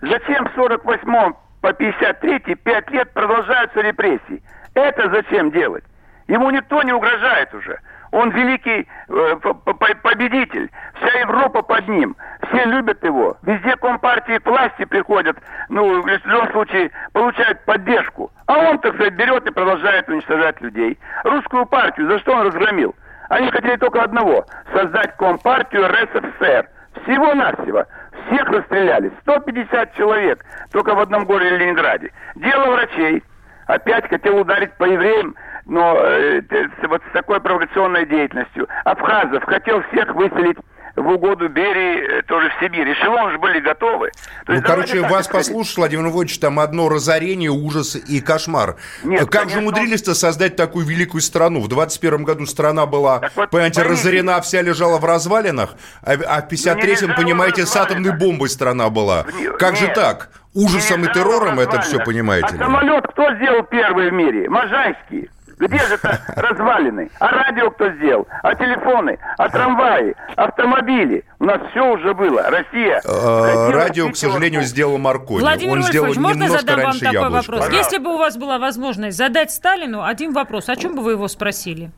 Зачем 0.02 0.46
в 0.46 0.56
48-м 0.56 1.36
по 1.62 1.72
53-й 1.72 2.56
5 2.56 2.92
лет 2.92 3.14
продолжаются 3.14 3.82
репрессии? 3.82 4.44
Это 4.76 5.10
зачем 5.10 5.50
делать? 5.50 5.84
Ему 6.28 6.52
никто 6.52 6.84
не 6.84 6.94
угрожает 6.94 7.52
уже. 7.56 7.80
Он 8.18 8.32
великий 8.32 8.88
э, 9.10 9.36
по- 9.44 9.54
по- 9.54 9.96
победитель. 10.02 10.72
Вся 10.96 11.20
Европа 11.20 11.62
под 11.62 11.88
ним. 11.88 12.16
Все 12.50 12.66
любят 12.66 13.04
его. 13.04 13.38
Везде 13.44 13.76
компартии 13.76 14.40
к 14.40 14.46
власти 14.48 14.86
приходят. 14.86 15.38
Ну, 15.70 16.02
в 16.02 16.08
любом 16.08 16.52
случае, 16.52 16.90
получают 17.14 17.64
поддержку. 17.66 18.32
А 18.48 18.58
он, 18.58 18.80
так 18.80 18.96
сказать, 18.96 19.14
берет 19.14 19.46
и 19.46 19.52
продолжает 19.54 20.10
уничтожать 20.10 20.60
людей. 20.62 20.98
Русскую 21.26 21.68
партию 21.68 22.10
за 22.10 22.18
что 22.18 22.32
он 22.34 22.48
разгромил? 22.48 22.96
Они 23.30 23.52
хотели 23.52 23.76
только 23.76 24.02
одного. 24.02 24.46
Создать 24.74 25.16
компартию 25.18 25.88
РСФСР. 25.88 26.68
Всего-навсего. 27.04 27.86
Всех 28.26 28.50
расстреляли. 28.50 29.12
150 29.22 29.94
человек. 29.94 30.44
Только 30.72 30.96
в 30.96 31.00
одном 31.00 31.26
городе 31.26 31.56
Ленинграде. 31.56 32.12
Дело 32.34 32.72
врачей. 32.72 33.22
Опять 33.68 34.08
хотел 34.10 34.38
ударить 34.38 34.74
по 34.78 34.86
евреям, 34.86 35.36
но 35.68 35.98
э, 36.00 36.42
с- 36.42 36.88
вот 36.88 37.02
с 37.10 37.14
такой 37.14 37.40
провокационной 37.42 38.06
деятельностью. 38.06 38.68
Абхазов 38.86 39.44
хотел 39.46 39.82
всех 39.92 40.14
выселить 40.16 40.58
в 40.96 41.08
угоду 41.10 41.48
Берии, 41.48 42.20
э, 42.20 42.22
тоже 42.24 42.50
в 42.50 42.64
Сибирь. 42.64 42.92
Эшелоны 42.92 43.32
же 43.34 43.38
были 43.38 43.60
готовы. 43.60 44.10
То 44.10 44.18
Ну, 44.48 44.54
есть 44.56 44.66
короче, 44.66 44.94
давайте 44.96 45.02
так 45.02 45.12
вас 45.12 45.28
послушать, 45.28 45.78
Владимир 45.78 46.04
Владимирович, 46.06 46.40
там 46.40 46.60
одно 46.60 46.90
разорение, 46.90 47.52
ужас 47.52 47.96
и 47.96 48.20
кошмар. 48.20 48.78
Нет, 49.04 49.22
как 49.30 49.50
же 49.50 49.56
конечно. 49.58 49.60
умудрились-то 49.62 50.16
создать 50.16 50.56
такую 50.56 50.88
великую 50.88 51.22
страну? 51.22 51.62
В 51.62 51.68
21 51.68 52.24
году 52.24 52.48
страна 52.48 52.88
была, 52.88 53.20
Так 53.20 53.32
вот, 53.36 53.50
понимаете, 53.52 53.82
поймите. 53.82 54.02
разорена, 54.02 54.42
вся 54.42 54.62
лежала 54.64 54.98
в 54.98 55.06
развалинах, 55.06 55.76
а, 56.02 56.14
а 56.14 56.42
в 56.42 56.48
53-м, 56.50 56.88
лежала 56.88 57.14
в 57.14 57.16
понимаете, 57.16 57.66
с 57.68 57.76
атомной 57.76 58.18
бомбой 58.18 58.50
страна 58.50 58.90
была. 58.90 59.26
Как 59.60 59.76
же 59.76 59.86
нет. 59.86 59.94
так? 59.96 60.30
ужасом 60.56 61.04
и 61.06 61.14
террором 61.14 61.60
это 61.60 61.82
все, 61.82 62.00
понимаете 62.04 62.56
А 62.56 62.58
самолет 62.58 63.06
кто 63.12 63.36
сделал 63.36 63.62
первый 63.62 64.10
в 64.10 64.14
мире? 64.14 64.50
Можайский. 64.50 65.30
Где 65.60 65.78
же 65.80 65.96
это 65.96 66.22
развалины? 66.36 67.10
А 67.20 67.30
радио 67.32 67.72
кто 67.72 67.90
сделал? 67.94 68.28
А 68.44 68.54
телефоны? 68.54 69.18
А 69.38 69.50
трамваи? 69.50 70.16
Автомобили? 70.36 71.24
У 71.40 71.46
нас 71.46 71.60
все 71.72 71.82
уже 71.94 72.14
было. 72.14 72.44
Россия. 72.44 73.02
Э, 73.04 73.72
Радио, 73.72 74.10
к 74.12 74.16
сожалению, 74.16 74.62
сделал 74.64 74.98
Маркони. 75.00 75.40
Владимир 75.40 75.78
Он 75.78 75.84
сделал 75.84 76.14
можно 76.16 76.48
задам 76.48 76.82
вам 76.82 77.00
такой 77.00 77.14
яблочко. 77.14 77.52
вопрос? 77.54 77.70
Если 77.74 77.98
бы 77.98 78.14
у 78.14 78.18
вас 78.18 78.38
была 78.38 78.60
возможность 78.60 79.18
задать 79.18 79.52
Сталину 79.52 80.04
один 80.04 80.32
вопрос, 80.32 80.70
о 80.70 80.76
чем 80.76 80.96
бы 80.96 81.02
вы 81.02 81.14
его 81.14 81.28
спросили? 81.28 81.90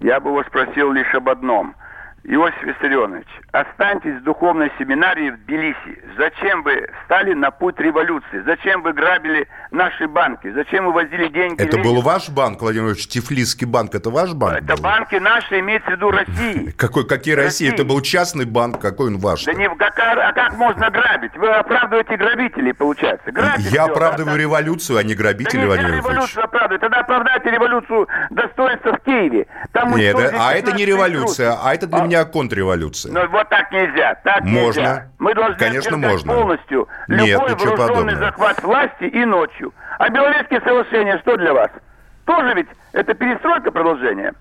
Я 0.00 0.18
бы 0.20 0.30
его 0.30 0.42
спросил 0.44 0.92
лишь 0.92 1.12
об 1.14 1.28
одном. 1.28 1.74
Иосиф 2.30 2.62
Виссарионович, 2.62 3.26
останьтесь 3.52 4.20
в 4.20 4.22
духовной 4.22 4.70
семинарии 4.78 5.30
в 5.30 5.38
Тбилиси. 5.46 5.98
Зачем 6.18 6.62
вы 6.62 6.86
стали 7.06 7.32
на 7.32 7.50
путь 7.50 7.80
революции? 7.80 8.42
Зачем 8.44 8.82
вы 8.82 8.92
грабили 8.92 9.48
наши 9.70 10.06
банки? 10.06 10.50
Зачем 10.52 10.84
вы 10.84 10.92
возили 10.92 11.28
деньги 11.28 11.62
Это 11.62 11.78
Ленину? 11.78 11.94
был 11.94 12.02
ваш 12.02 12.28
банк, 12.28 12.60
Владимир 12.60 12.88
Ильич, 12.88 13.08
Тифлисский 13.08 13.66
банк, 13.66 13.94
это 13.94 14.10
ваш 14.10 14.34
банк 14.34 14.58
Это 14.58 14.74
был? 14.76 14.82
банки 14.82 15.14
наши, 15.14 15.58
имеется 15.60 15.88
в 15.88 15.92
виду 15.94 16.10
России. 16.10 16.70
Какой, 16.76 17.06
какие 17.06 17.32
России? 17.34 17.68
России. 17.68 17.74
Это 17.74 17.84
был 17.86 18.02
частный 18.02 18.44
банк, 18.44 18.78
какой 18.78 19.06
он 19.06 19.16
ваш? 19.18 19.44
Да 19.44 19.54
не, 19.54 19.66
как, 19.70 19.98
а 19.98 20.32
как 20.34 20.54
можно 20.56 20.90
грабить? 20.90 21.34
Вы 21.34 21.48
оправдываете 21.48 22.14
грабителей, 22.18 22.74
получается. 22.74 23.32
Грабить 23.32 23.72
Я 23.72 23.84
оправдываю 23.84 24.36
да, 24.36 24.42
революцию, 24.42 24.98
а 24.98 25.02
не 25.02 25.14
да 25.14 25.22
грабителей, 25.22 25.62
нельзя 25.62 25.66
Владимир 25.66 25.90
Владимирович. 26.02 26.14
революцию 26.14 26.44
оправдывать. 26.44 26.80
Тогда 26.82 27.00
оправдайте 27.00 27.50
революцию 27.50 28.06
достоинства 28.28 28.92
в 28.92 29.00
Киеве. 29.00 29.46
Там 29.72 29.96
Нет, 29.96 30.14
а 30.16 30.52
это 30.52 30.72
не 30.72 30.84
15 30.84 30.86
революция, 30.86 31.56
а 31.62 31.74
это 31.74 31.86
для 31.86 32.02
меня 32.02 32.17
контрреволюция. 32.24 33.12
Ну 33.12 33.28
вот 33.28 33.48
так 33.48 33.70
нельзя, 33.72 34.14
так 34.24 34.42
Можно. 34.42 34.80
нельзя. 34.80 35.08
Мы 35.18 35.34
должны 35.34 35.56
Конечно, 35.56 35.96
можно. 35.96 36.32
полностью 36.32 36.88
Нет, 37.08 37.18
любой 37.26 37.50
ничего 37.50 37.76
вооруженный 37.76 37.88
подобного. 37.88 38.18
захват 38.18 38.62
власти 38.62 39.04
и 39.04 39.24
ночью. 39.24 39.72
А 39.98 40.08
Белорусские 40.08 40.60
соглашения 40.60 41.18
что 41.22 41.36
для 41.36 41.52
вас? 41.54 41.70
Тоже 42.24 42.54
ведь 42.54 42.68
это 42.92 43.14
перестройка 43.14 43.70
продолжения. 43.70 44.32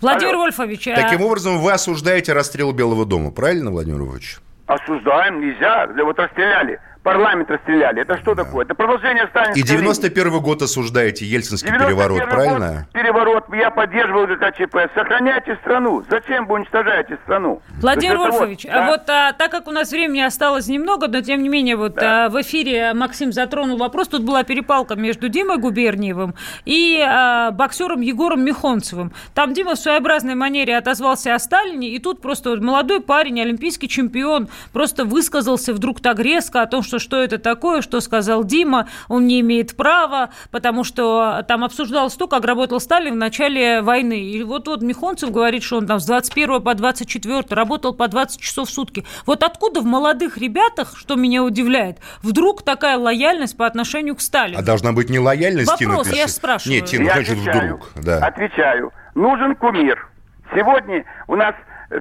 Владимир 0.00 0.34
Алло. 0.34 0.42
Вольфович, 0.44 0.88
а- 0.88 0.96
Таким 0.96 1.22
образом, 1.22 1.58
вы 1.58 1.72
осуждаете 1.72 2.32
расстрел 2.32 2.72
Белого 2.72 3.04
дома, 3.04 3.30
правильно, 3.30 3.70
Владимир 3.70 3.98
Владимирович? 3.98 4.38
Осуждаем, 4.66 5.40
нельзя. 5.40 5.86
Да 5.88 6.04
Вот 6.04 6.18
расстреляли. 6.18 6.80
Парламент 7.02 7.50
расстреляли. 7.50 8.02
Это 8.02 8.18
что 8.18 8.34
такое? 8.34 8.66
Это 8.66 8.74
продолжение 8.74 9.26
сталинской 9.28 9.62
И 9.62 9.64
линии. 9.64 9.80
91 9.80 10.40
год 10.40 10.60
осуждаете 10.60 11.24
Ельцинский 11.24 11.70
91 11.70 11.96
переворот, 11.96 12.20
год, 12.20 12.28
правильно? 12.28 12.88
Переворот. 12.92 13.44
Я 13.54 13.70
поддерживал 13.70 14.26
ГКЧП. 14.26 14.76
Сохраняйте 14.94 15.56
страну. 15.62 16.04
Зачем 16.10 16.46
вы 16.46 16.56
уничтожаете 16.56 17.18
страну? 17.24 17.62
Владимир 17.80 18.18
Вольфович, 18.18 18.64
вот, 18.64 18.72
а 18.72 18.76
да. 18.76 18.86
вот 18.86 19.08
а, 19.08 19.32
так 19.32 19.50
как 19.50 19.66
у 19.66 19.70
нас 19.70 19.90
времени 19.90 20.20
осталось 20.20 20.66
немного, 20.66 21.08
но 21.08 21.22
тем 21.22 21.42
не 21.42 21.48
менее 21.48 21.76
вот 21.76 21.96
а, 22.02 22.28
в 22.28 22.38
эфире 22.42 22.92
Максим 22.92 23.32
затронул 23.32 23.78
вопрос, 23.78 24.08
тут 24.08 24.22
была 24.22 24.44
перепалка 24.44 24.94
между 24.94 25.30
Димой 25.30 25.56
Губерниевым 25.56 26.34
и 26.66 27.02
а, 27.02 27.50
боксером 27.50 28.02
Егором 28.02 28.44
Михонцевым. 28.44 29.12
Там 29.34 29.54
Дима 29.54 29.74
в 29.74 29.78
своеобразной 29.78 30.34
манере 30.34 30.76
отозвался 30.76 31.34
о 31.34 31.38
Сталине, 31.38 31.88
и 31.88 31.98
тут 31.98 32.20
просто 32.20 32.50
вот 32.50 32.60
молодой 32.60 33.00
парень, 33.00 33.40
олимпийский 33.40 33.88
чемпион, 33.88 34.48
просто 34.74 35.06
высказался 35.06 35.72
вдруг 35.72 36.00
так 36.00 36.18
резко 36.18 36.60
о 36.60 36.66
том, 36.66 36.82
что 36.82 36.89
что 36.98 37.22
это 37.22 37.38
такое, 37.38 37.82
что 37.82 38.00
сказал 38.00 38.44
Дима, 38.44 38.88
он 39.08 39.26
не 39.26 39.40
имеет 39.40 39.76
права, 39.76 40.30
потому 40.50 40.84
что 40.84 41.44
там 41.48 41.64
обсуждалось 41.64 42.14
то, 42.14 42.26
как 42.26 42.44
работал 42.44 42.80
Сталин 42.80 43.14
в 43.14 43.16
начале 43.16 43.82
войны. 43.82 44.20
И 44.20 44.42
вот 44.42 44.68
вот 44.68 44.82
Михонцев 44.82 45.30
говорит, 45.30 45.62
что 45.62 45.78
он 45.78 45.86
там 45.86 46.00
с 46.00 46.06
21 46.06 46.62
по 46.62 46.74
24 46.74 47.44
работал 47.50 47.94
по 47.94 48.08
20 48.08 48.40
часов 48.40 48.68
в 48.68 48.72
сутки. 48.72 49.04
Вот 49.26 49.42
откуда 49.42 49.80
в 49.80 49.84
молодых 49.84 50.38
ребятах, 50.38 50.96
что 50.96 51.14
меня 51.16 51.42
удивляет, 51.42 51.98
вдруг 52.22 52.62
такая 52.62 52.96
лояльность 52.98 53.56
по 53.56 53.66
отношению 53.66 54.16
к 54.16 54.20
Сталину? 54.20 54.58
А 54.58 54.62
должна 54.62 54.92
быть 54.92 55.10
не 55.10 55.18
лояльность, 55.18 55.76
Тина 55.76 55.90
Вопрос, 55.90 56.08
я 56.08 56.12
пишет. 56.12 56.28
ж 56.28 56.32
спрашиваю. 56.32 56.80
Нет, 56.80 56.88
Тина, 56.88 57.02
Я 57.06 57.12
значит, 57.14 57.32
отвечаю. 57.32 57.64
вдруг. 57.64 57.90
Да. 57.96 58.18
Отвечаю. 58.26 58.92
Нужен 59.14 59.54
кумир. 59.56 60.08
Сегодня 60.54 61.04
у 61.28 61.36
нас 61.36 61.54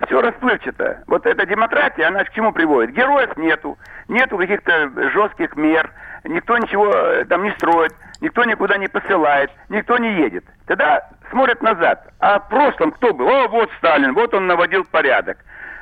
все 0.06 0.22
расплывчато. 0.22 1.04
Вот 1.08 1.26
эта 1.26 1.46
демократия, 1.46 2.06
она 2.06 2.24
к 2.24 2.32
чему 2.34 2.52
приводит? 2.52 2.94
Героев 2.94 3.36
нету, 3.38 3.78
нету 4.08 4.38
каких-то 4.38 4.90
жестких 5.10 5.56
мер, 5.56 5.92
никто 6.24 6.58
ничего 6.58 6.92
э, 6.94 7.26
там 7.26 7.44
не 7.44 7.52
строит, 7.52 7.94
никто 8.22 8.44
никуда 8.44 8.78
не 8.78 8.88
посылает, 8.88 9.52
никто 9.70 9.98
не 9.98 10.14
едет. 10.14 10.46
Тогда 10.68 11.10
смотрят 11.32 11.62
назад. 11.62 12.08
А 12.20 12.40
в 12.40 12.50
прошлом 12.50 12.92
кто 12.92 13.14
был? 13.14 13.28
О, 13.28 13.48
вот 13.48 13.72
Сталин, 13.78 14.14
вот 14.14 14.34
он 14.34 14.48
наводил 14.48 14.86
порядок. 14.86 15.38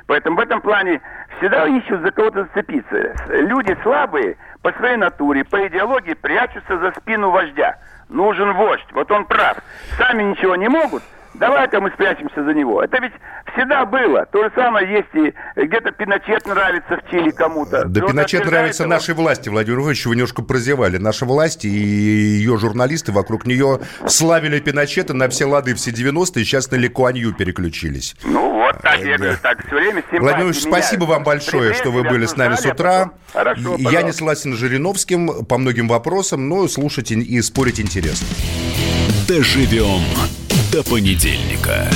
Поэтому 0.06 0.36
в 0.36 0.40
этом 0.40 0.62
плане 0.62 1.02
всегда 1.36 1.66
ищут 1.66 2.00
за 2.00 2.10
кого-то 2.10 2.44
зацепиться. 2.44 3.14
Люди 3.28 3.76
слабые 3.82 4.38
по 4.62 4.72
своей 4.72 4.96
натуре, 4.96 5.44
по 5.44 5.66
идеологии 5.66 6.14
прячутся 6.14 6.78
за 6.78 6.92
спину 6.92 7.30
вождя. 7.30 7.76
Нужен 8.08 8.54
вождь. 8.54 8.90
Вот 8.92 9.10
он 9.10 9.26
прав. 9.26 9.58
Сами 9.98 10.22
ничего 10.22 10.56
не 10.56 10.68
могут. 10.68 11.02
Давай-ка 11.34 11.80
мы 11.80 11.90
спрячемся 11.90 12.42
за 12.42 12.52
него. 12.54 12.82
Это 12.82 12.98
ведь 13.00 13.12
всегда 13.54 13.84
было. 13.86 14.26
То 14.26 14.42
же 14.44 14.50
самое 14.54 14.90
есть 14.90 15.08
и 15.14 15.32
где-то 15.66 15.92
Пиночет 15.92 16.46
нравится 16.46 16.96
в 16.96 17.10
Чили 17.10 17.30
кому-то. 17.30 17.84
Да 17.84 18.00
Пиночет 18.00 18.44
нравится 18.46 18.84
его. 18.84 18.90
нашей 18.92 19.14
власти, 19.14 19.48
Владимир 19.48 19.78
Владимирович, 19.78 20.06
вы 20.06 20.16
немножко 20.16 20.42
прозевали. 20.42 20.96
Наша 20.98 21.26
власть 21.26 21.64
и 21.64 21.68
ее 21.68 22.56
журналисты 22.58 23.12
вокруг 23.12 23.46
нее 23.46 23.80
славили 24.06 24.58
Пиночета 24.60 25.14
на 25.14 25.28
все 25.28 25.44
лады 25.44 25.74
все 25.74 25.90
90-е, 25.90 26.44
сейчас 26.44 26.70
на 26.70 26.76
Лекуанью 26.76 27.32
переключились. 27.34 28.16
Ну 28.24 28.54
вот 28.54 28.80
так, 28.82 28.98
я 29.00 29.16
Да. 29.18 29.24
говорю, 29.24 29.38
так 29.42 29.66
все 29.66 29.74
время 29.76 30.02
Владимир 30.12 30.46
Ильич, 30.46 30.62
спасибо 30.62 31.04
вам 31.04 31.22
большое, 31.24 31.74
что 31.74 31.90
вы 31.92 32.02
были 32.04 32.26
с 32.26 32.36
нами 32.36 32.54
с 32.56 32.64
утра. 32.66 33.10
а 33.34 33.38
Хорошо, 33.38 33.76
Я 33.78 34.02
не 34.02 34.12
согласен 34.12 34.54
с 34.54 34.56
Жириновским 34.56 35.44
по 35.44 35.58
многим 35.58 35.88
вопросам, 35.88 36.48
но 36.48 36.66
слушать 36.68 37.12
и- 37.12 37.20
и 37.20 37.40
спорить 37.42 37.78
интересно. 37.80 38.26
Доживем 39.28 40.02
до 40.78 40.84
понедельника. 40.84 41.90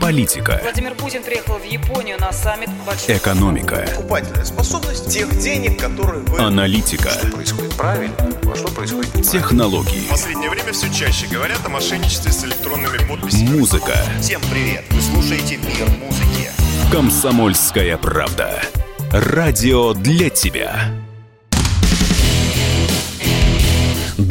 Политика, 0.00 0.60
Владимир 0.62 0.94
Путин 0.94 1.24
приехал 1.24 1.54
в 1.54 1.64
Японию 1.64 2.16
на 2.20 2.30
саммит 2.32 2.70
большой... 2.86 3.16
экономика, 3.16 3.84
Покупательная 3.96 4.44
способность 4.44 5.10
тех 5.12 5.36
денег, 5.40 5.80
которые 5.80 6.22
вы... 6.22 6.38
аналитика, 6.38 7.10
Что 7.10 7.26
происходит 7.26 7.74
правильно, 7.74 8.14
а 8.20 8.54
что 8.56 8.68
происходит 8.68 9.08
неправильно. 9.16 9.32
технологии, 9.32 9.98
В 10.06 10.10
последнее 10.10 10.48
время 10.50 10.72
все 10.72 10.88
чаще 10.94 11.26
говорят 11.26 11.58
о 11.66 11.70
мошенничестве 11.70 12.30
с 12.30 12.44
электронными 12.44 12.98
подписями. 12.98 13.48
музыка. 13.58 13.96
Всем 14.20 14.40
привет! 14.52 14.84
Вы 14.90 15.00
слушаете 15.00 15.56
«Мир 15.56 15.88
музыки». 15.98 16.50
Комсомольская 16.92 17.96
правда. 17.96 18.62
Радио 19.10 19.92
для 19.92 20.30
тебя. 20.30 20.92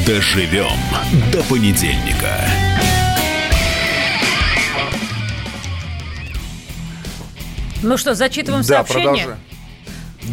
Доживем 0.05 0.67
до 1.31 1.41
понедельника. 1.43 2.47
Ну 7.81 7.97
что, 7.97 8.13
зачитываем 8.13 8.63
Да, 8.63 8.67
сообщение? 8.85 9.03
продолжаем. 9.07 9.39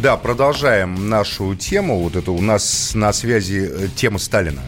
Да, 0.01 0.17
продолжаем 0.17 1.09
нашу 1.09 1.55
тему. 1.55 1.99
Вот 2.01 2.15
это 2.15 2.31
у 2.31 2.41
нас 2.41 2.91
на 2.93 3.13
связи 3.13 3.67
э, 3.71 3.87
тема 3.95 4.19
Сталина. 4.19 4.61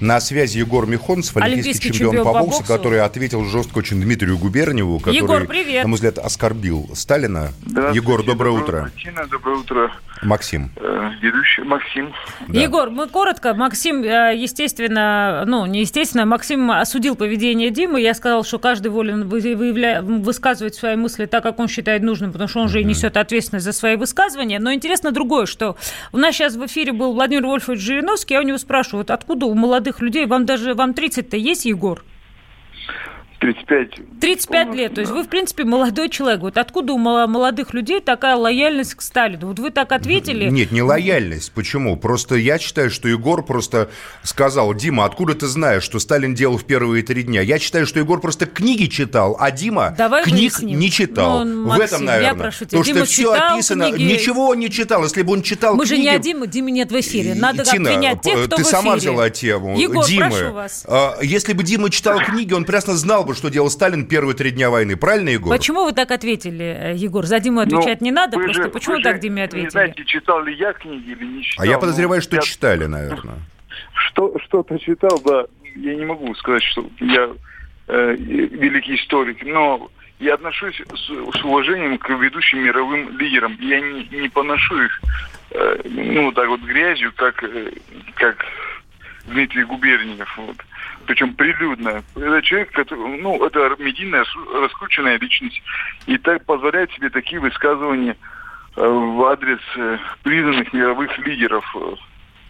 На 0.00 0.20
связи 0.20 0.58
Егор 0.58 0.86
Михонцев, 0.86 1.36
олимпийский, 1.36 1.60
Олимпийский 1.60 1.88
чемпион, 1.92 2.10
чемпион 2.16 2.24
по 2.26 2.32
по 2.32 2.38
боксу, 2.46 2.58
боксу. 2.60 2.72
который 2.72 3.00
ответил 3.00 3.44
жестко 3.44 3.78
очень 3.78 4.00
Дмитрию 4.00 4.38
Губерниеву, 4.38 4.98
который, 4.98 5.16
Егор, 5.16 5.46
привет. 5.46 5.82
на 5.82 5.88
мой 5.88 5.94
взгляд, 5.96 6.18
оскорбил 6.18 6.90
Сталина. 6.94 7.50
Егор, 7.92 8.24
доброе 8.24 8.50
утро. 8.50 8.90
Тина, 9.02 9.26
доброе 9.30 9.58
утро. 9.58 9.92
Максим. 10.22 10.70
Э, 10.76 11.10
Ведущий 11.20 11.62
Максим. 11.64 12.12
Егор, 12.48 12.90
мы 12.90 13.08
коротко. 13.08 13.54
Максим, 13.54 14.04
э, 14.04 14.36
естественно, 14.36 15.44
ну, 15.46 15.66
не 15.66 15.80
естественно, 15.80 16.24
Максим 16.26 16.70
осудил 16.70 17.16
поведение 17.16 17.70
Димы. 17.70 18.00
Я 18.00 18.14
сказал, 18.14 18.44
что 18.44 18.58
каждый 18.60 18.88
волен 18.88 19.28
вы- 19.28 19.40
выявля- 19.40 20.00
высказывать 20.00 20.74
свои 20.76 20.94
мысли 20.96 21.26
так, 21.26 21.42
как 21.42 21.58
он 21.58 21.66
считает 21.68 22.02
нужным, 22.02 22.30
потому 22.32 22.48
что 22.48 22.60
он 22.60 22.68
же 22.68 22.80
и 22.80 22.84
несет 22.84 23.16
ответственность 23.16 23.64
за 23.64 23.72
свои 23.72 23.96
высказывания. 23.96 24.58
Но 24.60 24.72
интересно 24.72 25.10
другое, 25.10 25.46
что 25.46 25.76
у 26.12 26.18
нас 26.18 26.34
сейчас 26.36 26.54
в 26.54 26.64
эфире 26.66 26.92
был 26.92 27.14
Владимир 27.14 27.44
Вольфович 27.46 27.80
Жириновский, 27.80 28.34
я 28.34 28.40
у 28.40 28.44
него 28.44 28.58
спрашиваю, 28.58 29.00
вот 29.00 29.10
откуда 29.10 29.46
у 29.46 29.54
молодых 29.72 30.02
людей, 30.02 30.26
вам 30.26 30.44
даже, 30.44 30.74
вам 30.74 30.90
30-то 30.90 31.36
есть, 31.38 31.64
Егор? 31.64 32.04
35. 33.42 34.20
35 34.20 34.74
лет, 34.76 34.94
то 34.94 35.00
есть 35.00 35.12
вы, 35.12 35.24
в 35.24 35.28
принципе, 35.28 35.64
молодой 35.64 36.08
человек. 36.08 36.42
Вот 36.42 36.56
откуда 36.56 36.92
у 36.92 36.98
молодых 36.98 37.74
людей 37.74 38.00
такая 38.00 38.36
лояльность 38.36 38.94
к 38.94 39.02
Сталину? 39.02 39.48
Вот 39.48 39.58
вы 39.58 39.70
так 39.70 39.90
ответили. 39.90 40.48
Нет, 40.48 40.70
не 40.70 40.80
лояльность. 40.80 41.50
Почему? 41.52 41.96
Просто 41.96 42.36
я 42.36 42.60
считаю, 42.60 42.88
что 42.88 43.08
Егор 43.08 43.44
просто 43.44 43.90
сказал, 44.22 44.72
Дима, 44.74 45.06
откуда 45.06 45.34
ты 45.34 45.48
знаешь, 45.48 45.82
что 45.82 45.98
Сталин 45.98 46.36
делал 46.36 46.56
в 46.56 46.64
первые 46.64 47.02
три 47.02 47.24
дня? 47.24 47.40
Я 47.40 47.58
считаю, 47.58 47.84
что 47.84 47.98
Егор 47.98 48.20
просто 48.20 48.46
книги 48.46 48.86
читал, 48.86 49.36
а 49.40 49.50
Дима 49.50 49.92
Давай 49.98 50.22
книг 50.22 50.52
выясним. 50.58 50.78
не 50.78 50.88
читал. 50.88 51.44
Ну, 51.44 51.64
в 51.64 51.66
Максим, 51.66 51.84
этом, 51.84 52.02
я 52.04 52.06
наверное. 52.12 52.42
прошу 52.42 52.64
тебя, 52.64 52.78
Потому 52.78 52.84
что 52.84 52.92
Дима 52.94 53.04
все 53.06 53.22
читал 53.22 53.54
описано. 53.54 53.90
книги. 53.90 54.12
Ничего 54.12 54.46
он 54.50 54.58
не 54.60 54.70
читал. 54.70 55.02
Если 55.02 55.22
бы 55.22 55.32
он 55.32 55.42
читал 55.42 55.74
Мы 55.74 55.84
же 55.84 55.94
книги... 55.96 56.04
не 56.06 56.14
о 56.14 56.18
Диме, 56.20 56.46
Димы 56.46 56.70
нет 56.70 56.92
в 56.92 57.00
эфире. 57.00 57.34
Надо 57.34 57.64
Тина, 57.64 57.90
принять 57.90 58.20
тех, 58.20 58.44
кто 58.46 58.56
ты 58.58 58.62
в 58.62 58.66
сама 58.68 58.96
эфире. 58.96 59.10
взяла 59.10 59.30
тему. 59.30 59.76
Егор, 59.76 60.06
Димы. 60.06 60.30
прошу 60.30 60.52
вас. 60.52 60.84
А, 60.86 61.18
Если 61.20 61.54
бы 61.54 61.64
Дима 61.64 61.90
читал 61.90 62.20
книги, 62.20 62.52
он 62.52 62.62
прекрасно 62.62 62.94
знал 62.94 63.24
бы, 63.24 63.31
бы, 63.32 63.36
что 63.38 63.50
делал 63.50 63.70
Сталин 63.70 64.06
первые 64.06 64.36
три 64.36 64.50
дня 64.50 64.70
войны. 64.70 64.96
Правильно, 64.96 65.30
Егор? 65.30 65.54
Почему 65.56 65.84
вы 65.84 65.92
так 65.92 66.10
ответили, 66.10 66.64
э, 66.64 66.94
Егор? 66.96 67.24
За 67.26 67.40
Диму 67.40 67.60
отвечать 67.60 68.00
Ну, 68.00 68.04
не 68.06 68.12
надо, 68.12 68.36
вы 68.36 68.44
просто 68.44 68.64
же- 68.64 68.68
почему 68.70 68.96
вы 68.96 69.02
так 69.02 69.16
же 69.16 69.22
Диме 69.22 69.44
ответили? 69.44 69.66
Не 69.66 69.70
знаете, 69.70 70.04
читал 70.04 70.42
ли 70.44 70.54
я 70.54 70.72
книги 70.72 71.10
или 71.10 71.24
не 71.24 71.42
читал. 71.42 71.64
А 71.64 71.66
я 71.66 71.74
Ну, 71.74 71.80
подозреваю, 71.80 72.22
что 72.22 72.36
я 72.36 72.42
читали, 72.42 72.86
наверное. 72.86 73.36
Что, 73.94 74.38
что-то 74.44 74.78
читал, 74.78 75.20
да. 75.24 75.44
Я 75.74 75.94
не 75.94 76.04
могу 76.04 76.34
сказать, 76.34 76.62
что 76.62 76.88
я 77.00 77.30
э, 77.88 78.14
великий 78.16 78.94
историк, 78.96 79.44
но 79.44 79.90
я 80.20 80.34
отношусь 80.34 80.80
с, 80.94 81.06
с 81.40 81.44
уважением 81.44 81.98
к 81.98 82.08
ведущим 82.10 82.62
мировым 82.64 83.18
лидерам. 83.18 83.56
Я 83.60 83.80
не, 83.80 84.04
не 84.20 84.28
поношу 84.28 84.82
их, 84.82 85.00
э, 85.50 85.80
ну, 85.84 86.30
так 86.32 86.48
вот, 86.48 86.60
грязью, 86.60 87.12
как, 87.16 87.42
э, 87.42 87.72
как 88.14 88.44
Дмитрий 89.26 89.64
Губерниев. 89.64 90.28
Вот. 90.36 90.56
Причем 91.06 91.34
прилюдно. 91.34 92.02
Это 92.16 92.42
человек, 92.42 92.72
который, 92.72 93.18
ну, 93.18 93.44
это 93.44 93.74
медийная, 93.78 94.24
раскрученная 94.54 95.18
личность. 95.18 95.62
И 96.06 96.18
так 96.18 96.44
позволяет 96.44 96.90
себе 96.92 97.10
такие 97.10 97.40
высказывания 97.40 98.16
э, 98.76 98.86
в 98.86 99.24
адрес 99.24 99.60
э, 99.76 99.98
признанных 100.22 100.72
мировых 100.72 101.18
лидеров. 101.18 101.64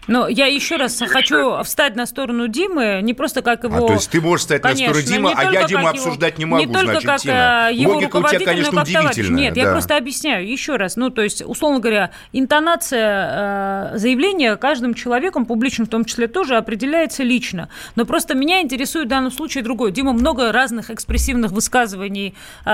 Но 0.09 0.27
я 0.27 0.47
еще 0.47 0.77
раз 0.77 0.99
хочу 0.99 1.63
встать 1.63 1.95
на 1.95 2.07
сторону 2.07 2.49
Димы, 2.49 3.01
не 3.03 3.15
просто 3.15 3.41
как 3.43 3.63
его... 3.65 3.85
А, 3.85 3.87
то 3.89 3.93
есть 3.95 4.11
ты 4.11 4.21
можешь 4.21 4.45
стать 4.45 4.65
на 4.65 4.75
сторону 4.75 4.95
Конечно, 4.95 5.13
Димы, 5.15 5.33
а 5.37 5.53
я 5.53 5.65
Диму 5.65 5.81
его- 5.81 5.91
обсуждать 5.91 6.39
не 6.39 6.45
могу, 6.45 6.65
Не 6.65 6.73
только 6.73 6.93
значит, 7.01 7.07
как 7.07 7.21
Тина. 7.21 7.69
э, 7.71 7.75
его 7.75 7.95
Логика 7.95 8.17
у 8.17 8.29
тебя, 8.29 8.41
конечно, 8.45 8.83
удивительная, 8.83 9.41
Нет, 9.43 9.57
я 9.57 9.67
да. 9.67 9.73
просто 9.73 9.97
объясняю 9.97 10.49
еще 10.49 10.77
раз. 10.77 10.97
Ну, 10.97 11.11
то 11.11 11.23
есть, 11.23 11.43
условно 11.47 11.79
говоря, 11.79 12.11
интонация 12.33 13.93
э, 13.95 13.99
заявления 13.99 14.57
каждым 14.57 14.95
человеком, 14.95 15.47
публичным 15.47 15.87
в 15.87 15.91
том 15.91 16.05
числе, 16.05 16.27
тоже 16.27 16.57
определяется 16.57 17.23
лично. 17.23 17.69
Но 17.97 18.05
просто 18.05 18.35
меня 18.35 18.61
интересует 18.61 19.07
в 19.07 19.11
данном 19.11 19.31
случае 19.31 19.63
другое. 19.63 19.93
Дима 19.93 20.13
много 20.13 20.51
разных 20.53 20.91
экспрессивных 20.91 21.53
высказываний 21.53 22.35
э, 22.65 22.71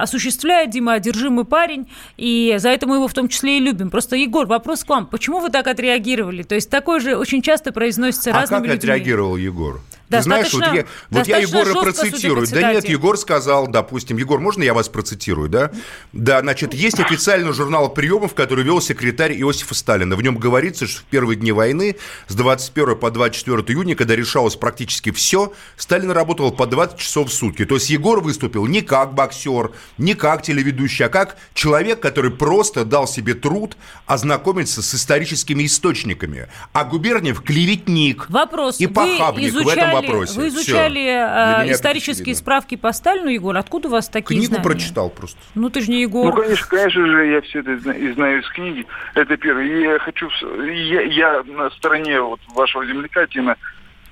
осуществляет. 0.00 0.70
Дима 0.70 0.94
одержимый 0.94 1.44
парень, 1.44 1.88
и 2.16 2.54
за 2.58 2.68
это 2.70 2.86
мы 2.86 2.96
его 2.96 3.08
в 3.08 3.14
том 3.14 3.28
числе 3.28 3.58
и 3.58 3.60
любим. 3.60 3.90
Просто, 3.90 4.16
Егор, 4.16 4.46
вопрос 4.46 4.84
к 4.84 4.88
вам. 4.88 5.06
Почему 5.06 5.40
вы 5.40 5.50
так 5.50 5.66
отреагировали? 5.66 6.42
То 6.42 6.54
есть, 6.54 6.67
такое 6.68 7.00
же 7.00 7.16
очень 7.16 7.42
часто 7.42 7.72
произносится 7.72 8.30
А 8.30 8.34
разными 8.34 8.60
как 8.60 8.66
людьми. 8.74 8.78
отреагировал 8.92 9.36
Егор? 9.36 9.80
Ты 10.10 10.22
знаешь, 10.22 10.52
вот 10.52 10.60
Достаточно- 10.60 10.76
я, 10.76 10.86
вот 11.10 11.26
я 11.26 11.40
достаточно 11.40 11.58
Егора 11.58 11.82
процитирую. 11.82 12.46
Да 12.50 12.72
нет. 12.72 12.88
Егор 12.88 13.18
сказал, 13.18 13.66
допустим, 13.66 14.16
Егор, 14.16 14.40
можно 14.40 14.62
я 14.62 14.72
вас 14.72 14.88
процитирую, 14.88 15.48
да? 15.50 15.70
Да, 16.12 16.40
значит, 16.40 16.72
есть 16.72 16.98
официальный 16.98 17.52
журнал 17.52 17.92
приемов, 17.92 18.34
который 18.34 18.64
вел 18.64 18.80
секретарь 18.80 19.32
Иосифа 19.38 19.74
Сталина. 19.74 20.16
В 20.16 20.22
нем 20.22 20.36
говорится, 20.38 20.86
что 20.86 21.00
в 21.00 21.04
первые 21.04 21.36
дни 21.36 21.52
войны 21.52 21.96
с 22.26 22.34
21 22.34 22.96
по 22.96 23.10
24 23.10 23.58
июня, 23.68 23.94
когда 23.96 24.16
решалось 24.16 24.56
практически 24.56 25.10
все, 25.10 25.52
Сталин 25.76 26.10
работал 26.10 26.52
по 26.52 26.66
20 26.66 26.96
часов 26.98 27.28
в 27.30 27.32
сутки. 27.34 27.66
То 27.66 27.74
есть 27.74 27.90
Егор 27.90 28.20
выступил 28.20 28.66
не 28.66 28.80
как 28.80 29.12
боксер, 29.14 29.72
не 29.98 30.14
как 30.14 30.42
телеведущий, 30.42 31.04
а 31.04 31.08
как 31.10 31.36
человек, 31.52 32.00
который 32.00 32.30
просто 32.30 32.84
дал 32.86 33.06
себе 33.06 33.34
труд 33.34 33.76
ознакомиться 34.06 34.80
с 34.82 34.94
историческими 34.94 35.66
источниками. 35.66 36.48
А 36.72 36.84
Губерниев 36.84 37.42
клеветник 37.42 38.28
Вопрос. 38.30 38.80
и 38.80 38.86
вы 38.86 38.92
похабник 38.94 39.50
изучали, 39.50 39.64
в 39.64 39.68
этом 39.68 39.97
вопросе. 40.00 40.40
Вы 40.40 40.48
изучали 40.48 41.64
э, 41.66 41.72
исторические 41.72 42.34
справки 42.34 42.76
по 42.76 42.92
Сталину, 42.92 43.28
Егор? 43.28 43.56
Откуда 43.56 43.88
у 43.88 43.90
вас 43.90 44.08
такие 44.08 44.38
Книгу 44.40 44.54
знания? 44.54 44.62
прочитал 44.64 45.10
просто. 45.10 45.38
Ну, 45.54 45.70
ты 45.70 45.80
же 45.80 45.90
не 45.90 45.96
Ну, 45.96 46.02
Егор. 46.02 46.40
конечно, 46.42 46.66
конечно 46.66 47.06
же, 47.06 47.26
я 47.26 47.40
все 47.42 47.60
это 47.60 47.78
знаю 48.14 48.40
из 48.42 48.48
книги. 48.50 48.86
Это 49.14 49.36
первое. 49.36 49.64
И 49.64 49.82
я 49.82 49.98
хочу... 49.98 50.28
Я, 50.64 51.02
я 51.02 51.42
на 51.44 51.70
стороне 51.70 52.20
вот 52.20 52.40
вашего 52.54 52.84
земляка, 52.86 53.26
Тина, 53.26 53.56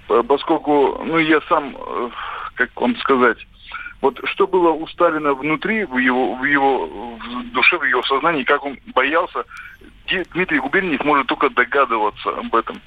э, 0.09 0.22
поскольку, 0.27 1.03
ну, 1.05 1.18
я 1.18 1.40
сам, 1.49 1.77
э, 1.77 2.11
как 2.55 2.70
вам 2.81 2.96
сказать, 2.99 3.38
вот 4.03 4.20
что 4.25 4.46
было 4.46 4.70
у 4.70 4.87
Сталина 4.88 5.33
внутри, 5.33 5.85
в 5.85 5.96
его, 5.99 6.35
в 6.35 6.44
его 6.44 6.87
в 6.87 7.51
душе, 7.53 7.79
в 7.79 7.85
его 7.85 8.03
сознании, 8.03 8.44
как 8.44 8.64
он 8.64 8.79
боялся, 8.94 9.44
Дмитрий 10.35 10.59
Губерниев 10.61 11.03
может 11.05 11.27
только 11.27 11.49
догадываться 11.51 12.29
об 12.31 12.55
этом. 12.55 12.81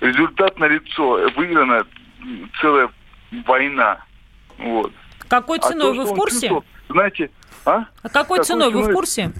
Результат 0.00 0.58
налицо, 0.58 1.30
выиграна 1.36 1.78
м, 1.78 1.86
целая 2.60 2.90
война. 3.46 3.98
Вот. 4.58 4.92
Какой 5.28 5.58
А 5.58 5.62
ценой 5.62 5.92
то, 5.94 5.94
вы 5.94 6.04
в 6.04 6.14
курсе? 6.14 6.40
чувствовал, 6.40 6.64
Знаете, 6.88 7.30
а? 7.64 7.84
А 8.02 8.08
какой 8.08 8.38
Какой 8.38 8.44
ценой 8.44 8.70
вы 8.70 8.80
в 8.80 8.82
ценой? 8.84 8.94
курсе? 8.94 9.32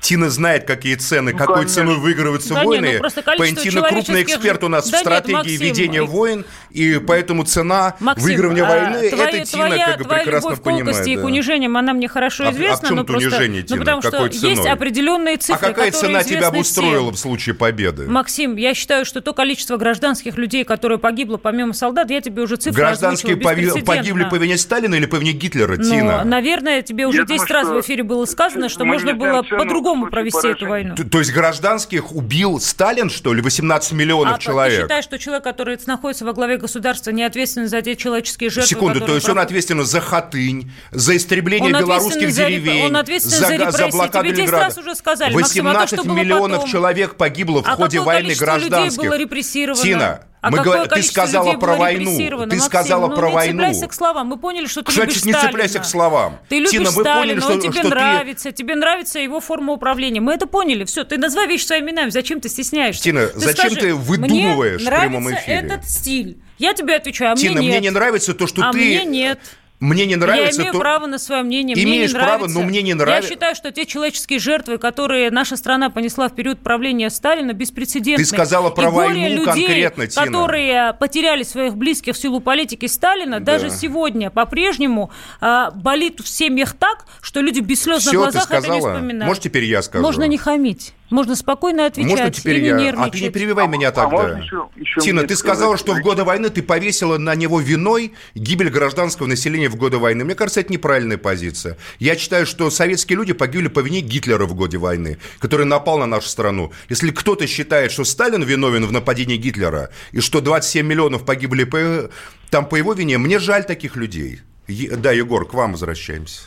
Тина 0.00 0.30
знает, 0.30 0.64
какие 0.64 0.94
цены, 0.94 1.32
Ну, 1.32 1.38
какой 1.38 1.56
конечно. 1.56 1.74
ценой 1.82 1.96
выигрываются 1.98 2.54
Да 2.54 2.60
не, 2.62 2.66
войны. 2.66 2.92
ну 2.94 2.98
просто 3.00 3.22
крупный 3.22 4.22
эксперт 4.22 4.64
у 4.64 4.68
нас 4.68 4.84
Да 4.84 4.90
в 4.90 4.92
нет, 4.92 5.00
стратегии 5.02 5.34
Максим, 5.34 5.60
ведения 5.60 5.98
и- 5.98 6.00
войн, 6.00 6.44
и 6.70 6.98
поэтому 7.06 7.44
цена 7.44 7.94
Максим, 8.00 8.24
выигрывания 8.24 8.64
а, 8.64 8.68
войны, 8.68 9.10
твоя, 9.10 9.28
это 9.28 9.44
Тина 9.46 9.66
твоя, 9.66 9.86
как 9.86 9.98
бы 9.98 10.04
твоя 10.04 10.22
прекрасно 10.22 10.48
любовь 10.48 10.60
к 10.60 10.62
понимает. 10.62 11.06
и 11.06 11.16
да. 11.16 11.22
к 11.22 11.24
унижениям, 11.24 11.76
она 11.76 11.92
мне 11.92 12.08
хорошо 12.08 12.44
А- 12.44 12.48
а 12.48 12.50
в 12.50 12.54
известна. 12.54 12.88
чем 12.88 12.96
но 12.96 13.02
это 13.02 13.12
просто, 13.12 13.28
унижение, 13.28 13.60
ну, 13.62 13.66
Тина? 13.66 13.78
потому 13.80 14.00
Какой 14.02 14.18
что 14.32 14.46
есть 14.46 14.56
ценой? 14.62 14.70
определенные 14.72 15.36
цифры, 15.36 15.66
А 15.66 15.68
какая 15.70 15.90
цена 15.90 16.22
тебя 16.24 16.48
обустроила 16.48 17.02
всем. 17.04 17.14
в 17.14 17.18
случае 17.18 17.54
победы? 17.54 18.08
Максим, 18.08 18.56
я 18.56 18.74
считаю, 18.74 19.04
что 19.04 19.20
то 19.20 19.32
количество 19.34 19.76
гражданских 19.76 20.36
людей, 20.36 20.64
которые 20.64 20.98
погибло 20.98 21.36
помимо 21.36 21.72
солдат, 21.74 22.10
я 22.10 22.20
тебе 22.20 22.42
уже 22.42 22.56
цифры 22.56 22.80
Гражданские 22.80 23.36
погибли 23.36 24.24
по 24.30 24.36
вине 24.36 24.56
Сталина 24.56 24.94
или 24.94 25.06
по 25.06 25.16
вине 25.16 25.32
Гитлера, 25.32 25.76
Тина? 25.76 26.24
наверное, 26.24 26.82
тебе 26.82 27.06
уже 27.06 27.18
Я 27.18 27.24
10 27.24 27.46
думаю, 27.48 27.52
раз 27.52 27.68
в 27.68 27.80
эфире 27.86 28.02
было 28.02 28.24
сказано, 28.24 28.68
что 28.68 28.84
можно 28.84 29.12
было 29.14 29.42
цену 29.42 29.58
по-другому 29.94 30.10
провести 30.10 30.38
эту 30.38 30.58
поражения. 30.60 30.70
войну. 30.70 30.94
Т- 30.96 31.04
То 31.04 31.18
есть 31.18 31.32
гражданских 31.32 32.12
убил 32.14 32.60
Сталин, 32.60 33.10
что 33.10 33.32
ли, 33.34 33.42
18 33.42 33.92
миллионов 33.92 34.34
А 34.34 34.38
ты 34.38 34.44
человек? 34.44 34.82
считаешь, 34.82 35.04
что 35.04 35.18
человек, 35.18 35.44
который 35.44 35.78
находится 35.86 36.24
во 36.24 36.32
главе 36.32 36.56
государства, 36.58 37.10
не 37.10 37.22
ответственен 37.24 37.68
за 37.68 37.82
те 37.82 37.96
человеческие 37.96 38.50
жертвы, 38.50 38.68
Секунду, 38.68 39.00
то 39.00 39.14
есть 39.14 39.26
он 39.28 39.34
проходят? 39.34 39.44
ответственен 39.50 39.84
за 39.84 40.00
Хатынь, 40.00 40.70
за 40.90 41.16
истребление 41.16 41.74
Он 41.74 41.80
белорусских 41.80 42.32
за 42.32 42.46
деревень, 42.46 42.86
он 42.86 42.96
ответственен 42.96 43.38
за 43.40 43.48
га- 43.48 43.66
репрессии. 43.70 43.90
блокаду 43.90 44.18
Тебе 44.24 44.30
10 44.30 44.38
Ленинграда. 44.38 44.64
раз 44.66 44.78
уже 44.78 44.94
сказали. 44.94 45.34
Максим, 45.34 45.66
а 45.68 45.72
то, 45.74 45.78
18 45.80 46.04
миллионов 46.06 46.58
потом? 46.58 46.70
человек 46.70 47.14
погибло 47.16 47.62
в 47.62 47.66
А 47.66 47.76
ходе 47.76 47.98
какое 47.98 48.14
войны 48.14 48.22
количество 48.28 48.54
людей 48.56 48.68
гражданских. 48.70 49.02
было 49.10 49.18
репрессировано? 49.18 49.82
Тина, 49.82 50.20
А 50.42 50.50
мы 50.50 50.58
говор- 50.62 50.88
ты 50.88 51.02
сказала 51.02 51.52
про 51.54 51.76
войну. 51.76 52.16
Ты 52.16 52.30
Максим, 52.36 52.60
сказала 52.60 53.08
ну, 53.08 53.14
про 53.16 53.28
не 53.28 53.34
войну. 53.34 53.52
цепляйся 53.52 53.86
к 53.88 53.92
словам. 53.92 54.26
Мы 54.28 54.38
поняли, 54.38 54.66
что 54.66 54.82
ты 54.82 54.90
Что 54.90 55.02
любишь 55.02 55.14
значит 55.20 55.26
не 55.26 55.32
Сталина. 55.32 55.50
цепляйся 55.50 55.78
к 55.80 55.84
словам? 55.84 56.38
Ты 56.48 56.56
любишь 56.56 56.70
Тина, 56.70 56.90
Сталина, 56.90 57.14
поняли, 57.14 57.34
он 57.36 57.42
что, 57.42 57.60
тебе 57.60 57.72
что 57.72 57.82
ты... 57.82 57.88
нравится, 57.88 58.52
тебе 58.52 58.74
нравится 58.74 59.18
его 59.18 59.40
форма 59.40 59.74
управления. 59.74 60.20
Мы 60.20 60.32
это 60.32 60.46
поняли. 60.46 60.84
Все, 60.84 61.04
ты 61.04 61.18
называй 61.18 61.46
вещи 61.46 61.64
своими 61.64 61.90
именами. 61.90 62.10
Зачем 62.10 62.40
ты 62.40 62.48
стесняешься? 62.48 63.02
Тина, 63.02 63.26
Ты 63.26 63.38
зачем 63.38 63.70
скажи, 63.70 63.76
ты 63.76 63.94
выдумываешь 63.94 64.80
в 64.80 64.86
мне 64.86 64.90
прямом 64.98 65.24
нравится 65.24 65.44
эфире? 65.44 65.56
этот 65.58 65.88
стиль. 65.90 66.38
Я 66.58 66.72
тебе 66.74 66.96
отвечаю, 66.96 67.32
а 67.32 67.36
Тина, 67.36 67.56
мне 67.56 67.62
нет. 67.68 67.70
мне 67.72 67.80
не 67.80 67.90
нравится 67.90 68.32
то, 68.34 68.46
что 68.46 68.62
а 68.66 68.72
ты... 68.72 68.78
мне 68.78 69.04
нет. 69.04 69.40
Мне 69.80 70.04
не 70.04 70.16
нравится 70.16 70.60
я 70.60 70.64
имею 70.64 70.72
то... 70.74 70.78
право 70.78 71.06
на 71.06 71.18
свое 71.18 71.42
мнение. 71.42 71.74
мне 71.74 71.84
Имеешь 71.84 72.10
не 72.10 72.14
право, 72.14 72.26
нравится. 72.36 72.58
но 72.58 72.64
мне 72.66 72.82
не 72.82 72.92
нравится. 72.92 73.28
Я 73.28 73.34
считаю, 73.34 73.54
что 73.54 73.72
те 73.72 73.86
человеческие 73.86 74.38
жертвы, 74.38 74.76
которые 74.76 75.30
наша 75.30 75.56
страна 75.56 75.88
понесла 75.88 76.28
в 76.28 76.34
период 76.34 76.60
правления 76.60 77.08
Сталина, 77.08 77.54
беспрецедентны. 77.54 78.22
Ты 78.22 78.28
сказала 78.28 78.68
горе 78.68 78.90
войну 78.90 79.28
людей, 79.28 79.44
конкретно, 79.44 80.06
Тина. 80.06 80.26
которые 80.26 80.92
потеряли 80.92 81.44
своих 81.44 81.76
близких 81.76 82.14
в 82.14 82.18
силу 82.18 82.40
политики 82.40 82.84
Сталина, 82.86 83.40
Да. 83.40 83.52
даже 83.54 83.70
сегодня 83.70 84.30
по-прежнему 84.30 85.10
а, 85.40 85.70
болит 85.70 86.20
в 86.20 86.28
семьях 86.28 86.74
так, 86.74 87.06
что 87.22 87.40
люди 87.40 87.60
без 87.60 87.82
слез 87.82 88.04
на 88.04 88.10
Все, 88.10 88.18
глазах 88.18 88.50
это 88.50 88.68
не 88.68 88.80
вспоминают. 88.80 89.26
Может, 89.26 89.42
теперь 89.44 89.64
я 89.64 89.80
скажу? 89.80 90.04
Можно 90.04 90.24
не 90.24 90.36
хамить. 90.36 90.92
Можно 91.10 91.36
спокойно 91.36 91.86
отвечать 91.86 92.10
Можно 92.10 92.30
теперь 92.30 92.58
и 92.58 92.60
не 92.62 92.68
я? 92.68 92.76
нервничать. 92.76 93.08
А 93.14 93.18
ты 93.18 93.20
не 93.20 93.30
перебивай 93.30 93.66
меня 93.68 93.88
а 93.88 93.92
тогда. 93.92 94.10
можно 94.10 94.42
еще- 94.42 94.68
еще 94.76 95.00
Тина, 95.00 95.24
ты 95.26 95.36
сказала, 95.36 95.76
что 95.76 95.94
в 95.94 96.00
годы 96.00 96.24
войны 96.24 96.50
ты 96.50 96.62
повесила 96.62 97.18
на 97.18 97.34
него 97.34 97.60
виной 97.60 98.12
гибель 98.34 98.70
гражданского 98.70 99.26
населения 99.26 99.68
в 99.68 99.76
годы 99.76 99.98
войны. 99.98 100.24
Мне 100.24 100.34
кажется, 100.34 100.60
это 100.60 100.72
неправильная 100.72 101.18
позиция. 101.18 101.76
Я 101.98 102.16
считаю, 102.16 102.46
что 102.46 102.70
советские 102.70 103.16
люди 103.16 103.32
погибли 103.32 103.68
по 103.68 103.80
вине 103.80 104.00
Гитлера 104.00 104.46
в 104.46 104.54
годы 104.54 104.78
войны, 104.78 105.18
который 105.38 105.66
напал 105.66 105.98
на 105.98 106.06
нашу 106.06 106.28
страну. 106.28 106.72
Если 106.88 107.10
кто-то 107.10 107.46
считает, 107.46 107.90
что 107.92 108.04
Сталин 108.04 108.42
виновен 108.42 108.86
в 108.86 108.92
нападении 108.92 109.36
Гитлера, 109.36 109.90
и 110.12 110.20
что 110.20 110.40
27 110.40 110.86
миллионов 110.86 111.24
погибли 111.24 111.64
по, 111.64 112.10
там 112.50 112.66
по 112.66 112.76
его 112.76 112.92
вине, 112.92 113.18
мне 113.18 113.38
жаль 113.38 113.64
таких 113.64 113.96
людей. 113.96 114.40
Е- 114.68 114.96
Да, 114.96 115.10
Егор, 115.12 115.46
к 115.48 115.54
вам 115.54 115.72
возвращаемся. 115.72 116.42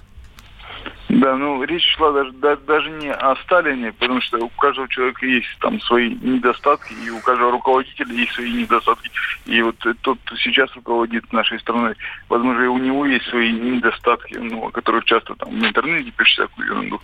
Да, 1.19 1.35
ну 1.35 1.63
речь 1.63 1.87
шла 1.95 2.11
даже, 2.11 2.31
да- 2.31 2.55
даже 2.55 2.89
не 2.89 3.11
о 3.11 3.35
Сталине, 3.43 3.91
потому 3.93 4.19
что 4.21 4.37
у 4.39 4.49
каждого 4.49 4.87
человека 4.87 5.25
есть 5.27 5.47
там 5.59 5.79
свои 5.81 6.15
недостатки, 6.15 6.93
и 6.93 7.09
у 7.11 7.19
каждого 7.19 7.51
руководителя 7.51 8.11
есть 8.15 8.33
свои 8.33 8.51
недостатки. 8.51 9.11
И 9.45 9.61
вот 9.61 9.75
тот, 10.01 10.17
кто 10.25 10.35
сейчас 10.37 10.73
руководит 10.75 11.31
нашей 11.31 11.59
страной, 11.59 11.95
возможно, 12.29 12.63
и 12.63 12.67
у 12.67 12.79
него 12.79 13.05
есть 13.05 13.27
свои 13.27 13.51
недостатки, 13.51 14.35
ну, 14.37 14.67
о 14.67 14.71
которых 14.71 15.05
часто 15.05 15.35
там 15.35 15.51
в 15.51 15.63
интернете 15.63 16.09
пишут 16.11 16.33
всякую 16.33 16.67
ерунду. 16.67 17.01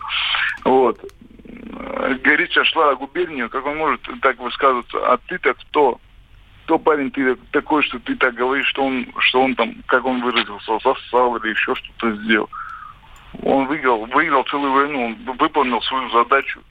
Вот. 0.63 0.99
Речь 2.23 2.57
шла 2.69 2.91
о 2.91 2.95
губернию, 2.95 3.49
как 3.49 3.65
он 3.65 3.77
может 3.77 4.01
так 4.21 4.39
высказываться, 4.39 4.97
а 5.13 5.19
ты-то 5.27 5.53
кто? 5.53 5.99
Кто 6.63 6.79
парень 6.79 7.11
ты 7.11 7.35
такой, 7.51 7.83
что 7.83 7.99
ты 7.99 8.15
так 8.15 8.33
говоришь, 8.33 8.67
что 8.69 8.85
он, 8.85 9.05
что 9.19 9.41
он 9.41 9.53
там, 9.53 9.75
как 9.85 10.05
он 10.05 10.21
выразился, 10.21 10.79
сосал 10.79 11.35
или 11.37 11.51
еще 11.51 11.75
что-то 11.75 12.11
сделал? 12.23 12.49
Он 13.43 13.67
выиграл, 13.67 14.05
выиграл 14.05 14.43
целую 14.43 14.73
войну, 14.73 15.05
он 15.05 15.35
выполнил 15.37 15.81
свою 15.81 16.09
задачу, 16.09 16.61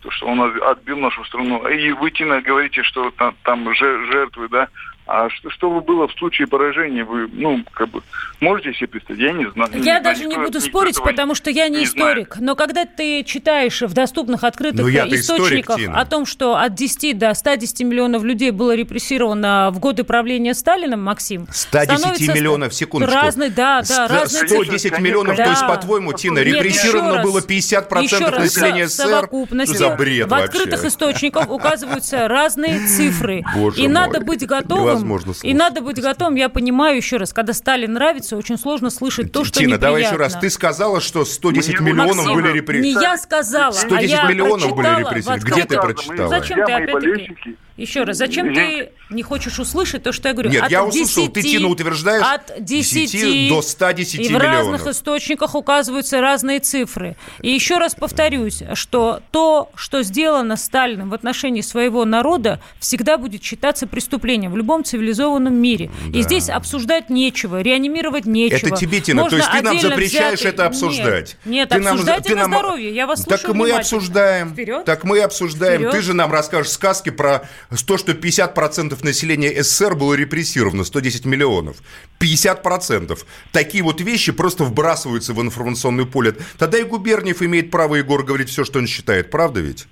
то, 0.00 0.10
что 0.10 0.26
он 0.26 0.40
отбил 0.40 0.98
нашу 0.98 1.24
страну. 1.24 1.66
И 1.68 1.92
вы, 1.92 2.10
Тина, 2.10 2.40
говорите, 2.40 2.82
что 2.82 3.10
там, 3.12 3.34
там 3.42 3.74
же- 3.74 4.06
жертвы, 4.06 4.48
да, 4.48 4.68
А 5.06 5.28
что, 5.28 5.50
что 5.50 5.68
бы 5.70 5.82
было 5.82 6.08
в 6.08 6.12
случае 6.12 6.46
поражения, 6.48 7.04
вы, 7.04 7.28
ну, 7.30 7.62
как 7.72 7.90
бы, 7.90 8.00
можете 8.40 8.72
себе 8.72 8.86
представить? 8.88 9.20
Я 9.20 9.32
не 9.32 9.50
знаю. 9.50 9.70
Я 9.74 9.98
не 9.98 10.04
даже 10.04 10.22
знаю, 10.24 10.30
не 10.38 10.44
буду 10.46 10.62
спорить, 10.62 10.98
потому 11.02 11.34
что 11.34 11.50
я 11.50 11.68
не, 11.68 11.80
не 11.80 11.84
историк. 11.84 12.36
Но 12.40 12.56
когда 12.56 12.86
ты 12.86 13.22
читаешь 13.22 13.82
в 13.82 13.92
доступных 13.92 14.44
открытых 14.44 14.80
Ну, 14.80 14.88
историк, 14.88 15.20
источниках 15.20 15.76
Тина. 15.76 16.00
о 16.00 16.06
том, 16.06 16.24
что 16.24 16.56
от 16.56 16.74
10 16.74 17.18
до 17.18 17.34
110 17.34 17.82
миллионов 17.82 18.24
людей 18.24 18.50
было 18.50 18.74
репрессировано 18.74 19.70
в 19.74 19.78
годы 19.78 20.04
правления 20.04 20.54
Сталином, 20.54 21.02
Максим, 21.02 21.48
110 21.52 21.98
становится 21.98 22.32
миллионов, 22.32 22.72
секундочку. 22.74 23.14
Разные, 23.14 23.50
да, 23.50 23.82
да, 23.86 24.08
разные 24.08 24.48
110 24.48 24.80
цифры. 24.80 25.02
миллионов, 25.02 25.36
Да. 25.36 25.44
то 25.44 25.50
есть, 25.50 25.66
по-твоему, 25.66 26.14
Тина, 26.14 26.38
Нет, 26.38 26.46
репрессировано 26.46 27.22
было 27.22 27.40
50% 27.40 28.02
еще 28.04 28.18
раз, 28.30 28.38
населения 28.38 28.86
в 28.86 28.88
СССР? 28.88 29.02
совокупности 29.08 29.74
Что 29.76 29.90
за 29.90 29.96
бред 29.96 30.26
в 30.28 30.30
вообще? 30.30 30.46
открытых 30.46 30.84
источниках 30.86 31.50
указываются 31.50 32.26
разные 32.26 32.86
цифры. 32.86 33.42
Боже 33.54 33.78
и 33.80 33.82
мой, 33.82 33.92
надо 33.92 34.20
быть 34.20 34.46
готовым. 34.46 34.93
Невозможно 34.94 35.30
И 35.30 35.34
слушать. 35.34 35.56
надо 35.58 35.80
быть 35.80 36.00
готовым, 36.00 36.34
я 36.36 36.48
понимаю 36.48 36.96
еще 36.96 37.16
раз, 37.16 37.32
когда 37.32 37.52
Сталин 37.52 37.92
нравится, 37.92 38.36
очень 38.36 38.58
сложно 38.58 38.90
слышать 38.90 39.32
то, 39.32 39.44
что 39.44 39.58
Тина, 39.60 39.78
давай 39.78 40.02
еще 40.02 40.16
раз. 40.16 40.34
Ты 40.34 40.50
сказала, 40.50 41.00
что 41.00 41.24
110 41.24 41.80
Мне- 41.80 41.92
миллионов 41.92 42.16
Максим, 42.16 42.34
были 42.34 42.48
Не 42.48 42.54
репрессированы. 42.54 43.02
я 43.04 43.16
сказала, 43.18 43.72
110 43.72 44.12
а 44.12 44.16
я 44.22 44.28
миллионов 44.28 44.70
были 44.70 44.86
прочитала 44.86 44.98
репрессированы. 45.10 45.40
Где 45.44 45.64
ты 45.64 45.76
прочитала? 45.80 46.28
Зачем 46.28 46.64
ты 46.64 46.72
опять-таки... 46.72 47.56
Еще 47.76 48.04
раз, 48.04 48.18
зачем 48.18 48.54
ты 48.54 48.90
не 49.10 49.22
хочешь 49.24 49.58
услышать 49.58 50.04
то, 50.04 50.12
что 50.12 50.28
я 50.28 50.34
говорю? 50.34 50.50
Нет, 50.50 50.62
От 50.62 50.70
я 50.70 50.84
услышал. 50.84 51.26
Ты, 51.28 51.42
10 51.42 51.58
Тина, 51.58 51.68
утверждаешь 51.68 52.24
от 52.24 52.52
10, 52.64 53.10
10 53.12 53.48
до 53.48 53.62
110 53.62 54.14
И 54.14 54.18
в 54.28 54.30
миллионов. 54.30 54.42
разных 54.44 54.86
источниках 54.86 55.54
указываются 55.56 56.20
разные 56.20 56.60
цифры. 56.60 57.16
И 57.42 57.50
еще 57.50 57.78
раз 57.78 57.96
повторюсь, 57.96 58.62
что 58.74 59.20
то, 59.32 59.70
что 59.74 60.02
сделано 60.02 60.56
Сталиным 60.56 61.10
в 61.10 61.14
отношении 61.14 61.62
своего 61.62 62.04
народа, 62.04 62.60
всегда 62.78 63.18
будет 63.18 63.42
считаться 63.42 63.88
преступлением 63.88 64.52
в 64.52 64.56
любом 64.56 64.84
цивилизованном 64.84 65.54
мире. 65.54 65.90
И 66.12 66.22
здесь 66.22 66.48
обсуждать 66.48 67.10
нечего, 67.10 67.60
реанимировать 67.60 68.24
нечего. 68.24 68.68
Это 68.68 68.76
тебе, 68.76 69.00
Тина, 69.00 69.18
то 69.18 69.24
Можно 69.24 69.36
есть 69.38 69.50
ты 69.50 69.62
нам 69.62 69.80
запрещаешь 69.80 70.38
взятый- 70.40 70.48
это 70.54 70.66
обсуждать. 70.66 71.36
Нет, 71.44 71.46
нет 71.46 71.68
Ты 71.70 71.78
нам- 71.80 71.92
обсуждайте 71.94 72.28
ты 72.28 72.34
на 72.36 72.42
нам- 72.46 72.50
здоровье, 72.52 72.94
я 72.94 73.06
вас 73.08 73.22
слушаю 73.22 73.38
Так 73.42 73.54
мы 73.54 73.70
обсуждаем. 73.72 74.50
Вперед. 74.52 74.84
Так 74.84 75.02
мы 75.04 75.18
обсуждаем. 75.20 75.78
Вперед. 75.80 75.92
Ты 75.92 76.02
же 76.02 76.14
нам 76.14 76.30
расскажешь 76.32 76.70
сказки 76.70 77.10
про 77.10 77.48
то, 77.86 77.98
что 77.98 78.12
50% 78.12 79.04
населения 79.04 79.62
СССР 79.62 79.94
было 79.94 80.14
репрессировано, 80.14 80.84
110 80.84 81.24
миллионов. 81.26 81.78
50%. 82.20 83.18
Такие 83.52 83.82
вот 83.82 84.00
вещи 84.00 84.32
просто 84.32 84.64
вбрасываются 84.64 85.32
в 85.34 85.40
информационное 85.42 86.04
поле. 86.04 86.34
Тогда 86.58 86.78
и 86.78 86.84
Губерниев 86.84 87.42
имеет 87.42 87.70
право, 87.70 87.96
Егор, 87.96 88.22
говорить 88.22 88.48
все, 88.50 88.64
что 88.64 88.78
он 88.78 88.86
считает. 88.86 89.30
Правда 89.30 89.60
ведь? 89.60 89.86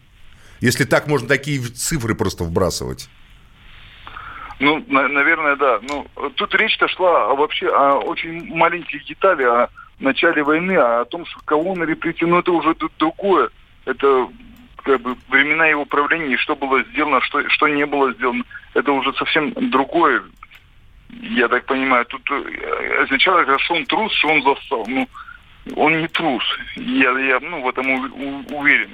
Если 0.60 0.84
так 0.84 1.06
можно 1.08 1.26
такие 1.28 1.60
цифры 1.60 2.14
просто 2.14 2.44
вбрасывать. 2.44 3.08
Ну, 4.60 4.84
на- 4.88 5.08
наверное, 5.08 5.56
да. 5.56 5.80
Ну, 5.82 6.06
тут 6.36 6.54
речь-то 6.54 6.86
шла 6.86 7.34
вообще 7.34 7.66
о 7.68 7.98
очень 7.98 8.46
маленьких 8.54 9.04
деталях, 9.06 9.48
о 9.48 9.68
начале 9.98 10.44
войны, 10.44 10.76
а 10.76 11.00
о 11.00 11.04
том, 11.04 11.26
что 11.26 11.40
кого 11.44 11.72
он 11.72 11.82
репрессировал, 11.82 12.34
ну, 12.34 12.38
это 12.40 12.52
уже 12.52 12.74
д- 12.74 12.86
другое. 12.98 13.50
Это 13.86 14.28
как 14.82 15.00
бы 15.00 15.16
времена 15.28 15.66
его 15.66 15.84
правления, 15.84 16.34
и 16.34 16.38
что 16.38 16.56
было 16.56 16.82
сделано, 16.84 17.20
что, 17.22 17.48
что 17.50 17.68
не 17.68 17.86
было 17.86 18.12
сделано. 18.12 18.44
Это 18.74 18.92
уже 18.92 19.12
совсем 19.14 19.52
другое. 19.70 20.22
Я 21.10 21.48
так 21.48 21.66
понимаю, 21.66 22.04
тут 22.06 22.22
э, 22.30 23.06
говорят, 23.24 23.60
что 23.60 23.74
он 23.74 23.86
трус, 23.86 24.12
что 24.14 24.28
он 24.28 24.42
застал. 24.42 24.84
Ну, 24.88 25.08
он 25.76 26.00
не 26.00 26.08
трус. 26.08 26.44
Я, 26.76 27.10
я 27.18 27.40
ну, 27.40 27.62
в 27.62 27.68
этом 27.68 27.86
уверен. 28.54 28.90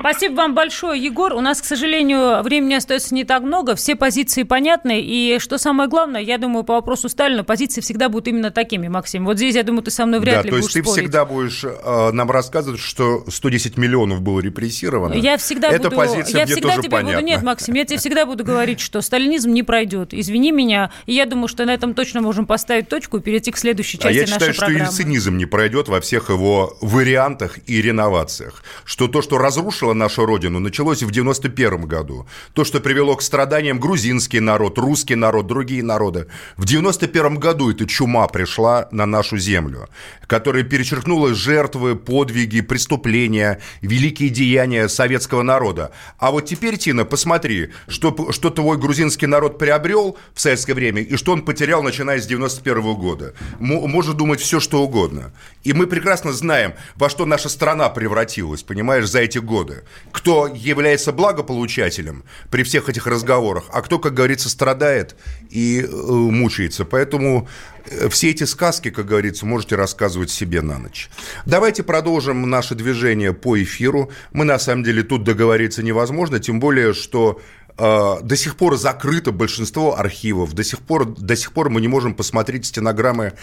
Спасибо 0.00 0.34
вам 0.36 0.54
большое, 0.54 1.02
Егор. 1.02 1.32
У 1.34 1.40
нас, 1.40 1.60
к 1.60 1.64
сожалению, 1.64 2.42
времени 2.42 2.74
остается 2.74 3.14
не 3.14 3.24
так 3.24 3.42
много. 3.42 3.74
Все 3.74 3.96
позиции 3.96 4.44
понятны. 4.44 5.00
И 5.00 5.38
что 5.40 5.58
самое 5.58 5.88
главное, 5.88 6.20
я 6.20 6.38
думаю, 6.38 6.64
по 6.64 6.74
вопросу 6.74 7.08
Сталина 7.08 7.42
позиции 7.44 7.80
всегда 7.80 8.08
будут 8.08 8.28
именно 8.28 8.50
такими, 8.50 8.88
Максим. 8.88 9.24
Вот 9.24 9.36
здесь, 9.36 9.54
я 9.56 9.62
думаю, 9.62 9.82
ты 9.82 9.90
со 9.90 10.06
мной 10.06 10.20
вряд 10.20 10.36
да, 10.36 10.42
ли 10.42 10.48
то 10.50 10.56
будешь 10.56 10.64
есть 10.64 10.74
ты 10.74 10.82
спорить. 10.82 11.00
всегда 11.02 11.24
будешь 11.24 11.64
э, 11.64 12.10
нам 12.12 12.30
рассказывать, 12.30 12.80
что 12.80 13.24
110 13.28 13.76
миллионов 13.76 14.22
было 14.22 14.40
репрессировано. 14.40 15.14
Я 15.14 15.36
всегда 15.38 15.68
Эта 15.70 15.84
буду, 15.90 15.96
позиция 15.96 16.38
я 16.40 16.44
мне 16.46 16.54
всегда 16.54 16.68
тоже 16.70 16.82
тебе 16.82 16.90
понятна. 16.90 17.14
буду, 17.16 17.26
нет, 17.26 17.42
Максим, 17.42 17.74
я 17.74 17.84
тебе 17.84 17.98
всегда 17.98 18.26
буду 18.26 18.44
говорить, 18.44 18.80
что 18.80 19.00
сталинизм 19.00 19.50
не 19.52 19.62
пройдет. 19.62 20.14
Извини 20.14 20.52
меня, 20.52 20.90
и 21.06 21.14
я 21.14 21.26
думаю, 21.26 21.48
что 21.48 21.64
на 21.64 21.74
этом 21.74 21.94
точно 21.94 22.20
можем 22.20 22.46
поставить 22.46 22.88
точку 22.88 23.18
и 23.18 23.20
перейти 23.20 23.50
к 23.50 23.56
следующей 23.58 23.98
А 23.98 24.02
части 24.02 24.16
я 24.16 24.22
нашей 24.22 24.32
считаю, 24.34 24.52
что 24.54 24.64
программы. 24.66 24.88
и 24.88 24.92
цинизм 24.92 25.36
не 25.36 25.46
пройдет 25.46 25.88
во 25.88 26.00
всех 26.00 26.28
его 26.30 26.76
вариантах 26.80 27.58
и 27.66 27.82
реновациях. 27.82 28.62
Что 28.84 29.08
то, 29.08 29.20
что 29.20 29.38
разрушило 29.64 29.94
нашу 29.94 30.26
родину, 30.26 30.60
началось 30.60 31.02
в 31.02 31.10
91 31.10 31.86
году. 31.86 32.26
То, 32.52 32.64
что 32.64 32.80
привело 32.80 33.16
к 33.16 33.22
страданиям 33.22 33.80
грузинский 33.80 34.40
народ, 34.40 34.78
русский 34.78 35.14
народ, 35.14 35.46
другие 35.46 35.82
народы. 35.82 36.26
В 36.56 36.66
91 36.66 37.36
году 37.36 37.70
эта 37.70 37.86
чума 37.86 38.26
пришла 38.28 38.88
на 38.90 39.06
нашу 39.06 39.38
землю, 39.38 39.88
которая 40.26 40.64
перечеркнула 40.64 41.34
жертвы, 41.34 41.96
подвиги, 41.96 42.60
преступления, 42.60 43.60
великие 43.80 44.28
деяния 44.28 44.88
советского 44.88 45.42
народа. 45.42 45.90
А 46.18 46.30
вот 46.30 46.44
теперь, 46.44 46.76
Тина, 46.76 47.04
посмотри, 47.06 47.70
что, 47.88 48.32
что 48.32 48.50
твой 48.50 48.76
грузинский 48.76 49.26
народ 49.26 49.58
приобрел 49.58 50.18
в 50.34 50.40
советское 50.40 50.74
время 50.74 51.00
и 51.00 51.16
что 51.16 51.32
он 51.32 51.42
потерял, 51.42 51.82
начиная 51.82 52.20
с 52.20 52.26
91 52.26 52.94
года. 52.94 53.32
М- 53.60 53.90
может 53.90 54.16
думать 54.16 54.40
все, 54.40 54.60
что 54.60 54.82
угодно. 54.82 55.32
И 55.62 55.72
мы 55.72 55.86
прекрасно 55.86 56.32
знаем, 56.32 56.74
во 56.96 57.08
что 57.08 57.24
наша 57.24 57.48
страна 57.48 57.88
превратилась, 57.88 58.62
понимаешь, 58.62 59.08
за 59.08 59.20
эти 59.20 59.38
годы. 59.38 59.53
Кто 60.12 60.46
является 60.46 61.12
благополучателем 61.12 62.24
при 62.50 62.62
всех 62.62 62.88
этих 62.88 63.06
разговорах, 63.06 63.64
а 63.72 63.82
кто, 63.82 63.98
как 63.98 64.14
говорится, 64.14 64.48
страдает 64.48 65.16
и 65.50 65.80
э, 65.80 65.86
мучается. 65.86 66.84
Поэтому 66.84 67.48
э, 67.86 68.08
все 68.08 68.30
эти 68.30 68.44
сказки, 68.44 68.90
как 68.90 69.06
говорится, 69.06 69.46
можете 69.46 69.76
рассказывать 69.76 70.30
себе 70.30 70.62
на 70.62 70.78
ночь. 70.78 71.08
Давайте 71.46 71.82
продолжим 71.82 72.48
наше 72.48 72.74
движение 72.74 73.32
по 73.32 73.60
эфиру. 73.62 74.10
Мы, 74.32 74.44
на 74.44 74.58
самом 74.58 74.84
деле, 74.84 75.02
тут 75.02 75.24
договориться 75.24 75.82
невозможно, 75.82 76.40
тем 76.40 76.60
более, 76.60 76.92
что 76.94 77.40
э, 77.78 78.16
до 78.22 78.36
сих 78.36 78.56
пор 78.56 78.76
закрыто 78.76 79.32
большинство 79.32 79.98
архивов, 79.98 80.54
до 80.54 80.64
сих 80.64 80.80
пор, 80.80 81.06
до 81.06 81.36
сих 81.36 81.52
пор 81.52 81.70
мы 81.70 81.80
не 81.80 81.88
можем 81.88 82.14
посмотреть 82.14 82.66
стенограммы 82.66 83.34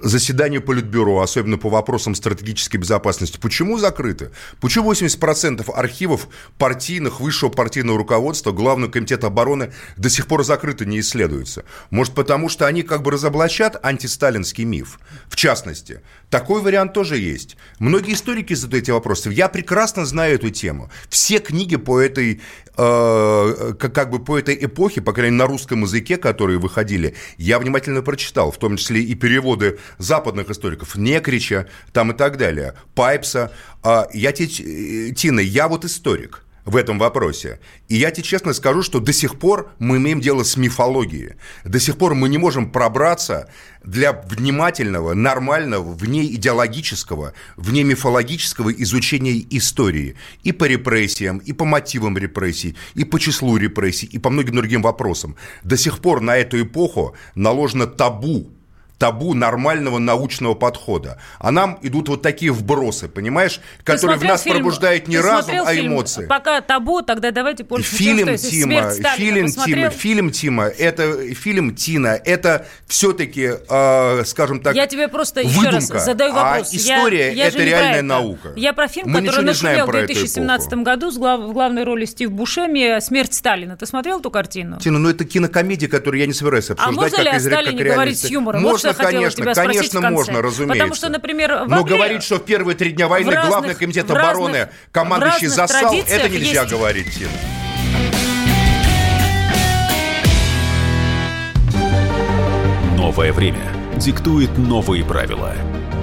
заседания 0.00 0.60
Политбюро, 0.60 1.20
особенно 1.20 1.58
по 1.58 1.68
вопросам 1.68 2.14
стратегической 2.14 2.78
безопасности. 2.78 3.38
Почему 3.40 3.78
закрыты? 3.78 4.30
Почему 4.60 4.92
80% 4.92 5.70
архивов 5.72 6.28
партийных, 6.58 7.20
высшего 7.20 7.50
партийного 7.50 7.98
руководства, 7.98 8.52
Главного 8.52 8.90
комитета 8.90 9.28
обороны 9.28 9.72
до 9.96 10.10
сих 10.10 10.26
пор 10.26 10.44
закрыты, 10.44 10.86
не 10.86 11.00
исследуются? 11.00 11.64
Может, 11.90 12.14
потому 12.14 12.48
что 12.48 12.66
они 12.66 12.82
как 12.82 13.02
бы 13.02 13.10
разоблачат 13.10 13.78
антисталинский 13.84 14.64
миф? 14.64 14.98
В 15.28 15.36
частности, 15.36 16.00
такой 16.30 16.60
вариант 16.60 16.92
тоже 16.92 17.18
есть. 17.18 17.56
Многие 17.78 18.14
историки 18.14 18.54
задают 18.54 18.84
эти 18.84 18.90
вопросы. 18.90 19.30
Я 19.30 19.48
прекрасно 19.48 20.04
знаю 20.04 20.34
эту 20.34 20.50
тему. 20.50 20.90
Все 21.08 21.38
книги 21.38 21.76
по 21.76 22.00
этой, 22.00 22.40
э, 22.76 23.74
как, 23.78 24.10
бы 24.10 24.18
по 24.18 24.38
этой 24.38 24.56
эпохе, 24.64 25.00
по 25.00 25.12
крайней 25.12 25.36
мере, 25.36 25.44
на 25.44 25.46
русском 25.46 25.82
языке, 25.82 26.16
которые 26.16 26.58
выходили, 26.58 27.14
я 27.38 27.58
внимательно 27.58 28.02
прочитал, 28.02 28.50
в 28.50 28.58
том 28.58 28.76
числе 28.76 29.02
и 29.02 29.14
переводы 29.14 29.78
западных 29.98 30.50
историков, 30.50 30.96
Некрича 30.96 31.68
там 31.92 32.12
и 32.12 32.16
так 32.16 32.36
далее, 32.36 32.74
Пайпса. 32.94 33.52
А 33.82 34.08
я 34.12 34.32
тебе, 34.32 35.12
Тина, 35.14 35.40
я 35.40 35.68
вот 35.68 35.84
историк 35.84 36.46
в 36.66 36.74
этом 36.74 36.98
вопросе. 36.98 37.60
И 37.88 37.94
я 37.94 38.10
тебе 38.10 38.24
честно 38.24 38.52
скажу, 38.52 38.82
что 38.82 38.98
до 38.98 39.12
сих 39.12 39.38
пор 39.38 39.70
мы 39.78 39.98
имеем 39.98 40.20
дело 40.20 40.42
с 40.42 40.56
мифологией. 40.56 41.36
До 41.64 41.78
сих 41.78 41.96
пор 41.96 42.14
мы 42.14 42.28
не 42.28 42.38
можем 42.38 42.72
пробраться 42.72 43.48
для 43.84 44.12
внимательного, 44.12 45.14
нормального, 45.14 45.92
вне 45.92 46.24
идеологического, 46.26 47.34
вне 47.56 47.84
мифологического 47.84 48.70
изучения 48.70 49.46
истории. 49.50 50.16
И 50.42 50.50
по 50.50 50.64
репрессиям, 50.64 51.38
и 51.38 51.52
по 51.52 51.64
мотивам 51.64 52.18
репрессий, 52.18 52.76
и 52.94 53.04
по 53.04 53.20
числу 53.20 53.56
репрессий, 53.56 54.06
и 54.06 54.18
по 54.18 54.28
многим 54.30 54.56
другим 54.56 54.82
вопросам. 54.82 55.36
До 55.62 55.76
сих 55.76 56.00
пор 56.00 56.20
на 56.20 56.36
эту 56.36 56.60
эпоху 56.60 57.14
наложено 57.36 57.86
табу 57.86 58.55
табу 58.98 59.34
нормального 59.34 59.98
научного 59.98 60.54
подхода. 60.54 61.20
А 61.38 61.50
нам 61.50 61.78
идут 61.82 62.08
вот 62.08 62.22
такие 62.22 62.50
вбросы, 62.52 63.08
понимаешь, 63.08 63.60
которые 63.84 64.18
в 64.18 64.24
нас 64.24 64.42
фильм? 64.42 64.56
пробуждают 64.56 65.06
не 65.08 65.18
разум, 65.18 65.54
а 65.64 65.74
фильм? 65.74 65.92
эмоции. 65.92 66.26
Пока 66.26 66.60
табу, 66.62 67.02
тогда 67.02 67.30
давайте 67.30 67.64
пользуемся 67.64 67.96
Фильм 67.96 68.26
тем, 68.26 68.38
что 68.38 68.48
Тима, 68.50 68.90
фильм? 69.16 69.48
Тима, 69.50 69.90
фильм 69.90 70.30
Тима, 70.30 70.64
это 70.64 71.34
фильм 71.34 71.74
Тина, 71.74 72.18
это 72.24 72.66
все-таки, 72.86 73.50
э, 73.68 74.22
скажем 74.24 74.60
так, 74.60 74.74
я 74.74 74.86
тебе 74.86 75.08
просто 75.08 75.40
еще 75.42 75.58
выдумка, 75.58 75.94
раз 75.94 76.04
задаю 76.04 76.32
вопрос. 76.32 76.72
А 76.72 76.76
история 76.76 77.26
я, 77.32 77.44
я 77.44 77.46
это 77.48 77.62
реальная 77.62 77.94
это. 77.96 78.02
наука. 78.02 78.52
Я 78.56 78.72
про 78.72 78.88
фильм, 78.88 79.10
Мы 79.10 79.20
который 79.22 79.44
нашумел 79.44 79.86
в 79.86 79.90
про 79.90 79.98
эту 79.98 80.06
2017 80.14 80.68
эпоху. 80.68 80.82
году 80.82 81.10
с 81.10 81.18
глав- 81.18 81.40
в 81.40 81.52
главной 81.52 81.84
роли 81.84 82.04
Стив 82.06 82.30
Бушеми 82.32 82.98
«Смерть 83.00 83.34
Сталина». 83.34 83.76
Ты 83.76 83.84
смотрел 83.86 84.20
эту 84.20 84.30
картину? 84.30 84.78
Тина, 84.78 84.98
ну 84.98 85.10
это 85.10 85.24
кинокомедия, 85.24 85.88
которую 85.88 86.20
я 86.20 86.26
не 86.26 86.32
собираюсь 86.32 86.70
обсуждать. 86.70 86.96
А 86.96 87.00
можно 87.00 87.16
как 87.16 87.24
ли 87.24 87.28
о 87.28 87.32
как 87.32 87.40
Сталине 87.42 87.70
реальность. 87.72 87.94
говорить 87.94 88.18
с 88.18 88.24
юмором? 88.30 88.62
Вот 88.62 88.85
Можно, 88.88 88.92
что 88.94 89.02
я 89.02 89.18
конечно, 89.18 89.42
тебя 89.44 89.54
конечно, 89.54 90.00
в 90.00 90.02
конце. 90.02 90.10
можно, 90.10 90.42
разумеется. 90.42 90.74
Потому 90.74 90.94
что, 90.94 91.08
например, 91.08 91.64
в 91.64 91.68
Но 91.68 91.76
апреле- 91.80 91.88
говорить, 91.96 92.22
что 92.22 92.36
в 92.36 92.44
первые 92.44 92.76
три 92.76 92.92
дня 92.92 93.08
войны 93.08 93.30
разных- 93.32 93.48
главный 93.50 93.74
комитет 93.74 94.06
в 94.06 94.12
разных- 94.14 94.30
обороны 94.30 94.68
командующий 94.92 95.46
засал, 95.48 95.94
это 95.94 96.28
нельзя 96.28 96.62
есть- 96.62 96.70
говорить, 96.72 97.14
Тина. 97.14 97.30
Новое 102.96 103.32
время 103.32 103.72
диктует 103.96 104.56
новые 104.58 105.04
правила. 105.04 105.52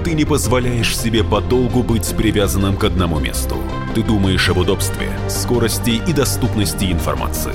Ты 0.04 0.12
не 0.12 0.24
позволяешь 0.24 0.96
себе 0.96 1.24
подолгу 1.24 1.82
быть 1.82 2.14
привязанным 2.16 2.76
к 2.76 2.84
одному 2.84 3.18
месту. 3.18 3.56
Ты 3.94 4.02
думаешь 4.02 4.48
об 4.48 4.58
удобстве, 4.58 5.08
скорости 5.28 6.02
и 6.06 6.12
доступности 6.12 6.84
информации. 6.92 7.54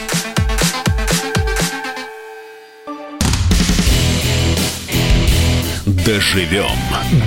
Доживем 5.85 6.77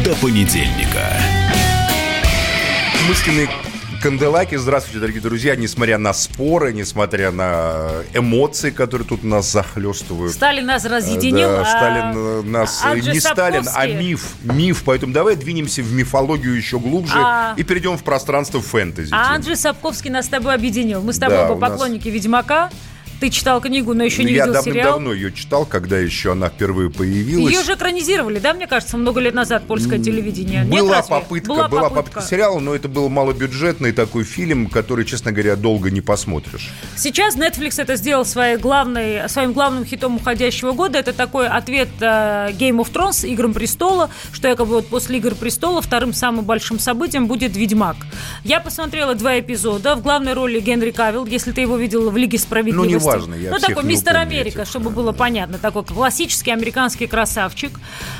до 0.05 0.15
понедельника. 0.17 1.13
Мысленный 3.09 3.49
Канделаки, 4.01 4.55
здравствуйте, 4.55 5.01
дорогие 5.01 5.21
друзья. 5.21 5.57
Несмотря 5.57 5.99
на 5.99 6.13
споры, 6.13 6.73
несмотря 6.73 7.33
на 7.33 7.91
эмоции, 8.13 8.71
которые 8.71 9.09
тут 9.09 9.25
нас 9.25 9.51
захлестывают. 9.51 10.35
Сталин 10.35 10.67
нас 10.67 10.85
разъединил. 10.85 11.49
Да, 11.49 11.63
а 11.63 11.65
Сталин 11.65 12.53
нас... 12.53 12.81
Анджей 12.85 13.15
не 13.15 13.21
Сталин, 13.21 13.67
а 13.75 13.87
миф. 13.89 14.35
Миф. 14.45 14.83
Поэтому 14.85 15.13
давай 15.13 15.35
двинемся 15.35 15.83
в 15.83 15.93
мифологию 15.93 16.55
еще 16.55 16.79
глубже 16.79 17.17
А- 17.17 17.55
и 17.57 17.65
перейдем 17.65 17.97
в 17.97 18.05
пространство 18.05 18.61
фэнтези. 18.61 19.11
А 19.13 19.35
Анджей 19.35 19.57
Сапковский 19.57 20.11
нас 20.11 20.27
с 20.27 20.29
тобой 20.29 20.55
объединил. 20.55 21.03
Мы 21.03 21.13
с 21.13 21.19
тобой 21.19 21.39
Да, 21.39 21.51
оба 21.51 21.55
у 21.55 21.59
нас- 21.61 21.71
поклонники 21.73 22.09
Ведьмака. 22.09 22.71
Ты 23.21 23.31
читал 23.31 23.61
книгу, 23.61 23.95
но 23.95 24.05
еще 24.05 24.25
не 24.25 24.33
Я 24.33 24.47
видел 24.47 24.63
сериал. 24.63 24.75
давным-давно 24.99 25.13
ее 25.15 25.33
читал, 25.33 25.65
когда 25.67 25.99
еще 25.99 26.33
она 26.33 26.49
впервые 26.49 26.91
появилась. 26.91 27.53
Ее 27.53 27.63
же 27.65 27.75
экранизировали, 27.75 28.39
да, 28.39 28.53
мне 28.55 28.67
кажется, 28.67 28.97
много 28.97 29.21
лет 29.21 29.35
назад 29.35 29.67
польское 29.67 29.99
телевидение. 29.99 30.65
Нет, 30.65 30.81
Была 30.83 30.97
разве? 30.97 31.11
попытка, 31.17 31.49
была, 31.49 31.69
была 31.69 31.91
попытка 31.91 32.21
сериала, 32.23 32.59
но 32.61 32.75
это 32.75 32.89
был 32.89 33.09
малобюджетный 33.09 33.93
такой 33.93 34.25
фильм, 34.25 34.67
который, 34.69 35.05
честно 35.05 35.33
говоря, 35.33 35.57
долго 35.57 35.91
не 35.91 36.01
посмотришь. 36.01 36.71
Сейчас 36.97 37.37
Netflix 37.37 37.81
это 37.81 37.97
сделал 37.97 38.25
своей 38.25 38.57
главной, 38.57 39.29
своим 39.29 39.53
главным 39.53 39.85
хитом 39.85 40.17
уходящего 40.17 40.73
года. 40.73 40.99
Это 40.99 41.13
такой 41.13 41.49
ответ 41.49 41.89
э, 42.01 42.51
Game 42.53 42.79
of 42.79 42.93
Thrones, 42.93 43.27
Играм 43.27 43.55
Престола, 43.55 44.11
что 44.33 44.49
якобы 44.49 44.75
вот 44.77 44.89
после 44.89 45.19
Игр 45.19 45.35
Престола 45.35 45.81
вторым 45.81 46.13
самым 46.13 46.45
большим 46.45 46.79
событием 46.79 47.27
будет 47.27 47.57
Ведьмак. 47.57 47.97
Я 48.45 48.61
посмотрела 48.61 49.15
два 49.15 49.39
эпизода. 49.39 49.95
В 49.95 50.03
главной 50.03 50.33
роли 50.35 50.61
Генри 50.61 50.91
Кавилл, 50.91 51.27
если 51.27 51.53
ты 51.53 51.61
его 51.63 51.77
видел 51.77 52.11
в 52.11 52.17
Лиге 52.17 52.39
Справедливости. 52.39 53.07
Ну, 53.07 53.14
неважно, 53.15 53.35
я 53.35 53.51
Ну, 53.51 53.59
такой 53.59 53.85
мистер 53.85 54.17
Америка, 54.17 54.61
этих, 54.61 54.69
чтобы 54.69 54.91
было 54.91 55.13
понятно. 55.13 55.59
Такой 55.59 55.85
классический 55.85 56.51
американский 56.53 57.07
красавчик. 57.07 57.73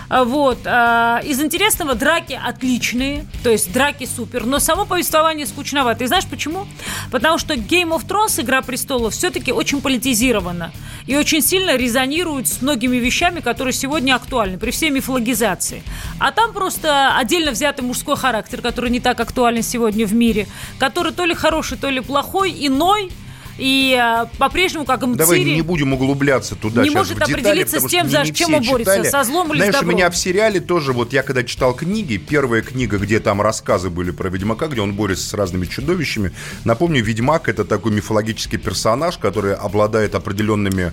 А, 0.09 0.25
Вот. 0.25 0.59
а, 0.65 1.21
Из 1.25 1.41
интересного 1.41 1.95
драки 1.95 2.39
отличные, 2.43 3.27
то 3.43 3.51
есть 3.51 3.73
драки 3.73 4.07
супер, 4.07 4.45
но 4.47 4.59
само 4.59 4.85
повествование 4.87 5.47
скучновато. 5.47 6.05
И 6.05 6.07
знаешь 6.07 6.27
почему? 6.27 6.67
Потому 7.11 7.39
что 7.39 7.55
Game 7.55 7.91
of 7.91 8.07
Thrones, 8.07 8.41
Игра 8.41 8.63
престолов, 8.63 9.15
все-таки 9.15 9.53
очень 9.53 9.81
политизирована 9.81 10.73
и 11.07 11.17
очень 11.17 11.43
сильно 11.43 11.77
резонирует 11.77 12.49
с 12.49 12.63
многими 12.63 12.97
вещами, 12.97 13.41
которые 13.41 13.73
сегодня 13.73 14.15
актуальны, 14.15 14.59
при 14.59 14.71
всей 14.71 14.91
мифологизации. 14.91 15.83
А 16.19 16.31
там 16.33 16.53
просто 16.53 17.17
отдельно 17.17 17.51
взятый 17.51 17.85
мужской 17.85 18.17
характер, 18.17 18.61
который 18.63 18.91
не 18.91 19.01
так 19.01 19.21
актуален 19.21 19.63
сегодня 19.63 20.07
в 20.07 20.15
мире, 20.15 20.47
который 20.79 21.13
то 21.13 21.25
ли 21.25 21.35
хороший, 21.35 21.77
то 21.79 21.91
ли 21.91 22.01
плохой, 22.01 22.55
иной, 22.59 23.11
и 23.59 23.97
а, 24.01 24.27
по-прежнему, 24.39 24.85
как 24.85 25.03
и 25.03 25.07
Давай 25.15 25.45
не 25.45 25.63
будем 25.63 25.93
углубляться 25.93 26.57
туда 26.57 26.83
не 26.83 26.91
может 26.91 27.15
детали, 27.15 27.33
определиться 27.33 27.81
с 27.81 27.85
тем, 27.87 28.09
за 28.09 28.27
чем 28.27 28.55
он 28.55 28.63
борется, 28.65 28.95
читали. 28.97 29.11
со 29.11 29.25
злом 29.25 29.49
или 29.53 29.57
с 29.57 29.59
Знаешь, 29.59 29.75
у 29.77 29.79
добром. 29.81 29.97
меня 29.97 30.11
в 30.11 30.17
сериале 30.17 30.61
тоже, 30.61 30.93
вот 30.93 31.13
я 31.13 31.23
когда 31.23 31.45
читал 31.45 31.75
книги, 31.75 32.17
первая 32.17 32.63
книга, 32.63 32.99
где 32.99 33.21
там 33.21 33.41
рассказы 33.41 33.91
были 33.91 34.11
про 34.11 34.29
Ведьмака, 34.29 34.67
где 34.67 34.81
он 34.81 34.95
борется 34.95 35.29
с 35.29 35.35
разными 35.35 35.67
чудовищами, 35.67 36.33
напомню, 36.65 37.03
Ведьмак 37.05 37.49
это 37.49 37.65
такой 37.65 37.93
мифологический 37.93 38.59
персонаж, 38.59 39.19
который 39.19 39.55
обладает 39.55 40.15
определенными 40.15 40.93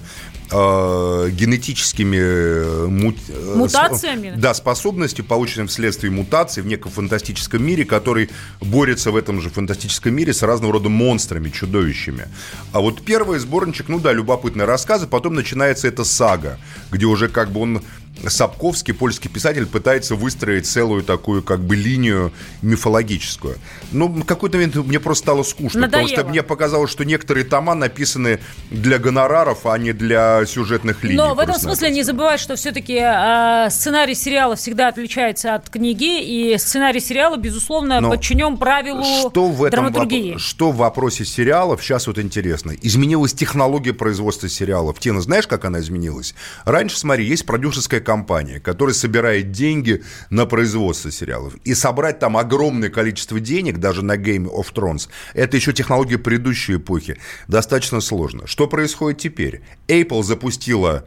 э, 0.52 1.30
генетическими 1.32 2.18
э, 2.20 2.86
мут- 2.88 3.18
э, 3.30 3.54
Мутациями? 3.56 4.34
с- 4.36 4.40
да, 4.40 4.54
способностью, 4.54 5.26
полученными 5.26 5.68
вследствие 5.68 6.12
мутаций 6.12 6.62
в 6.64 6.68
неком 6.68 6.92
фантастическом 6.92 7.64
мире, 7.66 7.86
который 7.86 8.30
борется 8.60 9.12
в 9.12 9.16
этом 9.16 9.42
же 9.42 9.50
фантастическом 9.50 10.14
мире 10.14 10.34
с 10.34 10.42
разного 10.44 10.74
рода 10.74 10.90
монстрами, 10.90 11.50
чудовищами. 11.50 12.28
А 12.74 12.80
вот 12.80 13.02
первый 13.02 13.40
сборничек, 13.40 13.90
ну 13.90 14.00
да, 14.00 14.14
любопытные 14.14 14.66
рассказы, 14.66 15.08
потом 15.08 15.36
начинается 15.36 15.88
эта 15.88 16.04
сага, 16.04 16.58
где 16.92 17.06
уже 17.06 17.28
как 17.28 17.52
бы 17.52 17.62
он 17.62 17.82
Сапковский, 18.28 18.94
польский 18.94 19.30
писатель, 19.30 19.66
пытается 19.66 20.16
выстроить 20.16 20.66
целую 20.68 21.04
такую 21.04 21.44
как 21.44 21.60
бы 21.62 21.76
линию 21.76 22.32
мифологическую. 22.62 23.58
Но 23.92 24.08
в 24.08 24.24
какой-то 24.26 24.58
момент 24.58 24.76
мне 24.76 25.00
просто 25.00 25.24
стало 25.24 25.44
скучно, 25.44 25.84
потому 25.86 26.08
что 26.08 26.18
Надоело. 26.18 26.30
мне 26.32 26.44
показалось, 26.44 26.92
что 26.92 27.04
некоторые 27.04 27.44
тома 27.46 27.76
написаны 27.76 28.40
для 28.70 28.98
гонораров, 29.00 29.66
а 29.66 29.78
не 29.78 29.94
для 29.94 30.46
сюжетных 30.46 31.04
линий. 31.04 31.16
Но 31.18 31.36
в 31.36 31.40
этом 31.40 31.56
смысле 31.56 31.90
не 31.92 32.04
забывай, 32.04 32.38
что 32.38 32.56
все-таки 32.56 32.96
сценарий 33.72 34.16
сериала 34.16 34.56
всегда 34.56 34.88
отличается 34.88 35.56
от 35.56 35.70
книги, 35.70 36.22
и 36.22 36.58
сценарий 36.58 37.00
сериала, 37.00 37.38
безусловно, 37.38 38.00
Но 38.02 38.10
подчинен 38.12 38.58
правилу 38.58 39.04
Что 39.30 39.50
в 39.50 39.64
этом 39.64 39.92
драматургии. 39.92 40.36
воп- 40.36 40.40
что 40.40 40.72
в 40.72 40.78
вопросе 40.78 41.26
сериалов 41.26 41.84
сейчас 41.84 42.08
вот 42.08 42.18
интересно? 42.20 42.74
Изменилась 42.82 43.34
технология 43.34 43.94
производства 43.94 44.50
сериалов. 44.50 45.00
Тина, 45.00 45.22
знаешь, 45.22 45.48
как 45.48 45.66
она 45.66 45.80
изменилась? 45.80 46.34
Раньше, 46.66 46.98
смотри, 46.98 47.26
есть 47.26 47.46
продюсерская 47.46 48.00
компания, 48.12 48.60
которая 48.60 48.94
собирает 48.94 49.52
деньги 49.52 50.04
на 50.30 50.46
производство 50.46 51.10
сериалов. 51.12 51.56
И 51.64 51.74
собрать 51.74 52.20
там 52.20 52.36
огромное 52.36 52.90
количество 52.90 53.40
денег, 53.40 53.78
даже 53.78 54.04
на 54.04 54.18
Game 54.18 54.52
of 54.52 54.74
Thrones, 54.74 55.08
это 55.34 55.56
еще 55.56 55.72
технология 55.72 56.18
предыдущей 56.18 56.76
эпохи. 56.76 57.18
Достаточно 57.48 58.02
сложно. 58.02 58.48
Что 58.48 58.68
происходит 58.68 59.20
теперь? 59.20 59.62
Apple 59.88 60.24
запустила 60.24 61.06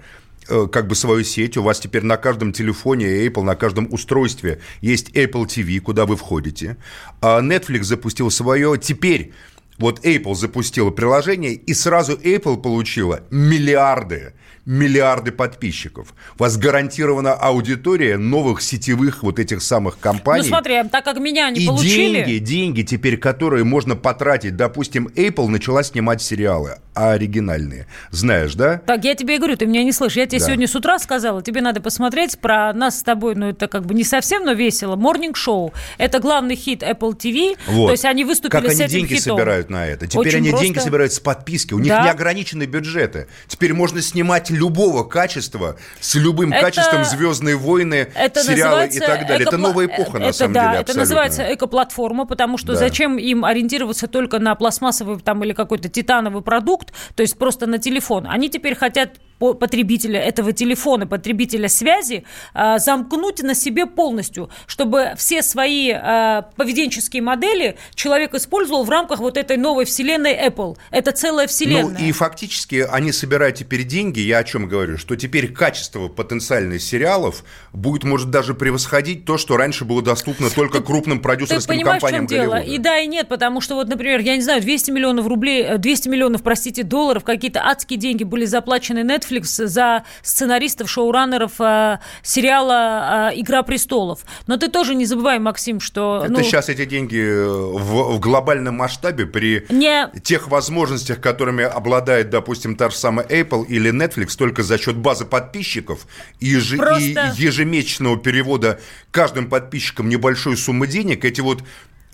э, 0.48 0.66
как 0.72 0.86
бы 0.88 0.94
свою 0.94 1.24
сеть. 1.24 1.58
У 1.58 1.62
вас 1.62 1.78
теперь 1.78 2.04
на 2.04 2.16
каждом 2.16 2.54
телефоне 2.54 3.26
Apple, 3.26 3.42
на 3.42 3.54
каждом 3.54 3.86
устройстве 3.92 4.60
есть 4.80 5.10
Apple 5.10 5.44
TV, 5.44 5.80
куда 5.80 6.06
вы 6.06 6.16
входите. 6.16 6.78
А 7.20 7.42
Netflix 7.42 7.82
запустил 7.82 8.30
свое. 8.30 8.78
Теперь 8.80 9.34
вот 9.76 10.06
Apple 10.06 10.34
запустила 10.34 10.90
приложение, 10.90 11.52
и 11.52 11.74
сразу 11.74 12.14
Apple 12.14 12.62
получила 12.62 13.24
миллиарды 13.30 14.32
миллиарды 14.66 15.30
подписчиков. 15.32 16.14
У 16.38 16.42
вас 16.42 16.56
гарантирована 16.56 17.34
аудитория 17.34 18.16
новых 18.16 18.62
сетевых 18.62 19.22
вот 19.22 19.38
этих 19.38 19.62
самых 19.62 19.98
компаний. 19.98 20.42
Ну 20.42 20.48
смотри, 20.48 20.82
так 20.90 21.04
как 21.04 21.18
меня 21.18 21.50
не 21.50 21.60
И 21.60 21.66
получили... 21.66 22.24
деньги, 22.24 22.38
деньги 22.38 22.82
теперь, 22.82 23.16
которые 23.18 23.64
можно 23.64 23.94
потратить. 23.96 24.56
Допустим, 24.56 25.08
Apple 25.14 25.48
начала 25.48 25.82
снимать 25.82 26.22
сериалы 26.22 26.78
оригинальные. 26.94 27.86
Знаешь, 28.10 28.54
да? 28.54 28.78
Так, 28.78 29.04
я 29.04 29.14
тебе 29.14 29.34
и 29.36 29.38
говорю, 29.38 29.56
ты 29.56 29.66
меня 29.66 29.82
не 29.82 29.92
слышишь. 29.92 30.16
Я 30.18 30.26
тебе 30.26 30.38
Да. 30.38 30.46
сегодня 30.46 30.66
с 30.68 30.74
утра 30.76 30.98
сказала, 30.98 31.42
тебе 31.42 31.60
надо 31.60 31.80
посмотреть 31.80 32.38
про 32.38 32.72
нас 32.72 33.00
с 33.00 33.02
тобой, 33.02 33.34
ну 33.34 33.48
это 33.50 33.66
как 33.68 33.84
бы 33.84 33.94
не 33.94 34.04
совсем, 34.04 34.44
но 34.44 34.52
весело. 34.52 34.96
Morning 34.96 35.32
Show. 35.34 35.72
Это 35.98 36.20
главный 36.20 36.54
хит 36.56 36.82
Apple 36.82 37.16
TV. 37.16 37.56
Вот. 37.66 37.86
То 37.88 37.92
есть 37.92 38.04
они 38.04 38.24
выступили 38.24 38.60
как 38.62 38.70
с 38.70 38.74
они 38.74 38.84
этим 38.84 38.98
деньги 39.00 39.14
хитом. 39.16 39.36
собирают 39.36 39.70
на 39.70 39.86
это? 39.86 40.06
Теперь 40.06 40.28
Очень 40.28 40.38
они 40.38 40.50
просто. 40.50 40.66
деньги 40.66 40.78
собирают 40.78 41.12
с 41.12 41.20
подписки. 41.20 41.74
У 41.74 41.78
них 41.78 41.88
Да. 41.88 42.04
неограниченные 42.04 42.68
бюджеты. 42.68 43.26
Теперь 43.48 43.74
можно 43.74 44.00
снимать 44.00 44.50
любого 44.54 45.04
качества 45.04 45.76
с 46.00 46.14
любым 46.14 46.52
Это- 46.52 46.60
качеством 46.64 47.04
Звездные 47.04 47.56
войны, 47.56 48.08
Это 48.14 48.42
сериалы 48.42 48.86
и 48.86 48.98
так 48.98 49.26
далее. 49.26 49.46
Это 49.46 49.56
экопла- 49.56 49.60
новая 49.60 49.86
эпоха, 49.86 50.18
на 50.18 50.24
это, 50.24 50.32
самом 50.32 50.52
да, 50.54 50.60
деле. 50.60 50.72
Это 50.72 50.80
абсолютно. 50.82 51.00
называется 51.02 51.54
экоплатформа, 51.54 52.26
потому 52.26 52.58
что 52.58 52.72
Да. 52.72 52.78
зачем 52.78 53.18
им 53.18 53.44
ориентироваться 53.44 54.06
только 54.06 54.38
на 54.38 54.54
пластмассовый 54.54 55.18
там 55.18 55.42
или 55.44 55.52
какой-то 55.52 55.88
титановый 55.88 56.42
продукт, 56.42 56.92
то 57.14 57.22
есть 57.22 57.38
просто 57.38 57.66
на 57.66 57.78
телефон. 57.78 58.26
Они 58.28 58.48
теперь 58.48 58.74
хотят 58.74 59.10
потребителя 59.38 60.20
этого 60.20 60.52
телефона, 60.52 61.06
потребителя 61.06 61.68
связи, 61.68 62.24
а, 62.54 62.78
замкнуть 62.78 63.42
на 63.42 63.54
себе 63.54 63.86
полностью, 63.86 64.50
чтобы 64.66 65.12
все 65.16 65.42
свои 65.42 65.90
а, 65.90 66.42
поведенческие 66.56 67.22
модели 67.22 67.76
человек 67.94 68.34
использовал 68.34 68.84
в 68.84 68.90
рамках 68.90 69.20
вот 69.20 69.36
этой 69.36 69.56
новой 69.56 69.84
вселенной 69.84 70.34
Apple. 70.34 70.76
Это 70.90 71.12
целая 71.12 71.46
вселенная. 71.46 71.96
Ну 71.98 72.06
и 72.06 72.12
фактически 72.12 72.86
они 72.90 73.12
собирают 73.12 73.56
теперь 73.56 73.84
деньги, 73.84 74.20
я 74.20 74.38
о 74.38 74.44
чем 74.44 74.68
говорю, 74.68 74.96
что 74.96 75.16
теперь 75.16 75.52
качество 75.52 76.08
потенциальных 76.08 76.80
сериалов 76.80 77.44
будет, 77.72 78.04
может, 78.04 78.30
даже 78.30 78.54
превосходить 78.54 79.24
то, 79.24 79.36
что 79.36 79.56
раньше 79.56 79.84
было 79.84 80.02
доступно 80.02 80.48
только 80.54 80.80
крупным 80.80 81.18
Ты 81.18 81.22
продюсерским 81.22 81.74
понимаешь, 81.74 81.98
в 81.98 82.04
компаниям 82.04 82.28
чем 82.28 82.38
дело? 82.38 82.60
И 82.60 82.78
да, 82.78 82.98
и 82.98 83.06
нет, 83.06 83.28
потому 83.28 83.60
что 83.60 83.74
вот, 83.74 83.88
например, 83.88 84.20
я 84.20 84.36
не 84.36 84.42
знаю, 84.42 84.62
200 84.62 84.90
миллионов 84.90 85.26
рублей, 85.26 85.62
э, 85.62 85.78
200 85.78 86.08
миллионов, 86.08 86.42
простите, 86.42 86.82
долларов, 86.82 87.24
какие-то 87.24 87.62
адские 87.64 87.98
деньги 87.98 88.24
были 88.24 88.44
заплачены 88.44 89.00
Netflix 89.00 89.23
Netflix 89.24 89.66
за 89.66 90.04
сценаристов, 90.22 90.90
шоураннеров 90.90 91.52
э, 91.60 91.98
сериала 92.22 93.30
э, 93.32 93.40
«Игра 93.40 93.62
престолов». 93.62 94.20
Но 94.46 94.56
ты 94.56 94.68
тоже 94.68 94.94
не 94.94 95.06
забывай, 95.06 95.38
Максим, 95.38 95.80
что... 95.80 96.22
Это 96.24 96.32
ну, 96.32 96.42
сейчас 96.42 96.68
эти 96.68 96.84
деньги 96.84 97.18
э, 97.20 97.46
в, 97.46 98.16
в 98.16 98.20
глобальном 98.20 98.76
масштабе 98.76 99.26
при 99.26 99.66
Не- 99.68 100.10
тех 100.20 100.48
возможностях, 100.48 101.20
которыми 101.20 101.64
обладает, 101.64 102.30
допустим, 102.30 102.76
та 102.76 102.90
же 102.90 102.96
самая 102.96 103.26
Apple 103.26 103.66
или 103.66 103.92
Netflix, 103.92 104.36
только 104.36 104.62
за 104.62 104.78
счет 104.78 104.96
базы 104.96 105.24
подписчиков 105.24 106.06
и, 106.40 106.54
еже- 106.54 106.76
Просто- 106.76 107.32
и 107.36 107.42
ежемесячного 107.42 108.18
перевода 108.18 108.80
каждым 109.10 109.48
подписчикам 109.48 110.08
небольшой 110.08 110.56
суммы 110.56 110.86
денег, 110.86 111.24
эти 111.24 111.40
вот 111.40 111.62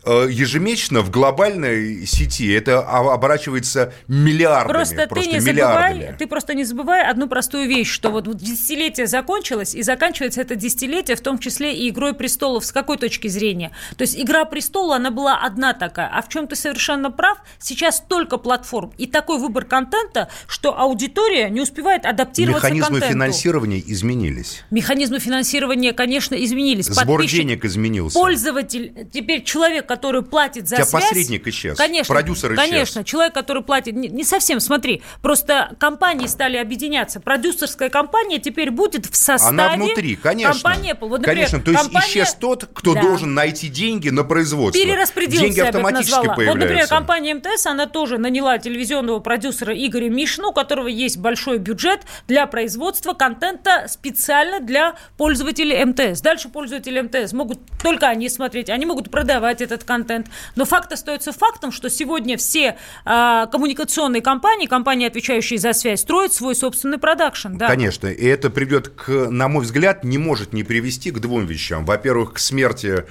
ежемесячно 0.05 1.01
в 1.03 1.11
глобальной 1.11 2.07
сети 2.07 2.51
это 2.53 2.81
о- 2.81 3.13
оборачивается 3.15 3.93
миллиардами. 4.09 4.73
Просто, 4.73 5.07
ты 5.07 5.21
не 5.27 5.39
миллиардами. 5.39 5.93
забывай, 6.01 6.17
ты 6.19 6.27
просто 6.27 6.55
не 6.55 6.65
забывай 6.65 7.03
одну 7.05 7.29
простую 7.29 7.69
вещь, 7.69 7.91
что 7.91 8.11
вот 8.11 8.25
десятилетие 8.37 9.07
закончилось, 9.07 9.75
и 9.75 9.83
заканчивается 9.83 10.41
это 10.41 10.57
десятилетие, 10.57 11.17
в 11.17 11.21
том 11.21 11.39
числе 11.39 11.75
и 11.75 11.89
«Игрой 11.91 12.15
престолов». 12.15 12.65
С 12.65 12.73
какой 12.73 12.97
точки 12.97 13.29
зрения? 13.29 13.71
То 13.97 14.03
есть 14.03 14.19
«Игра 14.19 14.45
престолов», 14.45 14.97
она 14.97 15.11
была 15.11 15.37
одна 15.43 15.73
такая, 15.75 16.09
а 16.13 16.23
в 16.23 16.29
чем 16.29 16.47
ты 16.47 16.57
совершенно 16.57 17.11
прав, 17.11 17.39
сейчас 17.59 17.99
столько 17.99 18.39
платформ 18.39 18.93
и 18.99 19.07
такой 19.07 19.39
выбор 19.39 19.65
контента, 19.65 20.29
что 20.47 20.79
аудитория 20.79 21.49
не 21.51 21.61
успевает 21.61 22.07
адаптироваться 22.07 22.69
к 22.69 22.71
Механизмы 22.71 23.01
контенту. 23.01 23.13
финансирования 23.15 23.83
изменились. 23.87 24.63
Механизмы 24.71 25.19
финансирования, 25.19 25.93
конечно, 25.93 26.35
изменились. 26.35 26.87
Сбор 26.87 27.21
Подписчик- 27.21 27.37
денег 27.37 27.65
изменился. 27.65 28.19
Пользователь, 28.19 29.09
теперь 29.13 29.43
человек, 29.45 29.87
который 29.91 30.23
платит 30.23 30.69
за 30.69 30.77
У 30.77 30.79
тебя 30.79 30.87
связь... 30.87 31.03
посредник 31.09 31.49
исчез, 31.49 31.77
Конечно, 31.77 32.15
продюсер 32.15 32.55
исчез. 32.55 32.65
Конечно, 32.71 33.03
человек, 33.03 33.35
который 33.35 33.65
платит... 33.65 33.97
Не, 33.97 34.07
не 34.07 34.23
совсем, 34.23 34.61
смотри, 34.61 35.03
просто 35.21 35.75
компании 35.81 36.29
стали 36.29 36.59
объединяться. 36.59 37.19
Продюсерская 37.19 37.89
компания 37.89 38.39
теперь 38.39 38.71
будет 38.71 39.07
в 39.07 39.17
составе... 39.17 39.51
Она 39.51 39.75
внутри, 39.75 40.15
конечно. 40.15 40.53
Компания 40.53 40.93
Apple. 40.93 41.09
Вот, 41.09 41.19
например, 41.23 41.35
конечно, 41.49 41.61
то 41.61 41.73
есть 41.73 41.83
компания- 41.83 42.07
исчез 42.07 42.37
тот, 42.39 42.69
кто 42.73 42.95
Да. 42.95 43.03
должен 43.03 43.35
найти 43.35 43.67
деньги 43.69 44.11
на 44.11 44.23
производство. 44.23 44.81
Перераспределился, 44.81 45.47
Деньги 45.47 45.59
я 45.59 45.65
бы 45.65 45.69
автоматически 45.71 46.15
появляются. 46.27 46.53
Вот, 46.53 46.59
например, 46.61 46.87
компания 46.87 47.35
МТС, 47.35 47.67
она 47.67 47.87
тоже 47.87 48.19
наняла 48.19 48.59
телевизионного 48.59 49.19
продюсера 49.19 49.75
Игоря 49.75 50.09
Мишину, 50.09 50.51
у 50.51 50.53
которого 50.53 50.87
есть 50.87 51.17
большой 51.19 51.59
бюджет 51.59 52.03
для 52.29 52.47
производства 52.47 53.13
контента 53.15 53.87
специально 53.89 54.61
для 54.61 54.95
пользователей 55.17 55.85
МТС. 55.85 56.21
Дальше 56.21 56.49
пользователи 56.49 57.01
МТС 57.01 57.33
могут 57.33 57.59
только 57.83 58.07
они 58.07 58.29
смотреть, 58.29 58.71
они 58.71 58.87
могут 58.87 59.11
продавать 59.11 59.61
этот 59.61 59.80
контент. 59.85 60.29
Но 60.57 60.65
факт 60.65 60.93
остается 60.93 61.33
фактом, 61.33 61.73
что 61.73 61.91
сегодня 61.91 62.37
все 62.37 62.77
а, 63.05 63.47
коммуникационные 63.47 64.23
компании, 64.23 64.67
компании, 64.67 65.07
отвечающие 65.07 65.59
за 65.59 65.73
связь, 65.73 66.01
строят 66.01 66.33
свой 66.33 66.55
собственный 66.55 66.99
продакшн. 66.99 67.57
Да. 67.57 67.67
Конечно, 67.67 68.07
и 68.09 68.27
это 68.27 68.51
придет, 68.51 68.89
к, 68.89 69.09
на 69.31 69.49
мой 69.49 69.65
взгляд, 69.65 70.05
не 70.05 70.19
может 70.19 70.53
не 70.53 70.65
привести 70.65 71.11
к 71.11 71.19
двум 71.19 71.47
вещам. 71.47 71.85
Во-первых, 71.85 72.35
к 72.35 72.39
смерти 72.39 73.05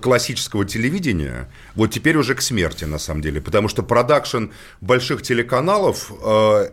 классического 0.00 0.64
телевидения, 0.64 1.48
вот 1.74 1.88
теперь 1.88 2.16
уже 2.16 2.34
к 2.34 2.40
смерти, 2.40 2.84
на 2.84 2.98
самом 2.98 3.20
деле, 3.20 3.40
потому 3.40 3.68
что 3.68 3.82
продакшн 3.82 4.46
больших 4.80 5.22
телеканалов 5.22 6.10
э, 6.22 6.70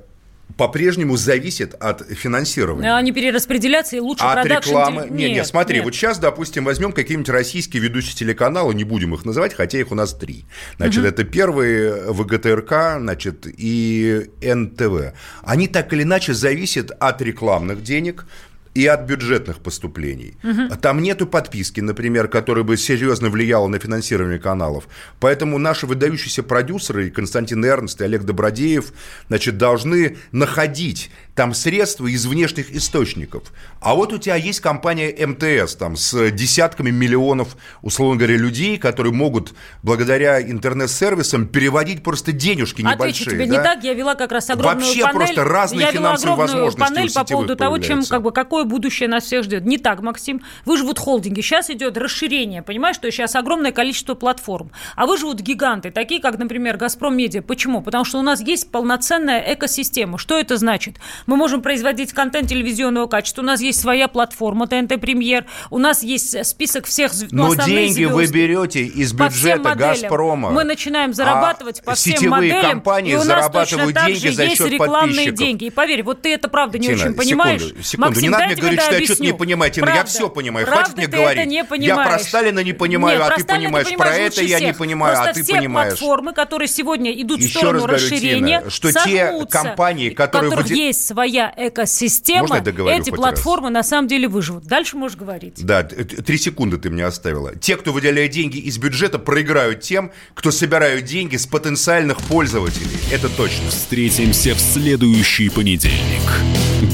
по-прежнему 0.58 1.18
зависит 1.18 1.74
от 1.76 2.02
финансирования. 2.12 2.96
Они 2.96 3.12
перераспределятся, 3.12 3.96
и 3.98 4.00
лучше 4.00 4.24
От 4.24 4.46
рекламы. 4.46 5.02
теле- 5.04 5.10
Не, 5.12 5.26
не, 5.30 5.34
Нет, 5.36 5.48
смотри, 5.48 5.76
нет. 5.78 5.86
вот 5.86 5.94
сейчас, 5.96 6.18
допустим, 6.20 6.66
возьмем 6.66 6.92
какие-нибудь 6.92 7.30
российские 7.30 7.82
ведущие 7.82 8.16
телеканалы, 8.16 8.74
не 8.74 8.84
будем 8.84 9.14
их 9.14 9.26
называть, 9.26 9.54
хотя 9.54 9.80
их 9.80 9.92
у 9.92 9.96
нас 9.96 10.14
три. 10.14 10.46
Значит, 10.78 11.00
Мгм. 11.00 11.08
это 11.10 11.24
первый 11.24 12.12
ВГТРК, 12.12 12.98
значит, 13.00 13.46
и 13.46 14.30
НТВ. 14.42 15.14
Они 15.44 15.68
так 15.68 15.92
или 15.94 16.04
иначе 16.04 16.34
зависят 16.34 16.92
от 17.00 17.22
рекламных 17.22 17.84
денег 17.84 18.26
и 18.74 18.88
от 18.88 19.02
бюджетных 19.02 19.60
поступлений. 19.60 20.38
Мгм. 20.44 20.70
Там 20.78 21.02
нету 21.02 21.28
подписки, 21.28 21.82
например, 21.82 22.28
которая 22.28 22.64
бы 22.64 22.78
серьезно 22.78 23.30
влияла 23.30 23.68
на 23.68 23.80
финансирование 23.80 24.40
каналов. 24.40 24.88
Поэтому 25.20 25.58
наши 25.58 25.86
выдающиеся 25.86 26.44
продюсеры, 26.44 27.10
Константин 27.10 27.66
Эрнст 27.66 28.02
и 28.02 28.06
Олег 28.06 28.24
Добродеев, 28.24 28.94
значит, 29.28 29.58
должны 29.58 30.18
находить 30.32 31.12
там 31.36 31.54
средства 31.54 32.08
из 32.08 32.26
внешних 32.26 32.72
источников. 32.72 33.44
А 33.80 33.96
вот 33.96 34.14
у 34.14 34.18
тебя 34.18 34.36
есть 34.36 34.60
компания 34.60 35.14
МТС 35.26 35.76
там 35.76 35.96
с 35.96 36.32
десятками 36.32 36.92
миллионов, 36.92 37.56
условно 37.82 38.18
говоря, 38.18 38.38
людей, 38.38 38.78
которые 38.78 39.14
могут 39.14 39.54
благодаря 39.82 40.42
интернет-сервисам 40.42 41.48
переводить 41.48 42.04
просто 42.04 42.32
денежки 42.32 42.82
небольшие. 42.82 43.10
Отвечу 43.10 43.30
тебе 43.32 43.46
да? 43.46 43.58
не 43.58 43.64
так. 43.64 43.84
Я 43.84 43.94
вела 43.94 44.16
как 44.16 44.32
раз 44.32 44.50
огромную 44.50 44.86
Вообще 44.86 45.02
панель. 45.04 45.16
просто 45.16 45.44
разные 45.44 45.86
я 45.86 45.92
вела 45.92 46.18
финансовые 46.18 46.34
огромную 46.34 46.66
возможности 46.66 46.96
панель 46.96 47.14
по 47.14 47.24
поводу 47.24 47.56
того, 47.56 47.78
чем, 47.78 48.04
как 48.06 48.22
бы, 48.22 48.32
какое 48.32 48.66
будущее 48.66 49.08
нас 49.08 49.24
всех 49.24 49.44
ждет. 49.44 49.66
Не 49.66 49.78
так, 49.78 50.02
Максим. 50.02 50.42
Выживут 50.66 51.00
холдинги. 51.00 51.42
Сейчас 51.42 51.70
идет 51.70 51.98
расширение. 51.98 52.62
Понимаешь, 52.62 52.98
что 52.98 53.10
сейчас 53.10 53.36
огромное 53.36 53.72
количество 53.72 54.16
платформ. 54.16 54.72
А 54.96 55.08
выживут 55.08 55.40
гиганты, 55.40 55.92
такие 55.92 56.22
как, 56.22 56.38
например, 56.38 56.78
Газпром 56.78 57.16
Медиа. 57.16 57.42
Почему? 57.42 57.82
Потому 57.82 58.04
что 58.06 58.20
у 58.20 58.22
нас 58.22 58.42
есть 58.42 58.70
полноценная 58.70 59.54
экосистема. 59.54 60.18
Что 60.18 60.38
это 60.38 60.58
значит? 60.58 60.98
Мы 61.32 61.38
можем 61.38 61.62
производить 61.62 62.12
контент 62.12 62.50
телевизионного 62.50 63.08
качества. 63.08 63.42
У 63.42 63.46
нас 63.46 63.62
есть 63.62 63.80
своя 63.80 64.10
платформа 64.10 64.68
ТНТ 64.68 65.00
Премьер. 65.00 65.46
У 65.70 65.78
нас 65.78 66.04
есть 66.04 66.46
список 66.46 66.86
всех 66.86 67.14
зв- 67.14 67.30
ну, 67.32 67.54
Но 67.54 67.56
деньги 67.56 68.04
вы 68.04 68.26
звезд. 68.28 68.34
берете 68.34 68.84
из 68.84 69.14
бюджета. 69.14 69.74
Газпрома. 69.76 70.50
Мы 70.52 70.66
начинаем 70.66 71.14
зарабатывать 71.14 71.80
А 71.80 71.84
по 71.84 71.96
всем 71.96 72.18
сетевые 72.18 72.52
моделям. 72.52 72.62
компании 72.72 73.14
и 73.14 73.16
у 73.16 73.24
нас 73.24 73.50
точно 73.50 73.94
так 73.94 74.10
же 74.14 74.34
за 74.34 74.44
есть 74.44 74.58
счет 74.58 74.68
рекламные 74.74 75.32
деньги. 75.32 75.64
И 75.64 75.70
поверь, 75.70 76.04
вот 76.04 76.22
ты 76.22 76.34
это 76.34 76.50
правда 76.50 76.78
не 76.78 76.88
Тина, 76.88 77.02
очень 77.02 77.14
понимаешь. 77.14 77.62
Секунду, 77.62 77.84
секунду. 77.84 78.10
Максим, 78.10 78.24
не 78.24 78.30
надо 78.30 78.46
мне 78.48 78.56
говорить, 78.56 78.82
что 78.82 78.96
я 78.98 79.06
что-то 79.06 79.24
не 79.24 79.34
понимаю. 79.34 79.72
Тина, 79.72 79.86
я 79.86 79.92
Правда. 79.94 80.10
все 80.12 80.30
понимаю. 80.30 80.66
Правда 80.68 80.84
Хватит 80.92 80.98
мне 80.98 81.08
говорить. 81.08 81.48
не 81.48 81.56
я 81.86 81.96
про. 81.96 82.20
Сталина 82.20 82.60
не 82.60 82.74
понимаю, 82.74 83.20
Нет, 83.20 83.32
а 83.32 83.36
ты 83.38 83.46
понимаешь. 83.46 83.88
Про 83.96 84.16
это 84.16 84.44
я 84.44 84.60
не 84.60 84.74
понимаю, 84.74 85.18
а 85.18 85.32
ты 85.32 85.44
все 85.44 85.56
понимаешь. 85.56 85.98
платформы, 85.98 86.34
которые 86.34 86.68
сегодня 86.68 87.14
идут 87.22 87.40
в 87.40 87.50
сторону 87.50 87.86
раз 87.86 88.02
говорю, 88.02 88.06
расширения, 88.06 88.60
Тина, 88.60 88.70
что 88.70 88.92
те 88.92 89.46
компании, 89.50 90.10
у 90.10 90.16
которые 90.16 90.52
которых 90.52 90.72
есть 90.72 91.08
своя 91.12 91.54
экосистема, 91.56 92.56
я 92.56 92.98
эти 92.98 93.10
платформы 93.10 93.70
на 93.70 93.84
самом 93.84 94.08
деле 94.08 94.28
выживут. 94.28 94.64
Дальше 94.64 94.96
можешь 94.96 95.18
говорить. 95.18 95.64
Да, 95.66 95.84
три 95.84 96.38
секунды 96.38 96.78
ты 96.78 96.90
мне 96.90 97.06
оставила. 97.06 97.56
Те, 97.56 97.76
кто 97.76 97.92
выделяет 97.92 98.32
деньги 98.32 98.58
из 98.58 98.78
бюджета, 98.78 99.20
проиграют 99.20 99.82
тем, 99.82 100.12
кто 100.34 100.52
собирают 100.52 101.06
деньги 101.06 101.36
с 101.36 101.46
потенциальных 101.46 102.20
пользователей. 102.22 103.00
Это 103.12 103.30
точно. 103.30 103.70
Встретимся 103.70 104.56
в 104.56 104.60
следующий 104.60 105.50
понедельник. 105.50 106.22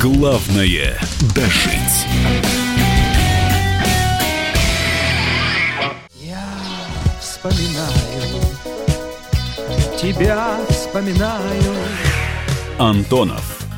Главное– 0.02 1.00
дожить. 1.36 2.08
вспоминаю, 7.20 8.42
тебя 10.02 10.58
вспоминаю. 10.70 11.76
Антонов. 12.80 13.57